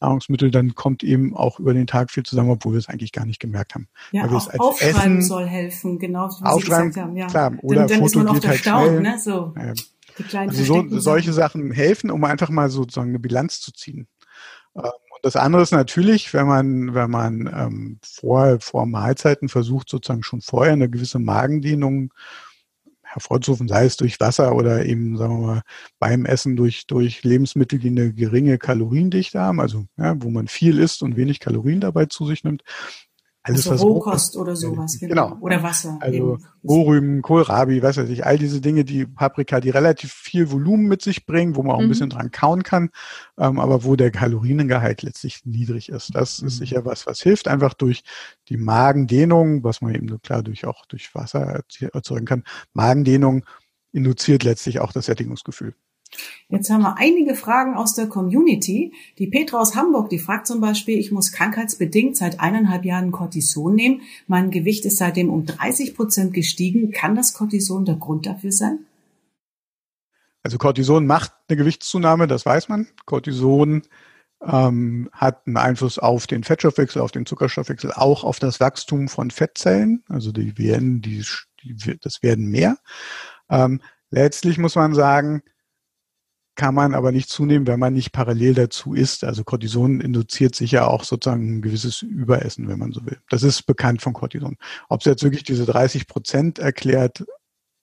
Nahrungsmittel, 0.00 0.50
dann 0.50 0.74
kommt 0.74 1.02
eben 1.02 1.36
auch 1.36 1.60
über 1.60 1.74
den 1.74 1.86
Tag 1.86 2.10
viel 2.10 2.22
zusammen, 2.22 2.50
obwohl 2.50 2.72
wir 2.72 2.78
es 2.78 2.88
eigentlich 2.88 3.12
gar 3.12 3.26
nicht 3.26 3.40
gemerkt 3.40 3.74
haben. 3.74 3.88
Ja, 4.12 4.24
auch 4.24 4.48
aufschreiben 4.58 5.18
Essen, 5.18 5.22
soll 5.22 5.46
helfen, 5.46 5.98
genau 5.98 6.28
wie 6.28 6.44
aufschreiben, 6.44 6.60
Sie 6.60 6.64
gesagt 6.64 6.96
haben. 6.96 7.16
Ja. 7.16 7.26
Klar, 7.26 7.52
oder 7.62 7.86
dann, 7.86 8.00
dann 8.00 8.08
Foto 8.08 8.32
geht 8.32 8.46
halt 8.46 8.60
schnell. 8.60 9.00
Ne? 9.00 9.18
So. 9.18 9.54
Ja. 9.56 10.38
also 10.38 10.64
so, 10.64 10.98
solche 10.98 11.32
Sachen 11.32 11.70
helfen, 11.70 12.10
um 12.10 12.24
einfach 12.24 12.50
mal 12.50 12.70
sozusagen 12.70 13.10
eine 13.10 13.18
Bilanz 13.18 13.60
zu 13.60 13.72
ziehen. 13.72 14.06
Ähm, 14.74 14.82
und 14.84 15.24
das 15.24 15.36
andere 15.36 15.62
ist 15.62 15.72
natürlich, 15.72 16.32
wenn 16.32 16.46
man, 16.46 16.94
wenn 16.94 17.10
man 17.10 17.46
ähm, 17.46 17.98
vor, 18.02 18.58
vor 18.60 18.86
Mahlzeiten 18.86 19.48
versucht, 19.48 19.90
sozusagen 19.90 20.22
schon 20.22 20.40
vorher 20.40 20.72
eine 20.72 20.88
gewisse 20.88 21.18
Magendehnung 21.18 22.12
hervorzurufen, 23.12 23.68
sei 23.68 23.84
es 23.84 23.96
durch 23.96 24.20
Wasser 24.20 24.54
oder 24.54 24.86
eben, 24.86 25.16
sagen 25.16 25.40
wir 25.40 25.46
mal, 25.46 25.62
beim 25.98 26.24
Essen 26.24 26.56
durch, 26.56 26.86
durch 26.86 27.24
Lebensmittel, 27.24 27.78
die 27.78 27.88
eine 27.88 28.12
geringe 28.12 28.58
Kaloriendichte 28.58 29.40
haben, 29.40 29.60
also 29.60 29.86
ja, 29.96 30.14
wo 30.22 30.30
man 30.30 30.48
viel 30.48 30.78
isst 30.78 31.02
und 31.02 31.16
wenig 31.16 31.40
Kalorien 31.40 31.80
dabei 31.80 32.06
zu 32.06 32.26
sich 32.26 32.44
nimmt, 32.44 32.62
also 33.42 33.74
Rohkost 33.74 34.36
oder 34.36 34.54
sowas. 34.56 34.98
Genau. 34.98 35.28
genau. 35.28 35.40
Oder 35.40 35.62
Wasser. 35.62 35.98
Also 36.00 36.38
Rohrrüben, 36.62 37.22
Kohlrabi, 37.22 37.82
was 37.82 37.96
weiß 37.96 38.08
ich, 38.10 38.26
all 38.26 38.38
diese 38.38 38.60
Dinge, 38.60 38.84
die 38.84 39.06
Paprika, 39.06 39.60
die 39.60 39.70
relativ 39.70 40.12
viel 40.12 40.50
Volumen 40.50 40.86
mit 40.86 41.02
sich 41.02 41.24
bringen, 41.24 41.56
wo 41.56 41.62
man 41.62 41.76
auch 41.76 41.78
ein 41.78 41.86
mhm. 41.86 41.90
bisschen 41.90 42.10
dran 42.10 42.30
kauen 42.30 42.62
kann, 42.62 42.90
ähm, 43.38 43.58
aber 43.58 43.84
wo 43.84 43.96
der 43.96 44.10
Kaloriengehalt 44.10 45.02
letztlich 45.02 45.44
niedrig 45.44 45.88
ist. 45.88 46.14
Das 46.14 46.40
mhm. 46.42 46.48
ist 46.48 46.58
sicher 46.58 46.84
was, 46.84 47.06
was 47.06 47.20
hilft, 47.22 47.48
einfach 47.48 47.74
durch 47.74 48.02
die 48.48 48.58
Magendehnung, 48.58 49.64
was 49.64 49.80
man 49.80 49.94
eben 49.94 50.20
klar 50.20 50.42
durch 50.42 50.66
auch 50.66 50.84
durch 50.86 51.14
Wasser 51.14 51.62
erzeugen 51.92 52.26
kann. 52.26 52.44
Magendehnung 52.74 53.44
induziert 53.92 54.44
letztlich 54.44 54.80
auch 54.80 54.92
das 54.92 55.06
Sättigungsgefühl. 55.06 55.74
Jetzt 56.48 56.68
haben 56.70 56.82
wir 56.82 56.96
einige 56.98 57.34
Fragen 57.34 57.74
aus 57.74 57.94
der 57.94 58.06
Community. 58.06 58.92
Die 59.18 59.28
Petra 59.28 59.58
aus 59.58 59.76
Hamburg, 59.76 60.10
die 60.10 60.18
fragt 60.18 60.46
zum 60.46 60.60
Beispiel, 60.60 60.98
ich 60.98 61.12
muss 61.12 61.32
krankheitsbedingt 61.32 62.16
seit 62.16 62.40
eineinhalb 62.40 62.84
Jahren 62.84 63.12
Cortison 63.12 63.74
nehmen. 63.74 64.02
Mein 64.26 64.50
Gewicht 64.50 64.84
ist 64.84 64.98
seitdem 64.98 65.30
um 65.30 65.46
30 65.46 65.94
Prozent 65.94 66.34
gestiegen. 66.34 66.90
Kann 66.90 67.14
das 67.14 67.34
Cortison 67.34 67.84
der 67.84 67.96
Grund 67.96 68.26
dafür 68.26 68.52
sein? 68.52 68.80
Also 70.42 70.58
Cortison 70.58 71.06
macht 71.06 71.32
eine 71.48 71.56
Gewichtszunahme, 71.56 72.26
das 72.26 72.46
weiß 72.46 72.68
man. 72.68 72.88
Cortison 73.04 73.82
ähm, 74.42 75.10
hat 75.12 75.46
einen 75.46 75.58
Einfluss 75.58 75.98
auf 75.98 76.26
den 76.26 76.44
Fettstoffwechsel, 76.44 77.02
auf 77.02 77.12
den 77.12 77.26
Zuckerstoffwechsel, 77.26 77.92
auch 77.92 78.24
auf 78.24 78.38
das 78.38 78.58
Wachstum 78.58 79.08
von 79.08 79.30
Fettzellen. 79.30 80.02
Also 80.08 80.32
die 80.32 80.56
werden, 80.58 81.02
die, 81.02 81.24
die 81.62 81.98
das 82.00 82.22
werden 82.22 82.46
mehr. 82.46 82.78
Ähm, 83.50 83.80
letztlich 84.10 84.58
muss 84.58 84.76
man 84.76 84.94
sagen, 84.94 85.42
kann 86.60 86.74
man 86.74 86.92
aber 86.92 87.10
nicht 87.10 87.30
zunehmen, 87.30 87.66
wenn 87.66 87.80
man 87.80 87.94
nicht 87.94 88.12
parallel 88.12 88.52
dazu 88.52 88.92
isst. 88.92 89.24
Also 89.24 89.44
Cortison 89.44 90.02
induziert 90.02 90.54
sicher 90.54 90.90
auch 90.90 91.04
sozusagen 91.04 91.56
ein 91.56 91.62
gewisses 91.62 92.02
Überessen, 92.02 92.68
wenn 92.68 92.78
man 92.78 92.92
so 92.92 93.06
will. 93.06 93.16
Das 93.30 93.42
ist 93.42 93.62
bekannt 93.62 94.02
von 94.02 94.12
Cortison. 94.12 94.58
Ob 94.90 95.00
es 95.00 95.06
jetzt 95.06 95.22
wirklich 95.22 95.42
diese 95.42 95.64
30 95.64 96.06
Prozent 96.06 96.58
erklärt, 96.58 97.24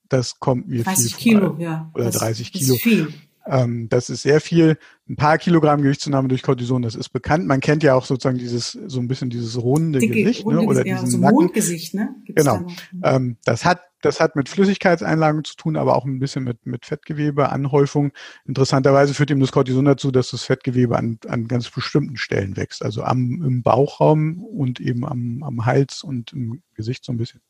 das 0.08 0.38
kommt 0.38 0.68
mir 0.68 0.84
30 0.84 1.16
viel 1.16 1.32
Kilo, 1.32 1.54
vor. 1.54 1.60
ja. 1.60 1.90
Oder 1.92 2.04
das 2.04 2.18
30 2.18 2.52
Kilo. 2.52 2.74
Ist 2.74 2.82
viel. 2.82 3.12
Ähm, 3.46 3.88
das 3.88 4.10
ist 4.10 4.22
sehr 4.22 4.40
viel. 4.40 4.78
Ein 5.08 5.16
paar 5.16 5.38
Kilogramm 5.38 5.82
Gewichtszunahme 5.82 6.28
durch 6.28 6.44
Cortison, 6.44 6.82
das 6.82 6.94
ist 6.94 7.08
bekannt. 7.08 7.48
Man 7.48 7.58
kennt 7.58 7.82
ja 7.82 7.96
auch 7.96 8.04
sozusagen 8.04 8.38
dieses, 8.38 8.78
so 8.86 9.00
ein 9.00 9.08
bisschen 9.08 9.28
dieses 9.28 9.60
runde 9.60 9.98
Dicke, 9.98 10.22
Gesicht, 10.22 10.46
ne? 10.46 10.56
runde 10.56 10.62
ne? 10.62 10.68
oder 10.68 10.86
ja, 10.86 10.94
diesen 10.94 11.10
so 11.10 11.18
Nacken. 11.18 11.34
Mondgesicht, 11.34 11.94
ne? 11.94 12.14
Gibt's 12.24 12.44
genau. 12.44 12.64
Ähm, 13.02 13.38
das 13.44 13.64
hat, 13.64 13.80
das 14.02 14.20
hat 14.20 14.36
mit 14.36 14.48
Flüssigkeitseinlagen 14.48 15.44
zu 15.44 15.56
tun, 15.56 15.76
aber 15.76 15.96
auch 15.96 16.04
ein 16.04 16.18
bisschen 16.18 16.44
mit, 16.44 16.66
mit 16.66 16.86
Fettgewebe, 16.86 17.50
Anhäufung. 17.50 18.12
Interessanterweise 18.46 19.14
führt 19.14 19.30
eben 19.30 19.40
das 19.40 19.52
Cortison 19.52 19.84
dazu, 19.84 20.10
dass 20.10 20.30
das 20.30 20.44
Fettgewebe 20.44 20.96
an, 20.96 21.18
an 21.26 21.48
ganz 21.48 21.70
bestimmten 21.70 22.16
Stellen 22.16 22.56
wächst. 22.56 22.84
Also 22.84 23.02
am, 23.02 23.42
im 23.42 23.62
Bauchraum 23.62 24.42
und 24.42 24.80
eben 24.80 25.04
am, 25.04 25.42
am 25.42 25.66
Hals 25.66 26.02
und 26.02 26.32
im 26.32 26.62
Gesicht 26.74 27.04
so 27.04 27.12
ein 27.12 27.18
bisschen. 27.18 27.40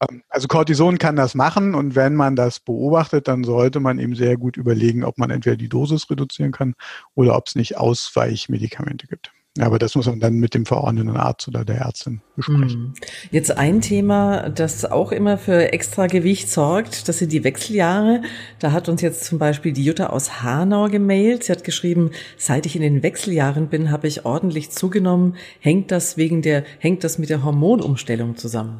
Ähm, 0.00 0.22
also 0.28 0.48
Cortison 0.48 0.98
kann 0.98 1.16
das 1.16 1.34
machen 1.34 1.74
und 1.74 1.94
wenn 1.94 2.14
man 2.14 2.36
das 2.36 2.60
beobachtet, 2.60 3.28
dann 3.28 3.44
sollte 3.44 3.80
man 3.80 3.98
eben 3.98 4.14
sehr 4.14 4.36
gut 4.36 4.56
überlegen, 4.56 5.04
ob 5.04 5.18
man 5.18 5.30
entweder 5.30 5.56
die 5.56 5.68
Dosis 5.68 6.10
reduzieren 6.10 6.52
kann 6.52 6.74
oder 7.14 7.36
ob 7.36 7.46
es 7.46 7.54
nicht 7.54 7.78
Ausweichmedikamente 7.78 9.06
gibt. 9.06 9.32
Ja, 9.58 9.66
aber 9.66 9.80
das 9.80 9.96
muss 9.96 10.06
man 10.06 10.20
dann 10.20 10.34
mit 10.34 10.54
dem 10.54 10.64
verordneten 10.64 11.16
Arzt 11.16 11.48
oder 11.48 11.64
der 11.64 11.78
Ärztin 11.78 12.20
besprechen. 12.36 12.68
Hm. 12.68 12.94
Jetzt 13.32 13.50
ein 13.50 13.80
Thema, 13.80 14.50
das 14.50 14.84
auch 14.84 15.10
immer 15.10 15.36
für 15.36 15.72
extra 15.72 16.06
Gewicht 16.06 16.48
sorgt, 16.48 17.08
das 17.08 17.18
sind 17.18 17.32
die 17.32 17.42
Wechseljahre. 17.42 18.22
Da 18.60 18.70
hat 18.70 18.88
uns 18.88 19.02
jetzt 19.02 19.24
zum 19.24 19.40
Beispiel 19.40 19.72
die 19.72 19.84
Jutta 19.84 20.10
aus 20.10 20.44
Hanau 20.44 20.88
gemailt. 20.88 21.42
Sie 21.42 21.50
hat 21.50 21.64
geschrieben, 21.64 22.12
seit 22.36 22.66
ich 22.66 22.76
in 22.76 22.82
den 22.82 23.02
Wechseljahren 23.02 23.66
bin, 23.66 23.90
habe 23.90 24.06
ich 24.06 24.24
ordentlich 24.24 24.70
zugenommen. 24.70 25.34
Hängt 25.58 25.90
das 25.90 26.16
wegen 26.16 26.40
der, 26.40 26.62
hängt 26.78 27.02
das 27.02 27.18
mit 27.18 27.28
der 27.28 27.42
Hormonumstellung 27.42 28.36
zusammen? 28.36 28.78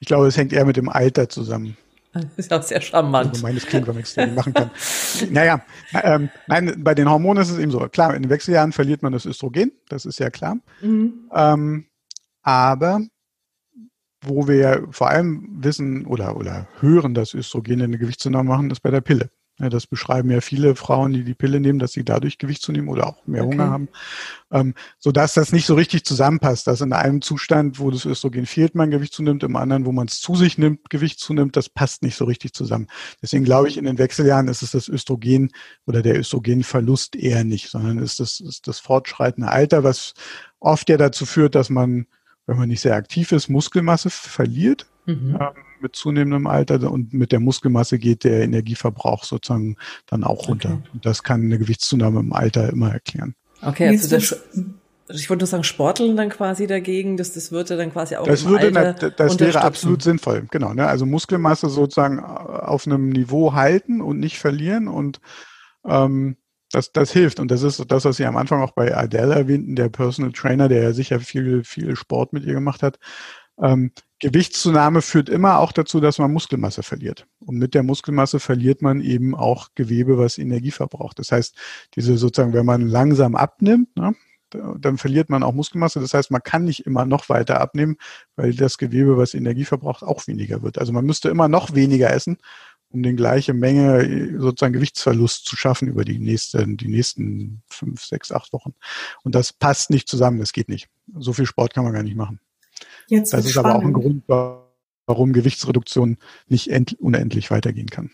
Ich 0.00 0.06
glaube, 0.06 0.26
es 0.26 0.38
hängt 0.38 0.54
eher 0.54 0.64
mit 0.64 0.78
dem 0.78 0.88
Alter 0.88 1.28
zusammen. 1.28 1.76
Das 2.12 2.24
ist 2.36 2.52
auch 2.52 2.62
sehr 2.62 2.80
charmant. 2.80 3.30
Also 3.30 3.42
meines 3.42 3.66
Kind, 3.66 3.86
man 3.86 3.96
es 3.96 4.16
machen 4.16 4.52
kann. 4.52 4.70
naja, 5.30 5.64
ähm, 5.92 6.28
nein, 6.46 6.82
bei 6.84 6.94
den 6.94 7.08
Hormonen 7.08 7.42
ist 7.42 7.50
es 7.50 7.58
eben 7.58 7.70
so. 7.70 7.78
Klar, 7.88 8.14
in 8.14 8.22
den 8.22 8.30
Wechseljahren 8.30 8.72
verliert 8.72 9.02
man 9.02 9.12
das 9.12 9.26
Östrogen, 9.26 9.72
das 9.88 10.04
ist 10.04 10.18
ja 10.18 10.30
klar. 10.30 10.56
Mhm. 10.80 11.30
Ähm, 11.34 11.86
aber 12.42 13.00
wo 14.24 14.46
wir 14.46 14.86
vor 14.90 15.10
allem 15.10 15.48
wissen 15.62 16.06
oder, 16.06 16.36
oder 16.36 16.68
hören, 16.78 17.14
dass 17.14 17.34
Östrogene 17.34 17.84
eine 17.84 17.98
Gewichtszunahme 17.98 18.48
machen, 18.48 18.70
ist 18.70 18.80
bei 18.80 18.90
der 18.90 19.00
Pille. 19.00 19.30
Ja, 19.58 19.68
das 19.68 19.86
beschreiben 19.86 20.30
ja 20.30 20.40
viele 20.40 20.74
Frauen, 20.74 21.12
die 21.12 21.24
die 21.24 21.34
Pille 21.34 21.60
nehmen, 21.60 21.78
dass 21.78 21.92
sie 21.92 22.04
dadurch 22.04 22.38
Gewicht 22.38 22.62
zunehmen 22.62 22.88
oder 22.88 23.06
auch 23.06 23.26
mehr 23.26 23.44
okay. 23.44 23.52
Hunger 23.52 23.70
haben, 23.70 23.88
ähm, 24.50 24.74
so 24.98 25.12
dass 25.12 25.34
das 25.34 25.52
nicht 25.52 25.66
so 25.66 25.74
richtig 25.74 26.04
zusammenpasst, 26.04 26.66
dass 26.66 26.80
in 26.80 26.94
einem 26.94 27.20
Zustand, 27.20 27.78
wo 27.78 27.90
das 27.90 28.06
Östrogen 28.06 28.46
fehlt, 28.46 28.74
man 28.74 28.90
Gewicht 28.90 29.12
zunimmt, 29.12 29.42
im 29.42 29.56
anderen, 29.56 29.84
wo 29.84 29.92
man 29.92 30.06
es 30.06 30.20
zu 30.20 30.36
sich 30.36 30.56
nimmt, 30.56 30.88
Gewicht 30.88 31.20
zunimmt, 31.20 31.54
das 31.54 31.68
passt 31.68 32.02
nicht 32.02 32.16
so 32.16 32.24
richtig 32.24 32.54
zusammen. 32.54 32.86
Deswegen 33.20 33.44
glaube 33.44 33.68
ich, 33.68 33.76
in 33.76 33.84
den 33.84 33.98
Wechseljahren 33.98 34.48
ist 34.48 34.62
es 34.62 34.70
das 34.70 34.88
Östrogen 34.88 35.52
oder 35.86 36.00
der 36.00 36.18
Östrogenverlust 36.18 37.14
eher 37.14 37.44
nicht, 37.44 37.68
sondern 37.68 37.98
ist 37.98 38.20
das, 38.20 38.40
ist 38.40 38.66
das 38.66 38.80
fortschreitende 38.80 39.50
Alter, 39.50 39.84
was 39.84 40.14
oft 40.60 40.88
ja 40.88 40.96
dazu 40.96 41.26
führt, 41.26 41.54
dass 41.54 41.68
man, 41.68 42.06
wenn 42.52 42.58
man 42.58 42.68
nicht 42.68 42.80
sehr 42.80 42.94
aktiv 42.94 43.32
ist, 43.32 43.48
Muskelmasse 43.48 44.10
verliert. 44.10 44.86
Mhm. 45.06 45.36
Ähm, 45.40 45.50
mit 45.80 45.96
zunehmendem 45.96 46.46
Alter 46.46 46.90
und 46.90 47.12
mit 47.12 47.32
der 47.32 47.40
Muskelmasse 47.40 47.98
geht 47.98 48.22
der 48.24 48.42
Energieverbrauch 48.42 49.24
sozusagen 49.24 49.76
dann 50.06 50.22
auch 50.22 50.48
runter. 50.48 50.78
Okay. 50.80 50.88
Und 50.94 51.04
das 51.04 51.24
kann 51.24 51.42
eine 51.42 51.58
Gewichtszunahme 51.58 52.20
im 52.20 52.32
Alter 52.32 52.70
immer 52.70 52.92
erklären. 52.92 53.34
Okay, 53.60 53.88
also 53.88 54.08
das, 54.08 54.40
ich 55.08 55.28
wollte 55.28 55.42
nur 55.42 55.48
sagen, 55.48 55.64
Sporteln 55.64 56.16
dann 56.16 56.28
quasi 56.30 56.66
dagegen, 56.66 57.16
das, 57.16 57.32
das 57.32 57.52
würde 57.52 57.76
dann 57.76 57.92
quasi 57.92 58.16
auch 58.16 58.26
das 58.26 58.44
würde, 58.44 58.74
Alter 58.78 59.10
Das 59.10 59.38
wäre 59.38 59.62
absolut 59.62 60.02
sinnvoll, 60.02 60.46
genau. 60.50 60.72
Ne? 60.72 60.86
Also 60.86 61.04
Muskelmasse 61.04 61.68
sozusagen 61.68 62.20
auf 62.20 62.86
einem 62.86 63.08
Niveau 63.08 63.52
halten 63.52 64.00
und 64.00 64.18
nicht 64.18 64.38
verlieren 64.38 64.88
und 64.88 65.20
ähm, 65.84 66.36
das, 66.72 66.92
das 66.92 67.12
hilft. 67.12 67.40
Und 67.40 67.50
das 67.50 67.62
ist 67.62 67.84
das, 67.88 68.04
was 68.04 68.16
Sie 68.16 68.24
am 68.24 68.36
Anfang 68.36 68.62
auch 68.62 68.72
bei 68.72 68.96
Adele 68.96 69.34
erwähnten, 69.34 69.76
der 69.76 69.88
Personal 69.88 70.32
Trainer, 70.32 70.68
der 70.68 70.82
ja 70.82 70.92
sicher 70.92 71.20
viel, 71.20 71.64
viel 71.64 71.96
Sport 71.96 72.32
mit 72.32 72.44
ihr 72.44 72.54
gemacht 72.54 72.82
hat. 72.82 72.98
Ähm, 73.60 73.92
Gewichtszunahme 74.20 75.02
führt 75.02 75.28
immer 75.28 75.58
auch 75.58 75.72
dazu, 75.72 76.00
dass 76.00 76.18
man 76.18 76.32
Muskelmasse 76.32 76.82
verliert. 76.82 77.26
Und 77.40 77.56
mit 77.58 77.74
der 77.74 77.82
Muskelmasse 77.82 78.40
verliert 78.40 78.80
man 78.80 79.00
eben 79.00 79.34
auch 79.34 79.68
Gewebe, 79.74 80.16
was 80.16 80.38
Energie 80.38 80.70
verbraucht. 80.70 81.18
Das 81.18 81.32
heißt, 81.32 81.56
diese 81.96 82.16
sozusagen, 82.16 82.52
wenn 82.52 82.66
man 82.66 82.86
langsam 82.86 83.34
abnimmt, 83.34 83.96
ne, 83.96 84.14
dann 84.78 84.98
verliert 84.98 85.30
man 85.30 85.42
auch 85.42 85.54
Muskelmasse. 85.54 86.00
Das 86.00 86.14
heißt, 86.14 86.30
man 86.30 86.42
kann 86.42 86.64
nicht 86.64 86.86
immer 86.86 87.04
noch 87.04 87.28
weiter 87.28 87.60
abnehmen, 87.60 87.96
weil 88.36 88.54
das 88.54 88.78
Gewebe, 88.78 89.16
was 89.16 89.34
Energie 89.34 89.64
verbraucht, 89.64 90.02
auch 90.02 90.26
weniger 90.26 90.62
wird. 90.62 90.78
Also 90.78 90.92
man 90.92 91.04
müsste 91.04 91.28
immer 91.28 91.48
noch 91.48 91.74
weniger 91.74 92.12
essen, 92.12 92.38
um 92.92 93.02
den 93.02 93.16
gleiche 93.16 93.54
Menge 93.54 94.38
sozusagen 94.38 94.74
Gewichtsverlust 94.74 95.44
zu 95.46 95.56
schaffen 95.56 95.88
über 95.88 96.04
die 96.04 96.18
nächsten, 96.18 96.76
die 96.76 96.88
nächsten 96.88 97.62
fünf, 97.68 98.04
sechs, 98.04 98.30
acht 98.32 98.52
Wochen. 98.52 98.74
Und 99.24 99.34
das 99.34 99.52
passt 99.52 99.90
nicht 99.90 100.08
zusammen. 100.08 100.38
Das 100.38 100.52
geht 100.52 100.68
nicht. 100.68 100.88
So 101.18 101.32
viel 101.32 101.46
Sport 101.46 101.74
kann 101.74 101.84
man 101.84 101.92
gar 101.92 102.02
nicht 102.02 102.16
machen. 102.16 102.40
Jetzt 103.08 103.32
das 103.32 103.44
ist 103.44 103.52
spannend. 103.52 103.70
aber 103.70 103.78
auch 103.78 103.86
ein 103.86 103.92
Grund, 103.92 104.24
warum 105.06 105.32
Gewichtsreduktion 105.32 106.18
nicht 106.48 106.68
unendlich 107.00 107.50
weitergehen 107.50 107.88
kann. 107.88 108.10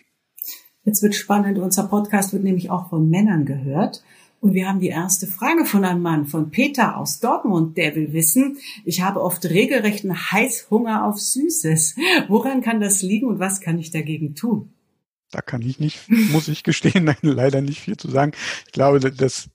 Jetzt 0.84 1.02
wird 1.02 1.14
spannend. 1.14 1.58
Unser 1.58 1.84
Podcast 1.88 2.32
wird 2.32 2.44
nämlich 2.44 2.70
auch 2.70 2.88
von 2.88 3.10
Männern 3.10 3.44
gehört. 3.44 4.02
Und 4.40 4.54
wir 4.54 4.68
haben 4.68 4.80
die 4.80 4.88
erste 4.88 5.26
Frage 5.26 5.64
von 5.64 5.84
einem 5.84 6.02
Mann, 6.02 6.26
von 6.26 6.50
Peter 6.50 6.96
aus 6.96 7.18
Dortmund, 7.18 7.76
der 7.76 7.96
will 7.96 8.12
wissen, 8.12 8.58
ich 8.84 9.02
habe 9.02 9.20
oft 9.20 9.44
regelrechten 9.44 10.14
Heißhunger 10.14 11.04
auf 11.04 11.18
Süßes. 11.18 11.96
Woran 12.28 12.62
kann 12.62 12.80
das 12.80 13.02
liegen 13.02 13.26
und 13.26 13.40
was 13.40 13.60
kann 13.60 13.78
ich 13.78 13.90
dagegen 13.90 14.34
tun? 14.34 14.72
Da 15.30 15.42
kann 15.42 15.60
ich 15.62 15.80
nicht, 15.80 16.08
muss 16.08 16.48
ich 16.48 16.62
gestehen, 16.62 17.14
leider 17.22 17.60
nicht 17.60 17.80
viel 17.80 17.96
zu 17.96 18.10
sagen. 18.10 18.32
Ich 18.66 18.72
glaube, 18.72 19.00
das 19.00 19.50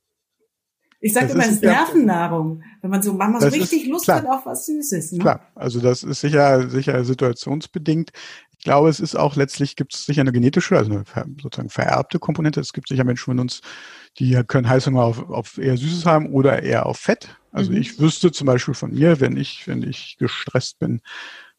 ich 1.04 1.12
sage 1.12 1.34
immer, 1.34 1.44
es 1.44 1.52
ist 1.52 1.63
Nervennahrung, 1.63 2.63
wenn 2.82 2.89
man 2.89 3.02
so 3.02 3.13
manchmal 3.13 3.42
so 3.42 3.48
richtig 3.50 3.88
Lust 3.88 4.06
klar, 4.06 4.20
hat 4.20 4.26
auf 4.30 4.46
was 4.46 4.66
Süßes. 4.68 5.12
Ne? 5.12 5.20
Klar, 5.20 5.52
also 5.54 5.82
das 5.82 6.02
ist 6.02 6.22
sicher, 6.22 6.70
sicher 6.70 7.04
situationsbedingt. 7.04 8.12
Ich 8.58 8.63
glaube, 8.63 8.88
es 8.88 9.02
ist 9.02 9.18
auch 9.18 9.36
letztlich 9.36 9.76
gibt 9.76 9.94
es 9.94 10.06
sicher 10.06 10.22
eine 10.22 10.32
genetische, 10.32 10.78
also 10.78 10.94
eine 10.94 11.04
sozusagen 11.42 11.68
vererbte 11.68 12.20
Komponente. 12.20 12.62
Es 12.62 12.72
gibt 12.72 12.88
sicher 12.88 13.04
Menschen 13.04 13.26
von 13.26 13.39
uns, 13.39 13.60
die 14.18 14.42
können 14.48 14.70
Heißhunger 14.70 15.04
auf, 15.04 15.30
auf 15.30 15.58
eher 15.58 15.76
Süßes 15.76 16.06
haben 16.06 16.32
oder 16.32 16.63
eher 16.63 16.86
auf 16.86 17.00
Fett. 17.00 17.36
Also 17.52 17.72
mhm. 17.72 17.80
ich 17.80 18.00
wüsste 18.00 18.32
zum 18.32 18.48
Beispiel 18.48 18.74
von 18.74 18.94
mir, 18.94 19.20
wenn 19.20 19.36
ich, 19.36 19.68
wenn 19.68 19.84
ich 19.84 20.16
gestresst 20.20 20.80
bin, 20.80 21.02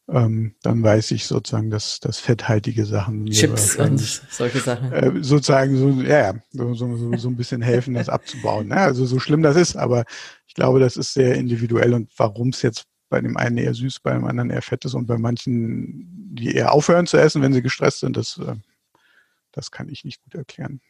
ähm, 0.07 0.55
dann 0.61 0.83
weiß 0.83 1.11
ich 1.11 1.25
sozusagen, 1.25 1.71
dass, 1.71 1.99
dass 1.99 2.19
fetthaltige 2.19 2.85
Sachen 2.85 3.25
Chips 3.27 3.75
und 3.77 3.99
solche 3.99 4.59
Sachen 4.59 4.91
äh, 4.91 5.11
sozusagen 5.23 5.77
so 5.77 6.01
ja, 6.01 6.35
so, 6.51 6.73
so, 6.75 7.17
so 7.17 7.27
ein 7.27 7.35
bisschen 7.35 7.61
helfen, 7.61 7.95
das 7.95 8.09
abzubauen. 8.09 8.67
Ne? 8.67 8.77
Also 8.77 9.05
so 9.05 9.19
schlimm 9.19 9.41
das 9.41 9.55
ist, 9.55 9.75
aber 9.75 10.05
ich 10.47 10.53
glaube, 10.53 10.79
das 10.79 10.95
ist 10.95 11.13
sehr 11.13 11.35
individuell 11.35 11.93
und 11.93 12.11
warum 12.17 12.49
es 12.49 12.61
jetzt 12.61 12.85
bei 13.09 13.19
dem 13.19 13.37
einen 13.37 13.57
eher 13.57 13.73
süß, 13.73 13.99
bei 14.01 14.13
dem 14.13 14.25
anderen 14.25 14.51
eher 14.51 14.61
fett 14.61 14.85
ist 14.85 14.93
und 14.93 15.07
bei 15.07 15.17
manchen, 15.17 16.35
die 16.35 16.53
eher 16.53 16.71
aufhören 16.71 17.07
zu 17.07 17.17
essen, 17.17 17.41
wenn 17.41 17.53
sie 17.53 17.61
gestresst 17.61 18.01
sind, 18.01 18.15
das, 18.17 18.37
äh, 18.37 18.55
das 19.51 19.71
kann 19.71 19.89
ich 19.89 20.03
nicht 20.03 20.21
gut 20.23 20.35
erklären. 20.35 20.81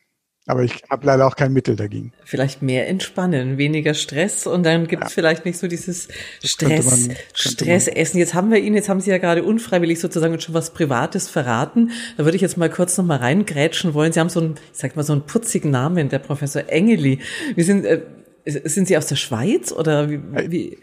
Aber 0.48 0.62
ich 0.64 0.84
habe 0.92 1.08
leider 1.08 1.26
auch 1.26 1.36
kein 1.36 1.54
Mittel 1.54 1.76
dagegen. 1.76 2.14
Vielleicht 2.24 2.62
mehr 2.62 2.88
entspannen, 2.88 3.58
weniger 3.58 3.96
Stress 3.96 4.46
und 4.46 4.64
dann 4.64 4.88
gibt 4.88 5.04
es 5.04 5.10
ja. 5.10 5.14
vielleicht 5.16 5.44
nicht 5.44 5.58
so 5.58 5.68
dieses 5.68 6.08
Stress, 6.44 7.08
man, 7.08 7.18
Stressessen. 7.34 8.20
Jetzt 8.20 8.36
haben 8.36 8.52
wir 8.52 8.60
ihn, 8.60 8.76
jetzt 8.76 8.88
haben 8.88 9.02
Sie 9.02 9.10
ja 9.10 9.18
gerade 9.18 9.44
unfreiwillig 9.44 10.00
sozusagen 10.00 10.40
schon 10.40 10.54
was 10.54 10.72
Privates 10.72 11.30
verraten. 11.30 11.92
Da 12.18 12.26
würde 12.26 12.36
ich 12.36 12.44
jetzt 12.44 12.58
mal 12.58 12.70
kurz 12.70 12.96
noch 12.98 13.06
mal 13.06 13.18
reingrätschen 13.18 13.96
wollen. 13.96 14.12
Sie 14.12 14.20
haben 14.20 14.30
so 14.30 14.40
einen, 14.40 14.56
ich 14.72 14.80
sag 14.80 14.96
mal, 14.96 15.04
so 15.04 15.14
einen 15.14 15.26
putzigen 15.26 15.72
Namen, 15.72 16.10
der 16.10 16.20
Professor 16.20 16.64
Engeli. 16.68 17.20
Wie 17.56 17.64
sind, 17.64 17.84
äh, 17.84 18.02
sind 18.46 18.88
Sie 18.88 18.98
aus 18.98 19.08
der 19.08 19.16
Schweiz 19.16 19.72
oder 19.72 20.12
wie? 20.12 20.22
wie? 20.52 20.78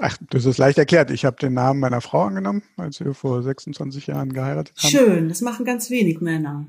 Ach, 0.00 0.16
das 0.30 0.46
ist 0.46 0.56
leicht 0.56 0.78
erklärt. 0.78 1.10
Ich 1.10 1.26
habe 1.26 1.36
den 1.36 1.52
Namen 1.52 1.80
meiner 1.80 2.00
Frau 2.00 2.22
angenommen, 2.22 2.62
als 2.78 3.00
wir 3.00 3.12
vor 3.12 3.42
26 3.42 4.06
Jahren 4.06 4.32
geheiratet 4.32 4.74
haben. 4.78 4.90
Schön, 4.90 5.28
das 5.28 5.42
machen 5.42 5.66
ganz 5.66 5.90
wenig 5.90 6.22
Männer. 6.22 6.66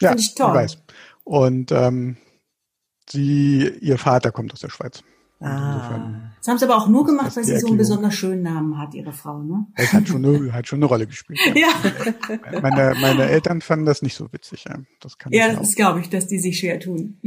Ja, 0.00 0.10
Finde 0.10 0.22
ich 0.22 0.34
toll. 0.34 0.48
Ich 0.48 0.54
weiß. 0.54 0.78
Und 1.24 1.72
ähm, 1.72 2.16
sie, 3.08 3.68
ihr 3.80 3.98
Vater 3.98 4.30
kommt 4.30 4.52
aus 4.52 4.60
der 4.60 4.70
Schweiz. 4.70 5.02
Ah. 5.40 6.32
Das 6.38 6.48
haben 6.48 6.58
sie 6.58 6.64
aber 6.64 6.76
auch 6.76 6.88
nur 6.88 7.04
gemacht, 7.04 7.36
weil 7.36 7.44
sie 7.44 7.58
so 7.58 7.66
einen 7.66 7.76
besonders 7.76 8.14
schönen 8.14 8.42
Namen 8.42 8.78
hat, 8.78 8.94
ihre 8.94 9.12
Frau, 9.12 9.42
ne? 9.42 9.66
Das 9.76 9.92
hat 9.92 10.08
schon 10.08 10.24
eine, 10.24 10.52
hat 10.52 10.68
schon 10.68 10.78
eine 10.78 10.86
Rolle 10.86 11.06
gespielt. 11.06 11.38
Ja. 11.54 11.68
ja. 12.52 12.60
Meine, 12.60 12.94
meine 13.00 13.24
Eltern 13.24 13.60
fanden 13.60 13.84
das 13.84 14.00
nicht 14.00 14.14
so 14.14 14.32
witzig. 14.32 14.64
Ja, 14.68 14.78
das, 15.00 15.18
kann 15.18 15.32
ja, 15.32 15.54
das 15.54 15.74
glaube 15.74 16.00
ich, 16.00 16.08
dass 16.08 16.28
die 16.28 16.38
sich 16.38 16.58
schwer 16.58 16.80
tun. 16.80 17.18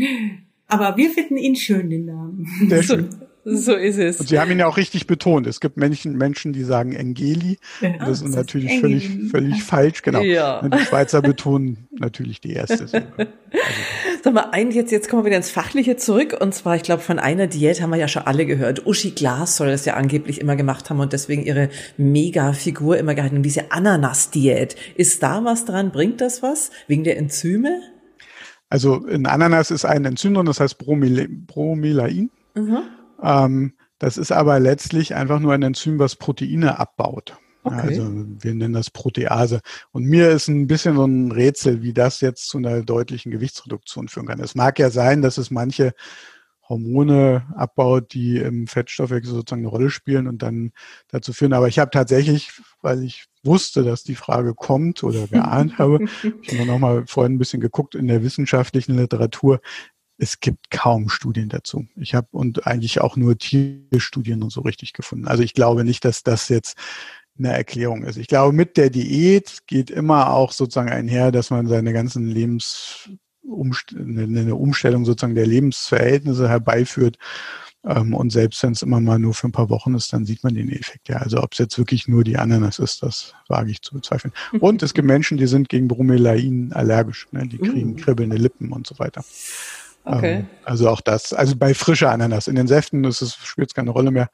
Aber 0.68 0.98
wir 0.98 1.12
finden 1.12 1.38
ihn 1.38 1.56
schön, 1.56 1.90
den 1.90 2.06
Namen. 2.06 2.48
Sehr 2.68 2.84
schön. 2.84 3.10
So 3.56 3.74
ist 3.76 3.98
es. 3.98 4.20
Und 4.20 4.28
Sie 4.28 4.40
haben 4.40 4.52
ihn 4.52 4.60
ja 4.60 4.68
auch 4.68 4.76
richtig 4.76 5.08
betont. 5.08 5.48
Es 5.48 5.62
gibt 5.62 5.78
Menschen, 5.78 6.18
Menschen 6.18 6.52
die 6.52 6.64
sagen 6.64 6.94
Engeli. 6.94 7.60
Ja, 7.80 8.06
das 8.06 8.22
ist 8.22 8.36
natürlich 8.36 8.72
Engeli. 8.72 9.00
völlig, 9.00 9.32
völlig 9.32 9.64
falsch, 9.64 10.02
genau. 10.02 10.22
Ja. 10.22 10.60
Und 10.60 10.74
die 10.74 10.80
Schweizer 10.80 11.22
betonen 11.22 11.88
natürlich 11.92 12.42
die 12.42 12.54
erste. 12.54 12.88
Also. 13.50 13.64
Sag 14.24 14.34
mal, 14.34 14.50
ein, 14.52 14.72
jetzt, 14.72 14.92
jetzt 14.92 15.10
kommen 15.10 15.24
wir 15.24 15.28
wieder 15.28 15.38
ins 15.38 15.50
Fachliche 15.50 15.96
zurück. 15.96 16.36
Und 16.38 16.54
zwar, 16.54 16.76
ich 16.76 16.84
glaube, 16.84 17.02
von 17.02 17.18
einer 17.18 17.48
Diät 17.48 17.82
haben 17.82 17.92
wir 17.92 17.98
ja 17.98 18.10
schon 18.10 18.24
alle 18.24 18.46
gehört. 18.46 18.86
Uschi 18.86 19.12
Glas 19.12 19.56
soll 19.56 19.68
das 19.68 19.86
ja 19.86 19.94
angeblich 19.94 20.42
immer 20.42 20.58
gemacht 20.58 20.90
haben 20.90 21.00
und 21.00 21.14
deswegen 21.14 21.44
ihre 21.44 21.70
Mega-Figur 21.96 22.98
immer 22.98 23.16
gehalten. 23.16 23.42
Diese 23.44 23.72
Ananas-Diät. 23.72 24.76
Ist 24.96 25.24
da 25.24 25.46
was 25.46 25.64
dran? 25.64 25.92
Bringt 25.92 26.20
das 26.20 26.44
was? 26.44 26.72
Wegen 26.88 27.06
der 27.06 27.18
Enzyme? 27.18 27.80
Also 28.70 29.06
in 29.06 29.26
Ananas 29.26 29.72
ist 29.72 29.86
ein 29.86 30.04
Enzym 30.04 30.34
drin, 30.34 30.46
das 30.46 30.60
heißt 30.60 30.78
Bromelain. 30.78 32.30
Mhm. 32.54 32.80
Ähm, 33.22 33.74
das 34.00 34.18
ist 34.18 34.32
aber 34.32 34.60
letztlich 34.60 35.16
einfach 35.16 35.40
nur 35.40 35.54
ein 35.54 35.64
Enzym, 35.64 36.00
was 36.00 36.16
Proteine 36.16 36.80
abbaut. 36.80 37.38
Okay. 37.64 37.82
Also 37.82 38.14
wir 38.40 38.54
nennen 38.54 38.74
das 38.74 38.90
Protease. 38.90 39.62
Und 39.92 40.06
mir 40.06 40.30
ist 40.30 40.48
ein 40.48 40.68
bisschen 40.68 40.96
so 40.96 41.06
ein 41.06 41.32
Rätsel, 41.32 41.82
wie 41.82 41.94
das 41.94 42.22
jetzt 42.22 42.48
zu 42.48 42.58
einer 42.60 42.82
deutlichen 42.82 43.32
Gewichtsreduktion 43.32 44.08
führen 44.08 44.28
kann. 44.28 44.40
Es 44.40 44.56
mag 44.56 44.80
ja 44.80 44.90
sein, 44.90 45.22
dass 45.22 45.38
es 45.38 45.52
manche 45.52 45.94
Hormone 46.70 47.46
abbaut, 47.56 48.14
die 48.14 48.38
im 48.38 48.68
Fettstoffwechsel 48.68 49.34
sozusagen 49.34 49.62
eine 49.62 49.70
Rolle 49.70 49.90
spielen 49.90 50.28
und 50.28 50.42
dann 50.42 50.72
dazu 51.10 51.34
führen. 51.34 51.54
Aber 51.54 51.68
ich 51.68 51.80
habe 51.80 51.92
tatsächlich, 51.92 52.52
weil 52.82 53.04
ich 53.04 53.26
wusste, 53.44 53.84
dass 53.84 54.04
die 54.04 54.16
Frage 54.16 54.54
kommt 54.54 55.04
oder 55.04 55.28
geahnt 55.28 55.78
habe, 55.78 56.00
ich 56.42 56.54
habe 56.54 56.66
noch 56.66 56.80
mal 56.80 57.06
vorhin 57.08 57.36
ein 57.36 57.38
bisschen 57.38 57.62
geguckt 57.62 57.96
in 57.96 58.08
der 58.08 58.24
wissenschaftlichen 58.24 58.96
Literatur 58.96 59.60
es 60.18 60.40
gibt 60.40 60.72
kaum 60.72 61.10
Studien 61.10 61.50
dazu. 61.50 61.88
Ich 61.96 62.16
habe 62.16 62.28
und 62.32 62.66
eigentlich 62.66 63.02
auch 63.02 63.16
nur 63.16 63.38
Tierstudien 63.38 64.42
und 64.44 64.52
so 64.52 64.62
richtig 64.62 64.94
gefunden. 64.94 65.28
Also 65.28 65.44
ich 65.44 65.54
glaube 65.54 65.84
nicht, 65.84 66.04
dass 66.06 66.24
das 66.24 66.50
jetzt 66.50 66.78
eine 67.38 67.54
Erklärung 67.54 68.04
ist. 68.04 68.18
Ich 68.18 68.28
glaube, 68.28 68.52
mit 68.54 68.78
der 68.78 68.90
Diät 68.90 69.60
geht 69.68 69.92
immer 69.92 70.32
auch 70.32 70.52
sozusagen 70.52 70.90
einher, 70.90 71.32
dass 71.32 71.52
man 71.52 71.68
seine 71.68 71.94
ganzen 71.94 72.28
Lebens 72.28 73.10
eine 73.96 74.56
Umstellung 74.56 75.06
sozusagen 75.06 75.36
der 75.36 75.46
Lebensverhältnisse 75.46 76.50
herbeiführt. 76.50 77.18
Ähm, 77.86 78.14
und 78.14 78.32
selbst 78.32 78.62
wenn 78.64 78.74
es 78.74 78.82
immer 78.82 79.00
mal 79.00 79.20
nur 79.20 79.34
für 79.34 79.48
ein 79.48 79.54
paar 79.54 79.70
Wochen 79.70 79.94
ist, 79.96 80.12
dann 80.12 80.26
sieht 80.26 80.44
man 80.44 80.56
den 80.56 80.70
Effekt 80.70 81.08
ja. 81.10 81.18
Also 81.18 81.42
ob 81.42 81.54
es 81.54 81.60
jetzt 81.60 81.78
wirklich 81.78 82.08
nur 82.08 82.24
die 82.24 82.38
Ananas 82.38 82.80
ist, 82.80 83.04
das 83.04 83.34
wage 83.48 83.72
ich 83.72 83.82
zu 83.82 83.94
bezweifeln. 83.94 84.34
Und 84.60 84.84
es 84.84 84.94
gibt 84.94 85.08
Menschen, 85.08 85.38
die 85.38 85.48
sind 85.48 85.70
gegen 85.70 85.88
Bromelain 85.88 86.74
allergisch. 86.74 87.28
Ne? 87.32 87.48
Die 87.48 87.60
kriegen 87.60 87.94
uh. 87.94 87.96
kribbelnde 87.96 88.36
Lippen 88.36 88.72
und 88.72 88.88
so 88.88 88.98
weiter. 89.00 89.24
Okay. 90.08 90.36
Ähm, 90.36 90.48
also 90.64 90.90
auch 90.90 91.02
das. 91.02 91.34
Also 91.34 91.56
bei 91.56 91.74
frischer 91.74 92.12
Ananas. 92.12 92.48
In 92.48 92.56
den 92.56 92.68
Säften 92.68 93.04
ist 93.04 93.22
es, 93.22 93.36
spielt 93.36 93.70
es 93.70 93.74
keine 93.74 93.92
Rolle 93.92 94.12
mehr, 94.12 94.30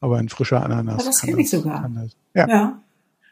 aber 0.00 0.18
in 0.20 0.28
frischer 0.28 0.62
Ananas. 0.62 0.94
Aber 0.94 1.04
das 1.04 1.20
kenne 1.20 1.40
ich 1.40 1.50
sogar. 1.50 1.88
Das, 1.94 2.16
ja. 2.34 2.48
ja. 2.48 2.82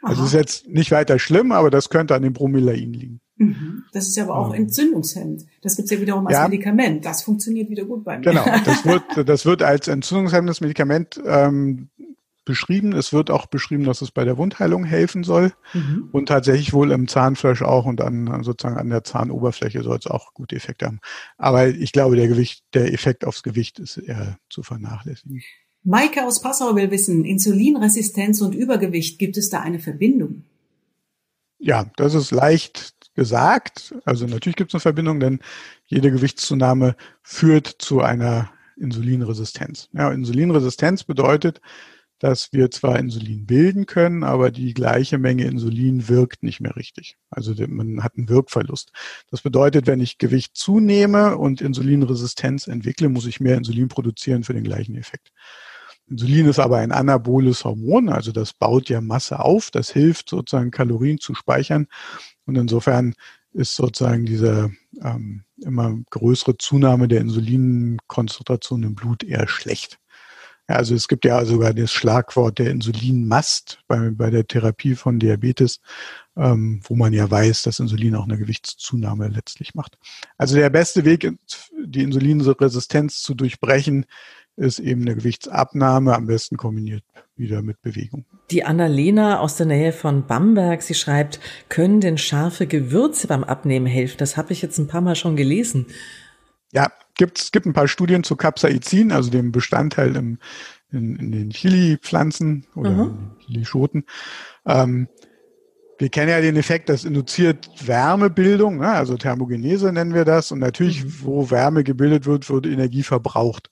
Also 0.02 0.22
es 0.22 0.28
ist 0.28 0.34
jetzt 0.34 0.68
nicht 0.68 0.90
weiter 0.90 1.18
schlimm, 1.18 1.52
aber 1.52 1.70
das 1.70 1.88
könnte 1.88 2.14
an 2.14 2.22
dem 2.22 2.34
Bromelain 2.34 2.92
liegen. 2.92 3.20
Mhm. 3.36 3.84
Das 3.92 4.06
ist 4.06 4.16
ja 4.16 4.24
aber 4.24 4.36
auch 4.36 4.54
ähm. 4.54 4.62
entzündungshemmend. 4.62 5.44
Das 5.62 5.76
gibt's 5.76 5.90
ja 5.90 6.00
wiederum 6.00 6.26
als 6.26 6.36
ja. 6.36 6.48
Medikament. 6.48 7.04
Das 7.04 7.22
funktioniert 7.22 7.70
wieder 7.70 7.84
gut 7.84 8.04
bei 8.04 8.18
mir. 8.18 8.24
Genau, 8.24 8.44
das 8.64 8.84
wird, 8.84 9.28
das 9.28 9.46
wird 9.46 9.62
als 9.62 9.88
entzündungshemmendes 9.88 10.60
Medikament 10.60 11.20
ähm, 11.24 11.88
beschrieben. 12.44 12.92
Es 12.92 13.12
wird 13.12 13.30
auch 13.30 13.46
beschrieben, 13.46 13.84
dass 13.84 14.02
es 14.02 14.10
bei 14.10 14.24
der 14.24 14.36
Wundheilung 14.36 14.84
helfen 14.84 15.24
soll. 15.24 15.52
Mhm. 15.72 16.08
Und 16.12 16.26
tatsächlich 16.26 16.72
wohl 16.72 16.92
im 16.92 17.08
Zahnfleisch 17.08 17.62
auch 17.62 17.86
und 17.86 18.00
an 18.00 18.42
sozusagen 18.42 18.78
an 18.78 18.90
der 18.90 19.04
Zahnoberfläche 19.04 19.82
soll 19.82 19.98
es 19.98 20.06
auch 20.06 20.34
gute 20.34 20.56
Effekte 20.56 20.86
haben. 20.86 21.00
Aber 21.38 21.68
ich 21.68 21.92
glaube, 21.92 22.16
der 22.16 22.28
Gewicht, 22.28 22.64
der 22.74 22.92
Effekt 22.92 23.24
aufs 23.24 23.42
Gewicht 23.42 23.78
ist 23.78 23.96
eher 23.96 24.38
zu 24.50 24.62
vernachlässigen. 24.62 25.42
Maike 25.82 26.24
aus 26.24 26.40
Passau 26.40 26.74
will 26.76 26.90
wissen, 26.90 27.24
Insulinresistenz 27.24 28.40
und 28.40 28.54
Übergewicht, 28.54 29.18
gibt 29.18 29.36
es 29.36 29.50
da 29.50 29.60
eine 29.60 29.80
Verbindung? 29.80 30.44
Ja, 31.58 31.90
das 31.96 32.14
ist 32.14 32.30
leicht 32.30 32.94
gesagt. 33.14 33.94
Also 34.04 34.26
natürlich 34.26 34.56
gibt 34.56 34.70
es 34.70 34.74
eine 34.74 34.80
Verbindung, 34.80 35.20
denn 35.20 35.40
jede 35.86 36.10
Gewichtszunahme 36.10 36.96
führt 37.22 37.66
zu 37.66 38.00
einer 38.00 38.50
Insulinresistenz. 38.76 39.88
Ja, 39.92 40.10
Insulinresistenz 40.10 41.04
bedeutet, 41.04 41.60
dass 42.24 42.54
wir 42.54 42.70
zwar 42.70 42.98
Insulin 42.98 43.44
bilden 43.44 43.84
können, 43.84 44.24
aber 44.24 44.50
die 44.50 44.72
gleiche 44.72 45.18
Menge 45.18 45.44
Insulin 45.44 46.08
wirkt 46.08 46.42
nicht 46.42 46.58
mehr 46.58 46.74
richtig. 46.74 47.18
Also 47.28 47.52
man 47.68 48.02
hat 48.02 48.16
einen 48.16 48.30
Wirkverlust. 48.30 48.92
Das 49.30 49.42
bedeutet, 49.42 49.86
wenn 49.86 50.00
ich 50.00 50.16
Gewicht 50.16 50.56
zunehme 50.56 51.36
und 51.36 51.60
Insulinresistenz 51.60 52.66
entwickle, 52.66 53.10
muss 53.10 53.26
ich 53.26 53.40
mehr 53.40 53.58
Insulin 53.58 53.88
produzieren 53.88 54.42
für 54.42 54.54
den 54.54 54.64
gleichen 54.64 54.96
Effekt. 54.96 55.32
Insulin 56.08 56.46
ist 56.46 56.58
aber 56.58 56.78
ein 56.78 56.92
anaboles 56.92 57.62
Hormon, 57.62 58.08
also 58.08 58.32
das 58.32 58.54
baut 58.54 58.88
ja 58.88 59.02
Masse 59.02 59.40
auf, 59.40 59.70
das 59.70 59.90
hilft 59.90 60.30
sozusagen 60.30 60.70
Kalorien 60.70 61.18
zu 61.18 61.34
speichern 61.34 61.88
und 62.46 62.56
insofern 62.56 63.12
ist 63.52 63.76
sozusagen 63.76 64.24
diese 64.24 64.72
ähm, 65.02 65.44
immer 65.58 65.94
größere 66.08 66.56
Zunahme 66.56 67.06
der 67.06 67.20
Insulinkonzentration 67.20 68.82
im 68.82 68.94
Blut 68.94 69.24
eher 69.24 69.46
schlecht. 69.46 69.98
Also 70.66 70.94
es 70.94 71.08
gibt 71.08 71.24
ja 71.24 71.44
sogar 71.44 71.74
das 71.74 71.92
Schlagwort 71.92 72.58
der 72.58 72.70
Insulinmast 72.70 73.80
bei, 73.86 74.10
bei 74.10 74.30
der 74.30 74.46
Therapie 74.46 74.94
von 74.94 75.18
Diabetes, 75.18 75.80
ähm, 76.36 76.80
wo 76.84 76.96
man 76.96 77.12
ja 77.12 77.30
weiß, 77.30 77.64
dass 77.64 77.80
Insulin 77.80 78.14
auch 78.14 78.24
eine 78.24 78.38
Gewichtszunahme 78.38 79.28
letztlich 79.28 79.74
macht. 79.74 79.98
Also 80.38 80.56
der 80.56 80.70
beste 80.70 81.04
Weg, 81.04 81.30
die 81.84 82.02
Insulinresistenz 82.02 83.20
zu 83.20 83.34
durchbrechen, 83.34 84.06
ist 84.56 84.78
eben 84.78 85.02
eine 85.02 85.16
Gewichtsabnahme, 85.16 86.14
am 86.14 86.26
besten 86.26 86.56
kombiniert 86.56 87.02
wieder 87.36 87.62
mit 87.62 87.82
Bewegung. 87.82 88.24
Die 88.50 88.64
Annalena 88.64 89.40
aus 89.40 89.56
der 89.56 89.66
Nähe 89.66 89.92
von 89.92 90.26
Bamberg, 90.26 90.82
sie 90.82 90.94
schreibt, 90.94 91.40
können 91.68 92.00
denn 92.00 92.18
scharfe 92.18 92.66
Gewürze 92.66 93.26
beim 93.26 93.42
Abnehmen 93.42 93.86
helfen? 93.86 94.18
Das 94.18 94.36
habe 94.36 94.52
ich 94.52 94.62
jetzt 94.62 94.78
ein 94.78 94.86
paar 94.86 95.00
Mal 95.00 95.16
schon 95.16 95.34
gelesen. 95.34 95.86
Ja, 96.74 96.92
gibt, 97.16 97.38
es 97.38 97.52
gibt 97.52 97.66
ein 97.66 97.72
paar 97.72 97.88
Studien 97.88 98.24
zu 98.24 98.36
Capsaicin, 98.36 99.12
also 99.12 99.30
dem 99.30 99.52
Bestandteil 99.52 100.16
im, 100.16 100.38
in, 100.90 101.16
in 101.16 101.32
den 101.32 101.50
Chili-Pflanzen 101.50 102.66
oder 102.74 102.90
mhm. 102.90 103.30
Chilischoten. 103.38 104.04
Ähm, 104.66 105.08
wir 105.98 106.08
kennen 106.08 106.30
ja 106.30 106.40
den 106.40 106.56
Effekt, 106.56 106.88
das 106.88 107.04
induziert 107.04 107.86
Wärmebildung, 107.86 108.78
ne? 108.78 108.88
also 108.88 109.16
Thermogenese 109.16 109.92
nennen 109.92 110.14
wir 110.14 110.24
das. 110.24 110.50
Und 110.50 110.58
natürlich, 110.58 111.04
mhm. 111.04 111.14
wo 111.22 111.50
Wärme 111.50 111.84
gebildet 111.84 112.26
wird, 112.26 112.50
wird 112.50 112.66
Energie 112.66 113.04
verbraucht. 113.04 113.70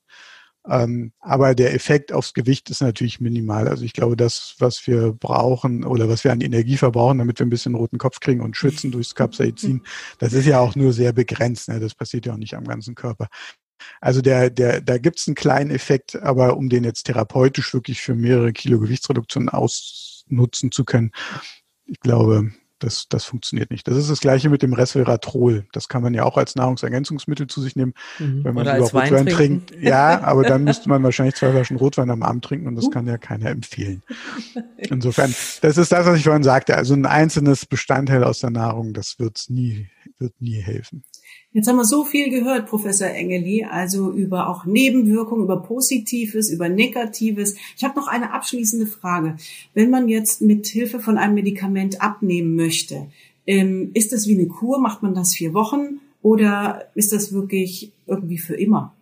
Ähm, 0.69 1.13
aber 1.19 1.55
der 1.55 1.75
Effekt 1.75 2.13
aufs 2.13 2.35
Gewicht 2.35 2.71
ist 2.71 2.83
natürlich 2.83 3.21
minimal. 3.21 3.67
Also 3.67 3.85
ich 3.85 3.93
glaube, 3.93 4.17
das, 4.17 4.55
was 4.59 4.87
wir 4.87 5.13
brauchen 5.13 5.85
oder 5.85 6.09
was 6.09 6.23
wir 6.23 6.33
an 6.33 6.41
Energie 6.41 6.77
verbrauchen, 6.77 7.19
damit 7.19 7.41
wir 7.41 7.47
ein 7.47 7.51
bisschen 7.51 7.75
roten 7.75 7.99
Kopf 7.99 8.21
kriegen 8.21 8.41
und 8.41 8.57
schwitzen 8.57 8.91
durchs 8.93 9.15
Capsaicin, 9.15 9.83
das 10.19 10.33
ist 10.33 10.47
ja 10.47 10.61
auch 10.61 10.77
nur 10.77 10.93
sehr 10.93 11.13
begrenzt. 11.13 11.69
Ne? 11.69 11.81
Das 11.81 11.95
passiert 11.95 12.27
ja 12.27 12.35
auch 12.35 12.39
nicht 12.39 12.55
am 12.55 12.65
ganzen 12.65 12.95
Körper. 12.95 13.29
Also 14.01 14.21
der, 14.21 14.51
der, 14.51 14.81
da 14.81 14.99
gibt 14.99 15.19
es 15.19 15.27
einen 15.27 15.35
kleinen 15.35 15.71
Effekt, 15.71 16.15
aber 16.23 16.57
um 16.57 16.69
den 16.69 16.85
jetzt 16.85 17.05
therapeutisch 17.05 17.75
wirklich 17.75 18.01
für 18.01 18.15
mehrere 18.15 18.53
Kilo 18.53 18.79
Gewichtsreduktion 18.79 19.49
ausnutzen 19.49 20.71
zu 20.71 20.85
können, 20.85 21.11
ich 21.87 21.99
glaube, 21.99 22.53
das, 22.83 23.09
das 23.09 23.25
funktioniert 23.25 23.71
nicht. 23.71 23.87
Das 23.87 23.97
ist 23.97 24.11
das 24.11 24.21
gleiche 24.21 24.49
mit 24.49 24.63
dem 24.63 24.73
Resveratrol. 24.73 25.67
Das 25.73 25.89
kann 25.89 26.03
man 26.03 26.15
ja 26.15 26.25
auch 26.25 26.37
als 26.37 26.57
Nahrungsergänzungsmittel 26.57 27.47
zu 27.47 27.61
sich 27.61 27.77
nehmen, 27.77 27.95
mhm. 28.19 28.45
wenn 28.45 28.55
man 28.55 28.67
Oder 28.67 28.79
über 28.79 28.91
Rotwein 28.91 29.27
trinkt. 29.27 29.73
Ja, 29.81 30.21
aber 30.23 30.43
dann 30.43 30.65
müsste 30.65 30.89
man 30.89 31.03
wahrscheinlich 31.03 31.37
zwei 31.37 31.51
Flaschen 31.53 31.77
Rotwein 31.77 32.11
am 32.11 32.23
Abend 32.23 32.45
trinken 32.45 32.67
und 32.67 32.77
das 32.77 32.87
uh. 32.87 32.91
kann 32.91 33.07
ja 33.07 33.19
keiner 33.19 33.51
empfehlen. 33.51 34.03
Insofern, 34.77 35.35
das 35.61 35.79
ist 35.79 35.93
das, 35.93 36.07
was 36.07 36.19
ich 36.19 36.25
vorhin 36.25 36.43
sagte. 36.43 36.77
Also 36.77 36.95
ein 36.95 37.07
einzelnes 37.07 37.67
Bestandteil 37.67 38.25
aus 38.25 38.41
der 38.41 38.51
Nahrung, 38.51 38.93
das 38.93 39.19
wird's 39.19 39.49
nie, 39.49 39.89
wird 40.19 40.41
nie 40.41 40.61
helfen. 40.61 41.05
Jetzt 41.55 41.69
haben 41.69 41.77
wir 41.77 41.85
so 41.85 42.05
viel 42.05 42.31
gehört, 42.31 42.67
Professor 42.67 43.09
Engeli, 43.09 43.65
also 43.65 44.11
über 44.11 44.49
auch 44.49 44.65
Nebenwirkungen, 44.65 45.45
über 45.45 45.59
Positives, 45.59 46.49
über 46.49 46.71
Negatives. 46.71 47.57
Ich 47.77 47.85
habe 47.85 47.99
noch 47.99 48.09
eine 48.09 48.33
abschließende 48.33 48.87
Frage. 48.87 49.37
Wenn 49.75 49.91
man 49.91 50.09
jetzt 50.09 50.41
mit 50.41 50.67
Hilfe 50.67 50.99
von 50.99 51.19
einem 51.19 51.35
Medikament 51.35 52.01
abnehmen 52.01 52.57
möchte, 52.57 53.07
ähm, 53.47 53.91
ist 53.93 54.13
das 54.13 54.27
wie 54.27 54.39
eine 54.39 54.47
Kur? 54.47 54.81
Macht 54.81 55.03
man 55.03 55.15
das 55.15 55.35
vier 55.35 55.53
Wochen 55.53 56.01
oder 56.23 56.87
ist 56.95 57.13
das 57.13 57.33
wirklich 57.33 57.93
irgendwie 58.07 58.39
für 58.39 58.55
immer? 58.55 58.95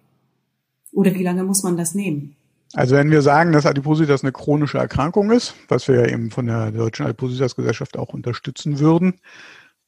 Oder 0.93 1.15
wie 1.15 1.23
lange 1.23 1.45
muss 1.45 1.63
man 1.63 1.77
das 1.77 1.95
nehmen? 1.95 2.35
Also 2.73 2.97
wenn 2.97 3.11
wir 3.11 3.23
sagen, 3.23 3.53
dass 3.53 3.67
Adipositas 3.67 4.23
eine 4.23 4.33
chronische 4.33 4.79
Erkrankung 4.79 5.31
ist, 5.31 5.55
was 5.69 5.87
wir 5.89 5.97
ja 5.97 6.07
eben 6.07 6.31
von 6.31 6.47
der 6.47 6.71
Deutschen 6.71 7.07
Adipositas 7.07 7.57
Gesellschaft 7.57 7.97
auch 7.97 8.13
unterstützen 8.13 8.79
würden, 8.79 9.15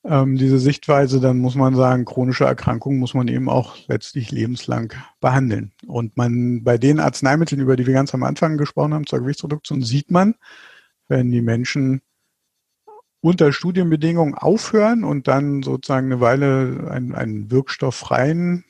ähm, 0.04 0.36
diese 0.36 0.58
Sichtweise, 0.58 1.20
dann 1.20 1.38
muss 1.38 1.54
man 1.54 1.76
sagen, 1.76 2.04
chronische 2.04 2.44
Erkrankungen 2.44 2.98
muss 2.98 3.14
man 3.14 3.28
eben 3.28 3.48
auch 3.48 3.76
letztlich 3.86 4.30
lebenslang 4.30 4.92
behandeln. 5.20 5.72
Und 5.86 6.16
man 6.16 6.64
bei 6.64 6.78
den 6.78 6.98
Arzneimitteln, 6.98 7.60
über 7.60 7.76
die 7.76 7.86
wir 7.86 7.94
ganz 7.94 8.12
am 8.14 8.24
Anfang 8.24 8.56
gesprochen 8.56 8.94
haben, 8.94 9.06
zur 9.06 9.20
Gewichtsreduktion, 9.20 9.82
sieht 9.82 10.10
man, 10.10 10.34
wenn 11.08 11.30
die 11.30 11.42
Menschen 11.42 12.02
unter 13.20 13.52
Studienbedingungen 13.52 14.34
aufhören 14.34 15.04
und 15.04 15.28
dann 15.28 15.62
sozusagen 15.62 16.06
eine 16.06 16.20
Weile 16.20 16.88
einen, 16.90 17.14
einen 17.14 17.50
wirkstofffreien 17.52 18.64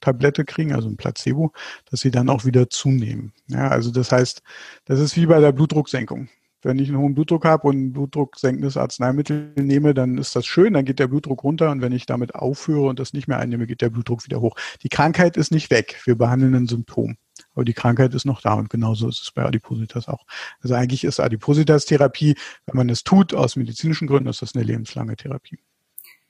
Tablette 0.00 0.44
kriegen, 0.44 0.74
also 0.74 0.88
ein 0.88 0.96
Placebo, 0.96 1.52
dass 1.90 2.00
sie 2.00 2.10
dann 2.10 2.28
auch 2.28 2.44
wieder 2.44 2.68
zunehmen. 2.70 3.32
Ja, 3.46 3.68
also 3.68 3.90
das 3.90 4.12
heißt, 4.12 4.42
das 4.84 5.00
ist 5.00 5.16
wie 5.16 5.26
bei 5.26 5.40
der 5.40 5.52
Blutdrucksenkung. 5.52 6.28
Wenn 6.62 6.78
ich 6.78 6.88
einen 6.88 6.98
hohen 6.98 7.14
Blutdruck 7.14 7.44
habe 7.44 7.68
und 7.68 7.76
ein 7.76 7.92
blutdrucksenkendes 7.92 8.76
Arzneimittel 8.76 9.52
nehme, 9.56 9.94
dann 9.94 10.18
ist 10.18 10.34
das 10.34 10.44
schön, 10.44 10.72
dann 10.72 10.84
geht 10.84 10.98
der 10.98 11.06
Blutdruck 11.06 11.44
runter 11.44 11.70
und 11.70 11.82
wenn 11.82 11.92
ich 11.92 12.04
damit 12.06 12.34
aufhöre 12.34 12.88
und 12.88 12.98
das 12.98 13.12
nicht 13.12 13.28
mehr 13.28 13.38
einnehme, 13.38 13.66
geht 13.66 13.80
der 13.80 13.90
Blutdruck 13.90 14.24
wieder 14.24 14.40
hoch. 14.40 14.56
Die 14.82 14.88
Krankheit 14.88 15.36
ist 15.36 15.52
nicht 15.52 15.70
weg, 15.70 16.00
wir 16.04 16.16
behandeln 16.16 16.54
ein 16.54 16.66
Symptom. 16.66 17.16
Aber 17.54 17.64
die 17.64 17.74
Krankheit 17.74 18.14
ist 18.14 18.24
noch 18.24 18.40
da 18.40 18.54
und 18.54 18.70
genauso 18.70 19.08
ist 19.08 19.20
es 19.22 19.30
bei 19.30 19.44
Adipositas 19.44 20.08
auch. 20.08 20.26
Also 20.60 20.74
eigentlich 20.74 21.04
ist 21.04 21.20
Adipositas-Therapie, 21.20 22.34
wenn 22.66 22.76
man 22.76 22.88
es 22.88 23.04
tut, 23.04 23.34
aus 23.34 23.54
medizinischen 23.56 24.08
Gründen, 24.08 24.28
ist 24.28 24.42
das 24.42 24.54
eine 24.54 24.64
lebenslange 24.64 25.16
Therapie. 25.16 25.58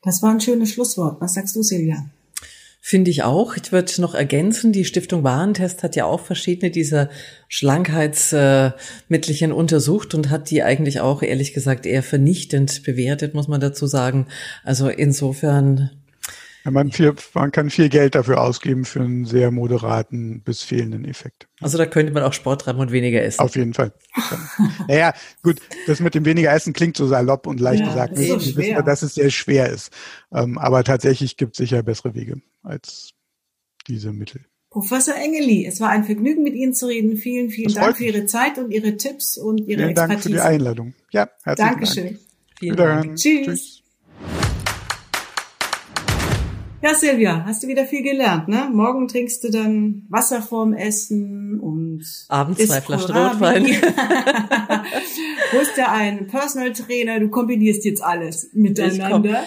Das 0.03 0.23
war 0.23 0.31
ein 0.31 0.41
schönes 0.41 0.73
Schlusswort. 0.73 1.21
Was 1.21 1.35
sagst 1.35 1.57
du, 1.57 1.63
Silvia? 1.63 2.05
Finde 2.89 3.11
ich 3.11 3.23
auch. 3.23 3.55
Ich 3.55 3.71
würde 3.71 4.01
noch 4.01 4.15
ergänzen, 4.15 4.73
die 4.73 4.87
Stiftung 4.87 5.23
Warentest 5.23 5.83
hat 5.83 5.95
ja 5.95 6.07
auch 6.07 6.21
verschiedene 6.21 6.71
dieser 6.71 7.11
Schlankheitsmittelchen 7.49 9.53
untersucht 9.53 10.15
und 10.15 10.31
hat 10.31 10.49
die 10.49 10.63
eigentlich 10.63 11.01
auch, 11.01 11.21
ehrlich 11.21 11.53
gesagt, 11.53 11.85
eher 11.85 12.03
vernichtend 12.03 12.83
bewertet, 12.85 13.35
muss 13.35 13.47
man 13.47 13.61
dazu 13.61 13.87
sagen. 13.87 14.29
Also 14.65 14.89
insofern 14.89 15.91
ja, 16.65 16.71
man, 16.71 16.91
viel, 16.91 17.15
man 17.35 17.53
kann 17.53 17.71
viel 17.71 17.89
Geld 17.89 18.15
dafür 18.15 18.41
ausgeben 18.41 18.85
für 18.85 19.01
einen 19.01 19.25
sehr 19.25 19.51
moderaten 19.51 20.43
bis 20.43 20.63
fehlenden 20.63 21.05
Effekt. 21.05 21.49
Also 21.61 21.79
da 21.79 21.87
könnte 21.87 22.13
man 22.13 22.23
auch 22.23 22.33
Sport 22.33 22.63
treiben 22.63 22.81
und 22.81 22.93
weniger 22.93 23.23
essen. 23.23 23.41
Auf 23.41 23.57
jeden 23.57 23.75
Fall. 23.75 23.93
naja, 24.89 25.15
gut, 25.43 25.61
das 25.87 26.01
mit 26.01 26.15
dem 26.15 26.25
weniger 26.25 26.53
Essen 26.53 26.73
klingt 26.73 26.97
so 26.97 27.07
salopp 27.07 27.47
und 27.47 27.61
leicht 27.61 27.81
ja, 27.81 27.89
gesagt. 27.89 28.13
Das 28.13 28.21
ist, 28.21 28.29
so 28.29 28.57
wissen 28.57 28.85
dass 28.85 29.03
es 29.03 29.15
sehr 29.15 29.31
schwer 29.31 29.69
ist. 29.69 29.93
Ähm, 30.33 30.59
aber 30.59 30.85
tatsächlich 30.85 31.37
gibt 31.37 31.53
es 31.53 31.59
sicher 31.59 31.83
bessere 31.83 32.15
Wege 32.15 32.41
als 32.63 33.11
diese 33.87 34.13
Mittel. 34.13 34.45
Professor 34.71 35.15
Engeli, 35.15 35.65
es 35.67 35.81
war 35.81 35.89
ein 35.89 36.05
Vergnügen, 36.05 36.43
mit 36.43 36.55
Ihnen 36.55 36.75
zu 36.75 36.87
reden. 36.87 37.17
Vielen, 37.17 37.51
vielen 37.51 37.73
das 37.73 37.83
Dank 37.83 37.97
für 37.97 38.05
Ihre 38.05 38.27
Zeit 38.27 38.59
und 38.59 38.71
Ihre 38.71 38.97
Tipps 38.97 39.39
und 39.39 39.61
Ihre 39.61 39.79
vielen 39.79 39.91
Expertise. 39.91 40.09
Dank 40.09 40.23
für 40.23 40.29
die 40.29 40.41
Einladung. 40.41 40.95
Ja, 41.11 41.31
herzlichen 41.43 41.71
Dankeschön. 41.71 42.05
Dank. 42.05 42.19
Vielen 42.59 42.77
Dank. 42.77 43.17
Tschüss. 43.17 43.47
Tschüss. 43.47 43.78
Ja, 46.81 46.95
Silvia, 46.95 47.45
hast 47.45 47.65
du 47.65 47.69
wieder 47.69 47.87
viel 47.87 48.03
gelernt, 48.03 48.47
ne? 48.47 48.71
Morgen 48.73 49.09
trinkst 49.09 49.43
du 49.43 49.51
dann 49.51 50.07
Wasser 50.09 50.41
vorm 50.43 50.73
Essen 50.73 51.59
und 51.59 52.05
abends 52.29 52.65
zwei 52.65 52.81
Flaschen 52.81 53.17
Rotwein. 53.17 53.65
Wo 55.53 55.59
ist 55.59 55.77
ja 55.77 55.91
ein 55.91 56.29
Personal 56.29 56.73
Trainer, 56.73 57.19
du 57.19 57.31
kombinierst 57.31 57.85
jetzt 57.85 58.03
alles 58.03 58.51
miteinander. 58.53 59.43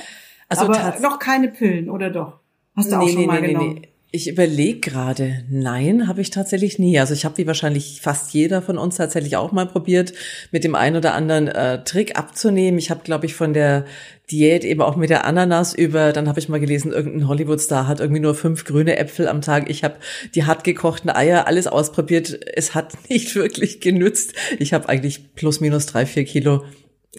Also 0.49 0.63
Aber 0.65 0.97
noch 1.01 1.19
keine 1.19 1.47
Pillen, 1.47 1.89
oder 1.89 2.09
doch? 2.09 2.39
Hast 2.75 2.91
du 2.91 2.97
nee, 2.97 3.03
auch 3.03 3.07
schon 3.07 3.21
nee, 3.21 3.27
mal 3.27 3.41
nee, 3.41 3.47
genommen? 3.47 3.73
Nee. 3.75 3.90
Ich 4.13 4.27
überlege 4.27 4.81
gerade. 4.81 5.45
Nein, 5.49 6.09
habe 6.09 6.19
ich 6.19 6.31
tatsächlich 6.31 6.77
nie. 6.77 6.99
Also 6.99 7.13
ich 7.13 7.23
habe 7.23 7.37
wie 7.37 7.47
wahrscheinlich 7.47 8.01
fast 8.01 8.33
jeder 8.33 8.61
von 8.61 8.77
uns 8.77 8.97
tatsächlich 8.97 9.37
auch 9.37 9.53
mal 9.53 9.65
probiert, 9.65 10.11
mit 10.51 10.65
dem 10.65 10.75
einen 10.75 10.97
oder 10.97 11.13
anderen 11.13 11.47
äh, 11.47 11.81
Trick 11.85 12.17
abzunehmen. 12.17 12.77
Ich 12.77 12.89
habe, 12.89 13.03
glaube 13.05 13.25
ich, 13.25 13.35
von 13.35 13.53
der 13.53 13.85
Diät 14.29 14.65
eben 14.65 14.81
auch 14.81 14.97
mit 14.97 15.09
der 15.09 15.23
Ananas 15.23 15.73
über, 15.73 16.11
dann 16.11 16.27
habe 16.27 16.41
ich 16.41 16.49
mal 16.49 16.59
gelesen, 16.59 16.91
irgendein 16.91 17.29
Hollywood-Star 17.29 17.87
hat 17.87 18.01
irgendwie 18.01 18.19
nur 18.19 18.35
fünf 18.35 18.65
grüne 18.65 18.97
Äpfel 18.97 19.29
am 19.29 19.41
Tag. 19.41 19.69
Ich 19.69 19.85
habe 19.85 19.95
die 20.35 20.43
hart 20.43 20.65
gekochten 20.65 21.09
Eier, 21.09 21.47
alles 21.47 21.67
ausprobiert. 21.67 22.37
Es 22.53 22.75
hat 22.75 22.93
nicht 23.09 23.33
wirklich 23.35 23.79
genützt. 23.79 24.33
Ich 24.59 24.73
habe 24.73 24.89
eigentlich 24.89 25.35
plus 25.35 25.61
minus 25.61 25.85
drei, 25.85 26.05
vier 26.05 26.25
Kilo 26.25 26.65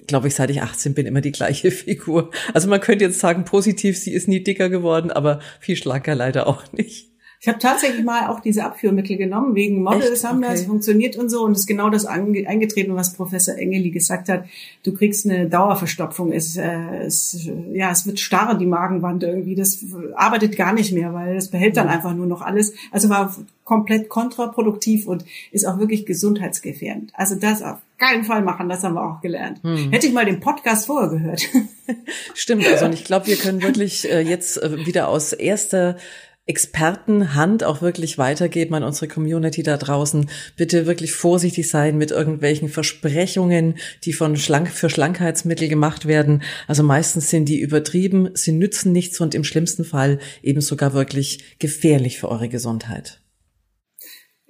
glaube 0.06 0.28
ich, 0.28 0.34
seit 0.34 0.50
ich 0.50 0.62
18 0.62 0.94
bin, 0.94 1.06
immer 1.06 1.20
die 1.20 1.32
gleiche 1.32 1.70
Figur. 1.72 2.30
Also 2.54 2.68
man 2.68 2.80
könnte 2.80 3.04
jetzt 3.04 3.20
sagen, 3.20 3.44
positiv, 3.44 3.98
sie 3.98 4.12
ist 4.12 4.28
nie 4.28 4.42
dicker 4.42 4.68
geworden, 4.68 5.10
aber 5.10 5.40
viel 5.60 5.76
schlanker 5.76 6.14
leider 6.14 6.46
auch 6.46 6.72
nicht. 6.72 7.12
Ich 7.44 7.48
habe 7.48 7.58
tatsächlich 7.58 8.04
mal 8.04 8.28
auch 8.28 8.38
diese 8.38 8.62
Abführmittel 8.62 9.16
genommen, 9.16 9.56
wegen 9.56 9.82
Models 9.82 10.22
haben 10.22 10.38
okay. 10.38 10.52
das 10.52 10.62
funktioniert 10.62 11.16
und 11.16 11.28
so. 11.28 11.42
Und 11.42 11.52
es 11.52 11.60
ist 11.60 11.66
genau 11.66 11.90
das 11.90 12.04
eingetreten, 12.04 12.94
was 12.94 13.14
Professor 13.14 13.58
Engeli 13.58 13.90
gesagt 13.90 14.28
hat. 14.28 14.44
Du 14.84 14.94
kriegst 14.94 15.28
eine 15.28 15.48
Dauerverstopfung. 15.48 16.30
Es, 16.30 16.56
äh, 16.56 16.98
es, 17.04 17.50
ja, 17.72 17.90
es 17.90 18.06
wird 18.06 18.20
starr, 18.20 18.56
die 18.56 18.66
Magenwand 18.66 19.24
irgendwie. 19.24 19.56
Das 19.56 19.84
arbeitet 20.14 20.56
gar 20.56 20.72
nicht 20.72 20.92
mehr, 20.92 21.14
weil 21.14 21.34
das 21.34 21.50
behält 21.50 21.76
dann 21.76 21.88
einfach 21.88 22.14
nur 22.14 22.26
noch 22.26 22.42
alles. 22.42 22.74
Also 22.92 23.08
war 23.08 23.34
komplett 23.64 24.08
kontraproduktiv 24.08 25.08
und 25.08 25.24
ist 25.50 25.66
auch 25.66 25.80
wirklich 25.80 26.06
gesundheitsgefährdend. 26.06 27.10
Also 27.14 27.34
das 27.34 27.60
auf 27.60 27.78
keinen 28.02 28.24
Fall 28.24 28.42
machen, 28.42 28.68
das 28.68 28.82
haben 28.82 28.94
wir 28.94 29.04
auch 29.04 29.20
gelernt. 29.20 29.62
Hm. 29.62 29.92
Hätte 29.92 30.06
ich 30.06 30.12
mal 30.12 30.24
den 30.24 30.40
Podcast 30.40 30.86
vorher 30.86 31.10
gehört. 31.10 31.42
Stimmt, 32.34 32.66
also 32.66 32.86
und 32.86 32.94
ich 32.94 33.04
glaube, 33.04 33.28
wir 33.28 33.36
können 33.36 33.62
wirklich 33.62 34.10
äh, 34.10 34.20
jetzt 34.20 34.60
äh, 34.60 34.86
wieder 34.86 35.08
aus 35.08 35.32
erster 35.32 35.96
Expertenhand 36.44 37.62
auch 37.62 37.82
wirklich 37.82 38.18
weitergeben 38.18 38.74
an 38.74 38.82
unsere 38.82 39.06
Community 39.06 39.62
da 39.62 39.76
draußen. 39.76 40.28
Bitte 40.56 40.86
wirklich 40.86 41.12
vorsichtig 41.12 41.70
sein 41.70 41.96
mit 41.96 42.10
irgendwelchen 42.10 42.68
Versprechungen, 42.68 43.76
die 44.04 44.12
von 44.12 44.36
Schlank 44.36 44.68
für 44.68 44.90
Schlankheitsmittel 44.90 45.68
gemacht 45.68 46.06
werden. 46.06 46.42
Also 46.66 46.82
meistens 46.82 47.30
sind 47.30 47.48
die 47.48 47.60
übertrieben, 47.60 48.30
sie 48.34 48.50
nützen 48.50 48.90
nichts 48.90 49.20
und 49.20 49.36
im 49.36 49.44
schlimmsten 49.44 49.84
Fall 49.84 50.18
eben 50.42 50.60
sogar 50.60 50.94
wirklich 50.94 51.56
gefährlich 51.60 52.18
für 52.18 52.28
eure 52.28 52.48
Gesundheit. 52.48 53.21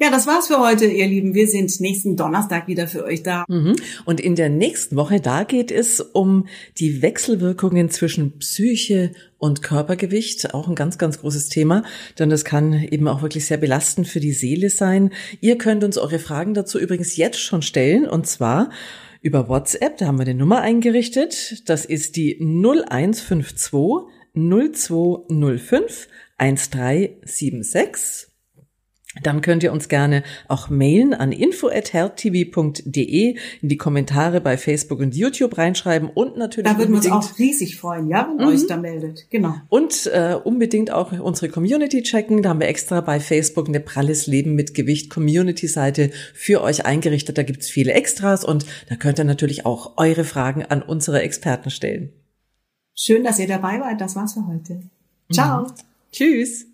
Ja, 0.03 0.11
das 0.11 0.26
war's 0.26 0.48
für 0.48 0.59
heute, 0.59 0.86
ihr 0.86 1.07
Lieben. 1.07 1.32
Wir 1.32 1.46
sind 1.46 1.78
nächsten 1.78 2.16
Donnerstag 2.16 2.66
wieder 2.66 2.88
für 2.88 3.05
euch 3.05 3.22
da. 3.22 3.44
Mhm. 3.46 3.76
Und 4.05 4.18
in 4.18 4.34
der 4.34 4.48
nächsten 4.48 4.96
Woche, 4.96 5.20
da 5.20 5.44
geht 5.44 5.70
es 5.70 6.00
um 6.00 6.48
die 6.78 7.03
Wechselwirkungen 7.03 7.88
zwischen 7.88 8.36
Psyche 8.40 9.12
und 9.38 9.62
Körpergewicht. 9.62 10.55
Auch 10.55 10.66
ein 10.66 10.74
ganz, 10.74 10.98
ganz 10.98 11.20
großes 11.20 11.50
Thema, 11.50 11.84
denn 12.18 12.30
das 12.30 12.44
kann 12.44 12.72
eben 12.72 13.07
auch 13.07 13.22
wirklich 13.22 13.46
sehr 13.46 13.59
belastend 13.59 14.09
für 14.09 14.18
die 14.18 14.32
Seele 14.32 14.70
sein. 14.70 15.12
Ihr 15.40 15.57
könnt 15.57 15.84
uns 15.84 15.98
eure 15.98 16.18
Fragen 16.18 16.53
dazu 16.53 16.80
übrigens 16.80 17.16
jetzt 17.16 17.38
schon 17.38 17.62
stellen 17.62 18.05
und 18.05 18.26
zwar 18.26 18.70
über 19.20 19.48
WhatsApp. 19.48 19.98
Da 19.98 20.07
haben 20.07 20.18
wir 20.18 20.26
eine 20.26 20.34
Nummer 20.34 20.62
eingerichtet. 20.62 21.62
Das 21.68 21.84
ist 21.84 22.16
die 22.16 22.40
0152 22.40 23.70
0205 24.34 26.09
1376. 26.38 28.31
Dann 29.22 29.42
könnt 29.42 29.62
ihr 29.62 29.72
uns 29.72 29.88
gerne 29.88 30.22
auch 30.48 30.70
mailen 30.70 31.12
an 31.12 31.32
info@healthtv.de 31.32 33.36
in 33.60 33.68
die 33.68 33.76
Kommentare 33.76 34.40
bei 34.40 34.56
Facebook 34.56 35.00
und 35.00 35.14
YouTube 35.14 35.58
reinschreiben 35.58 36.08
und 36.08 36.38
natürlich 36.38 36.70
Da 36.70 36.78
würden 36.78 36.92
wir 36.92 36.98
uns 36.98 37.10
auch 37.10 37.38
riesig 37.38 37.76
freuen, 37.76 38.08
ja, 38.08 38.26
wenn 38.28 38.38
ihr 38.38 38.46
mhm. 38.46 38.54
euch 38.54 38.66
da 38.66 38.78
meldet. 38.78 39.26
Genau. 39.30 39.54
Und 39.68 40.06
äh, 40.06 40.38
unbedingt 40.42 40.90
auch 40.90 41.12
unsere 41.12 41.50
Community 41.50 42.02
checken. 42.02 42.42
Da 42.42 42.48
haben 42.50 42.60
wir 42.60 42.68
extra 42.68 43.02
bei 43.02 43.20
Facebook 43.20 43.68
eine 43.68 43.80
pralles 43.80 44.26
Leben 44.26 44.54
mit 44.54 44.72
Gewicht 44.72 45.10
Community 45.10 45.66
Seite 45.66 46.10
für 46.32 46.62
euch 46.62 46.86
eingerichtet. 46.86 47.36
Da 47.36 47.42
gibt's 47.42 47.68
viele 47.68 47.92
Extras 47.92 48.42
und 48.44 48.64
da 48.88 48.96
könnt 48.96 49.18
ihr 49.18 49.24
natürlich 49.24 49.66
auch 49.66 49.98
eure 49.98 50.24
Fragen 50.24 50.64
an 50.64 50.80
unsere 50.80 51.20
Experten 51.20 51.68
stellen. 51.70 52.12
Schön, 52.94 53.24
dass 53.24 53.38
ihr 53.38 53.48
dabei 53.48 53.80
wart. 53.80 54.00
Das 54.00 54.16
war's 54.16 54.34
für 54.34 54.46
heute. 54.46 54.82
Ciao. 55.30 55.64
Mhm. 55.64 55.72
Tschüss. 56.12 56.66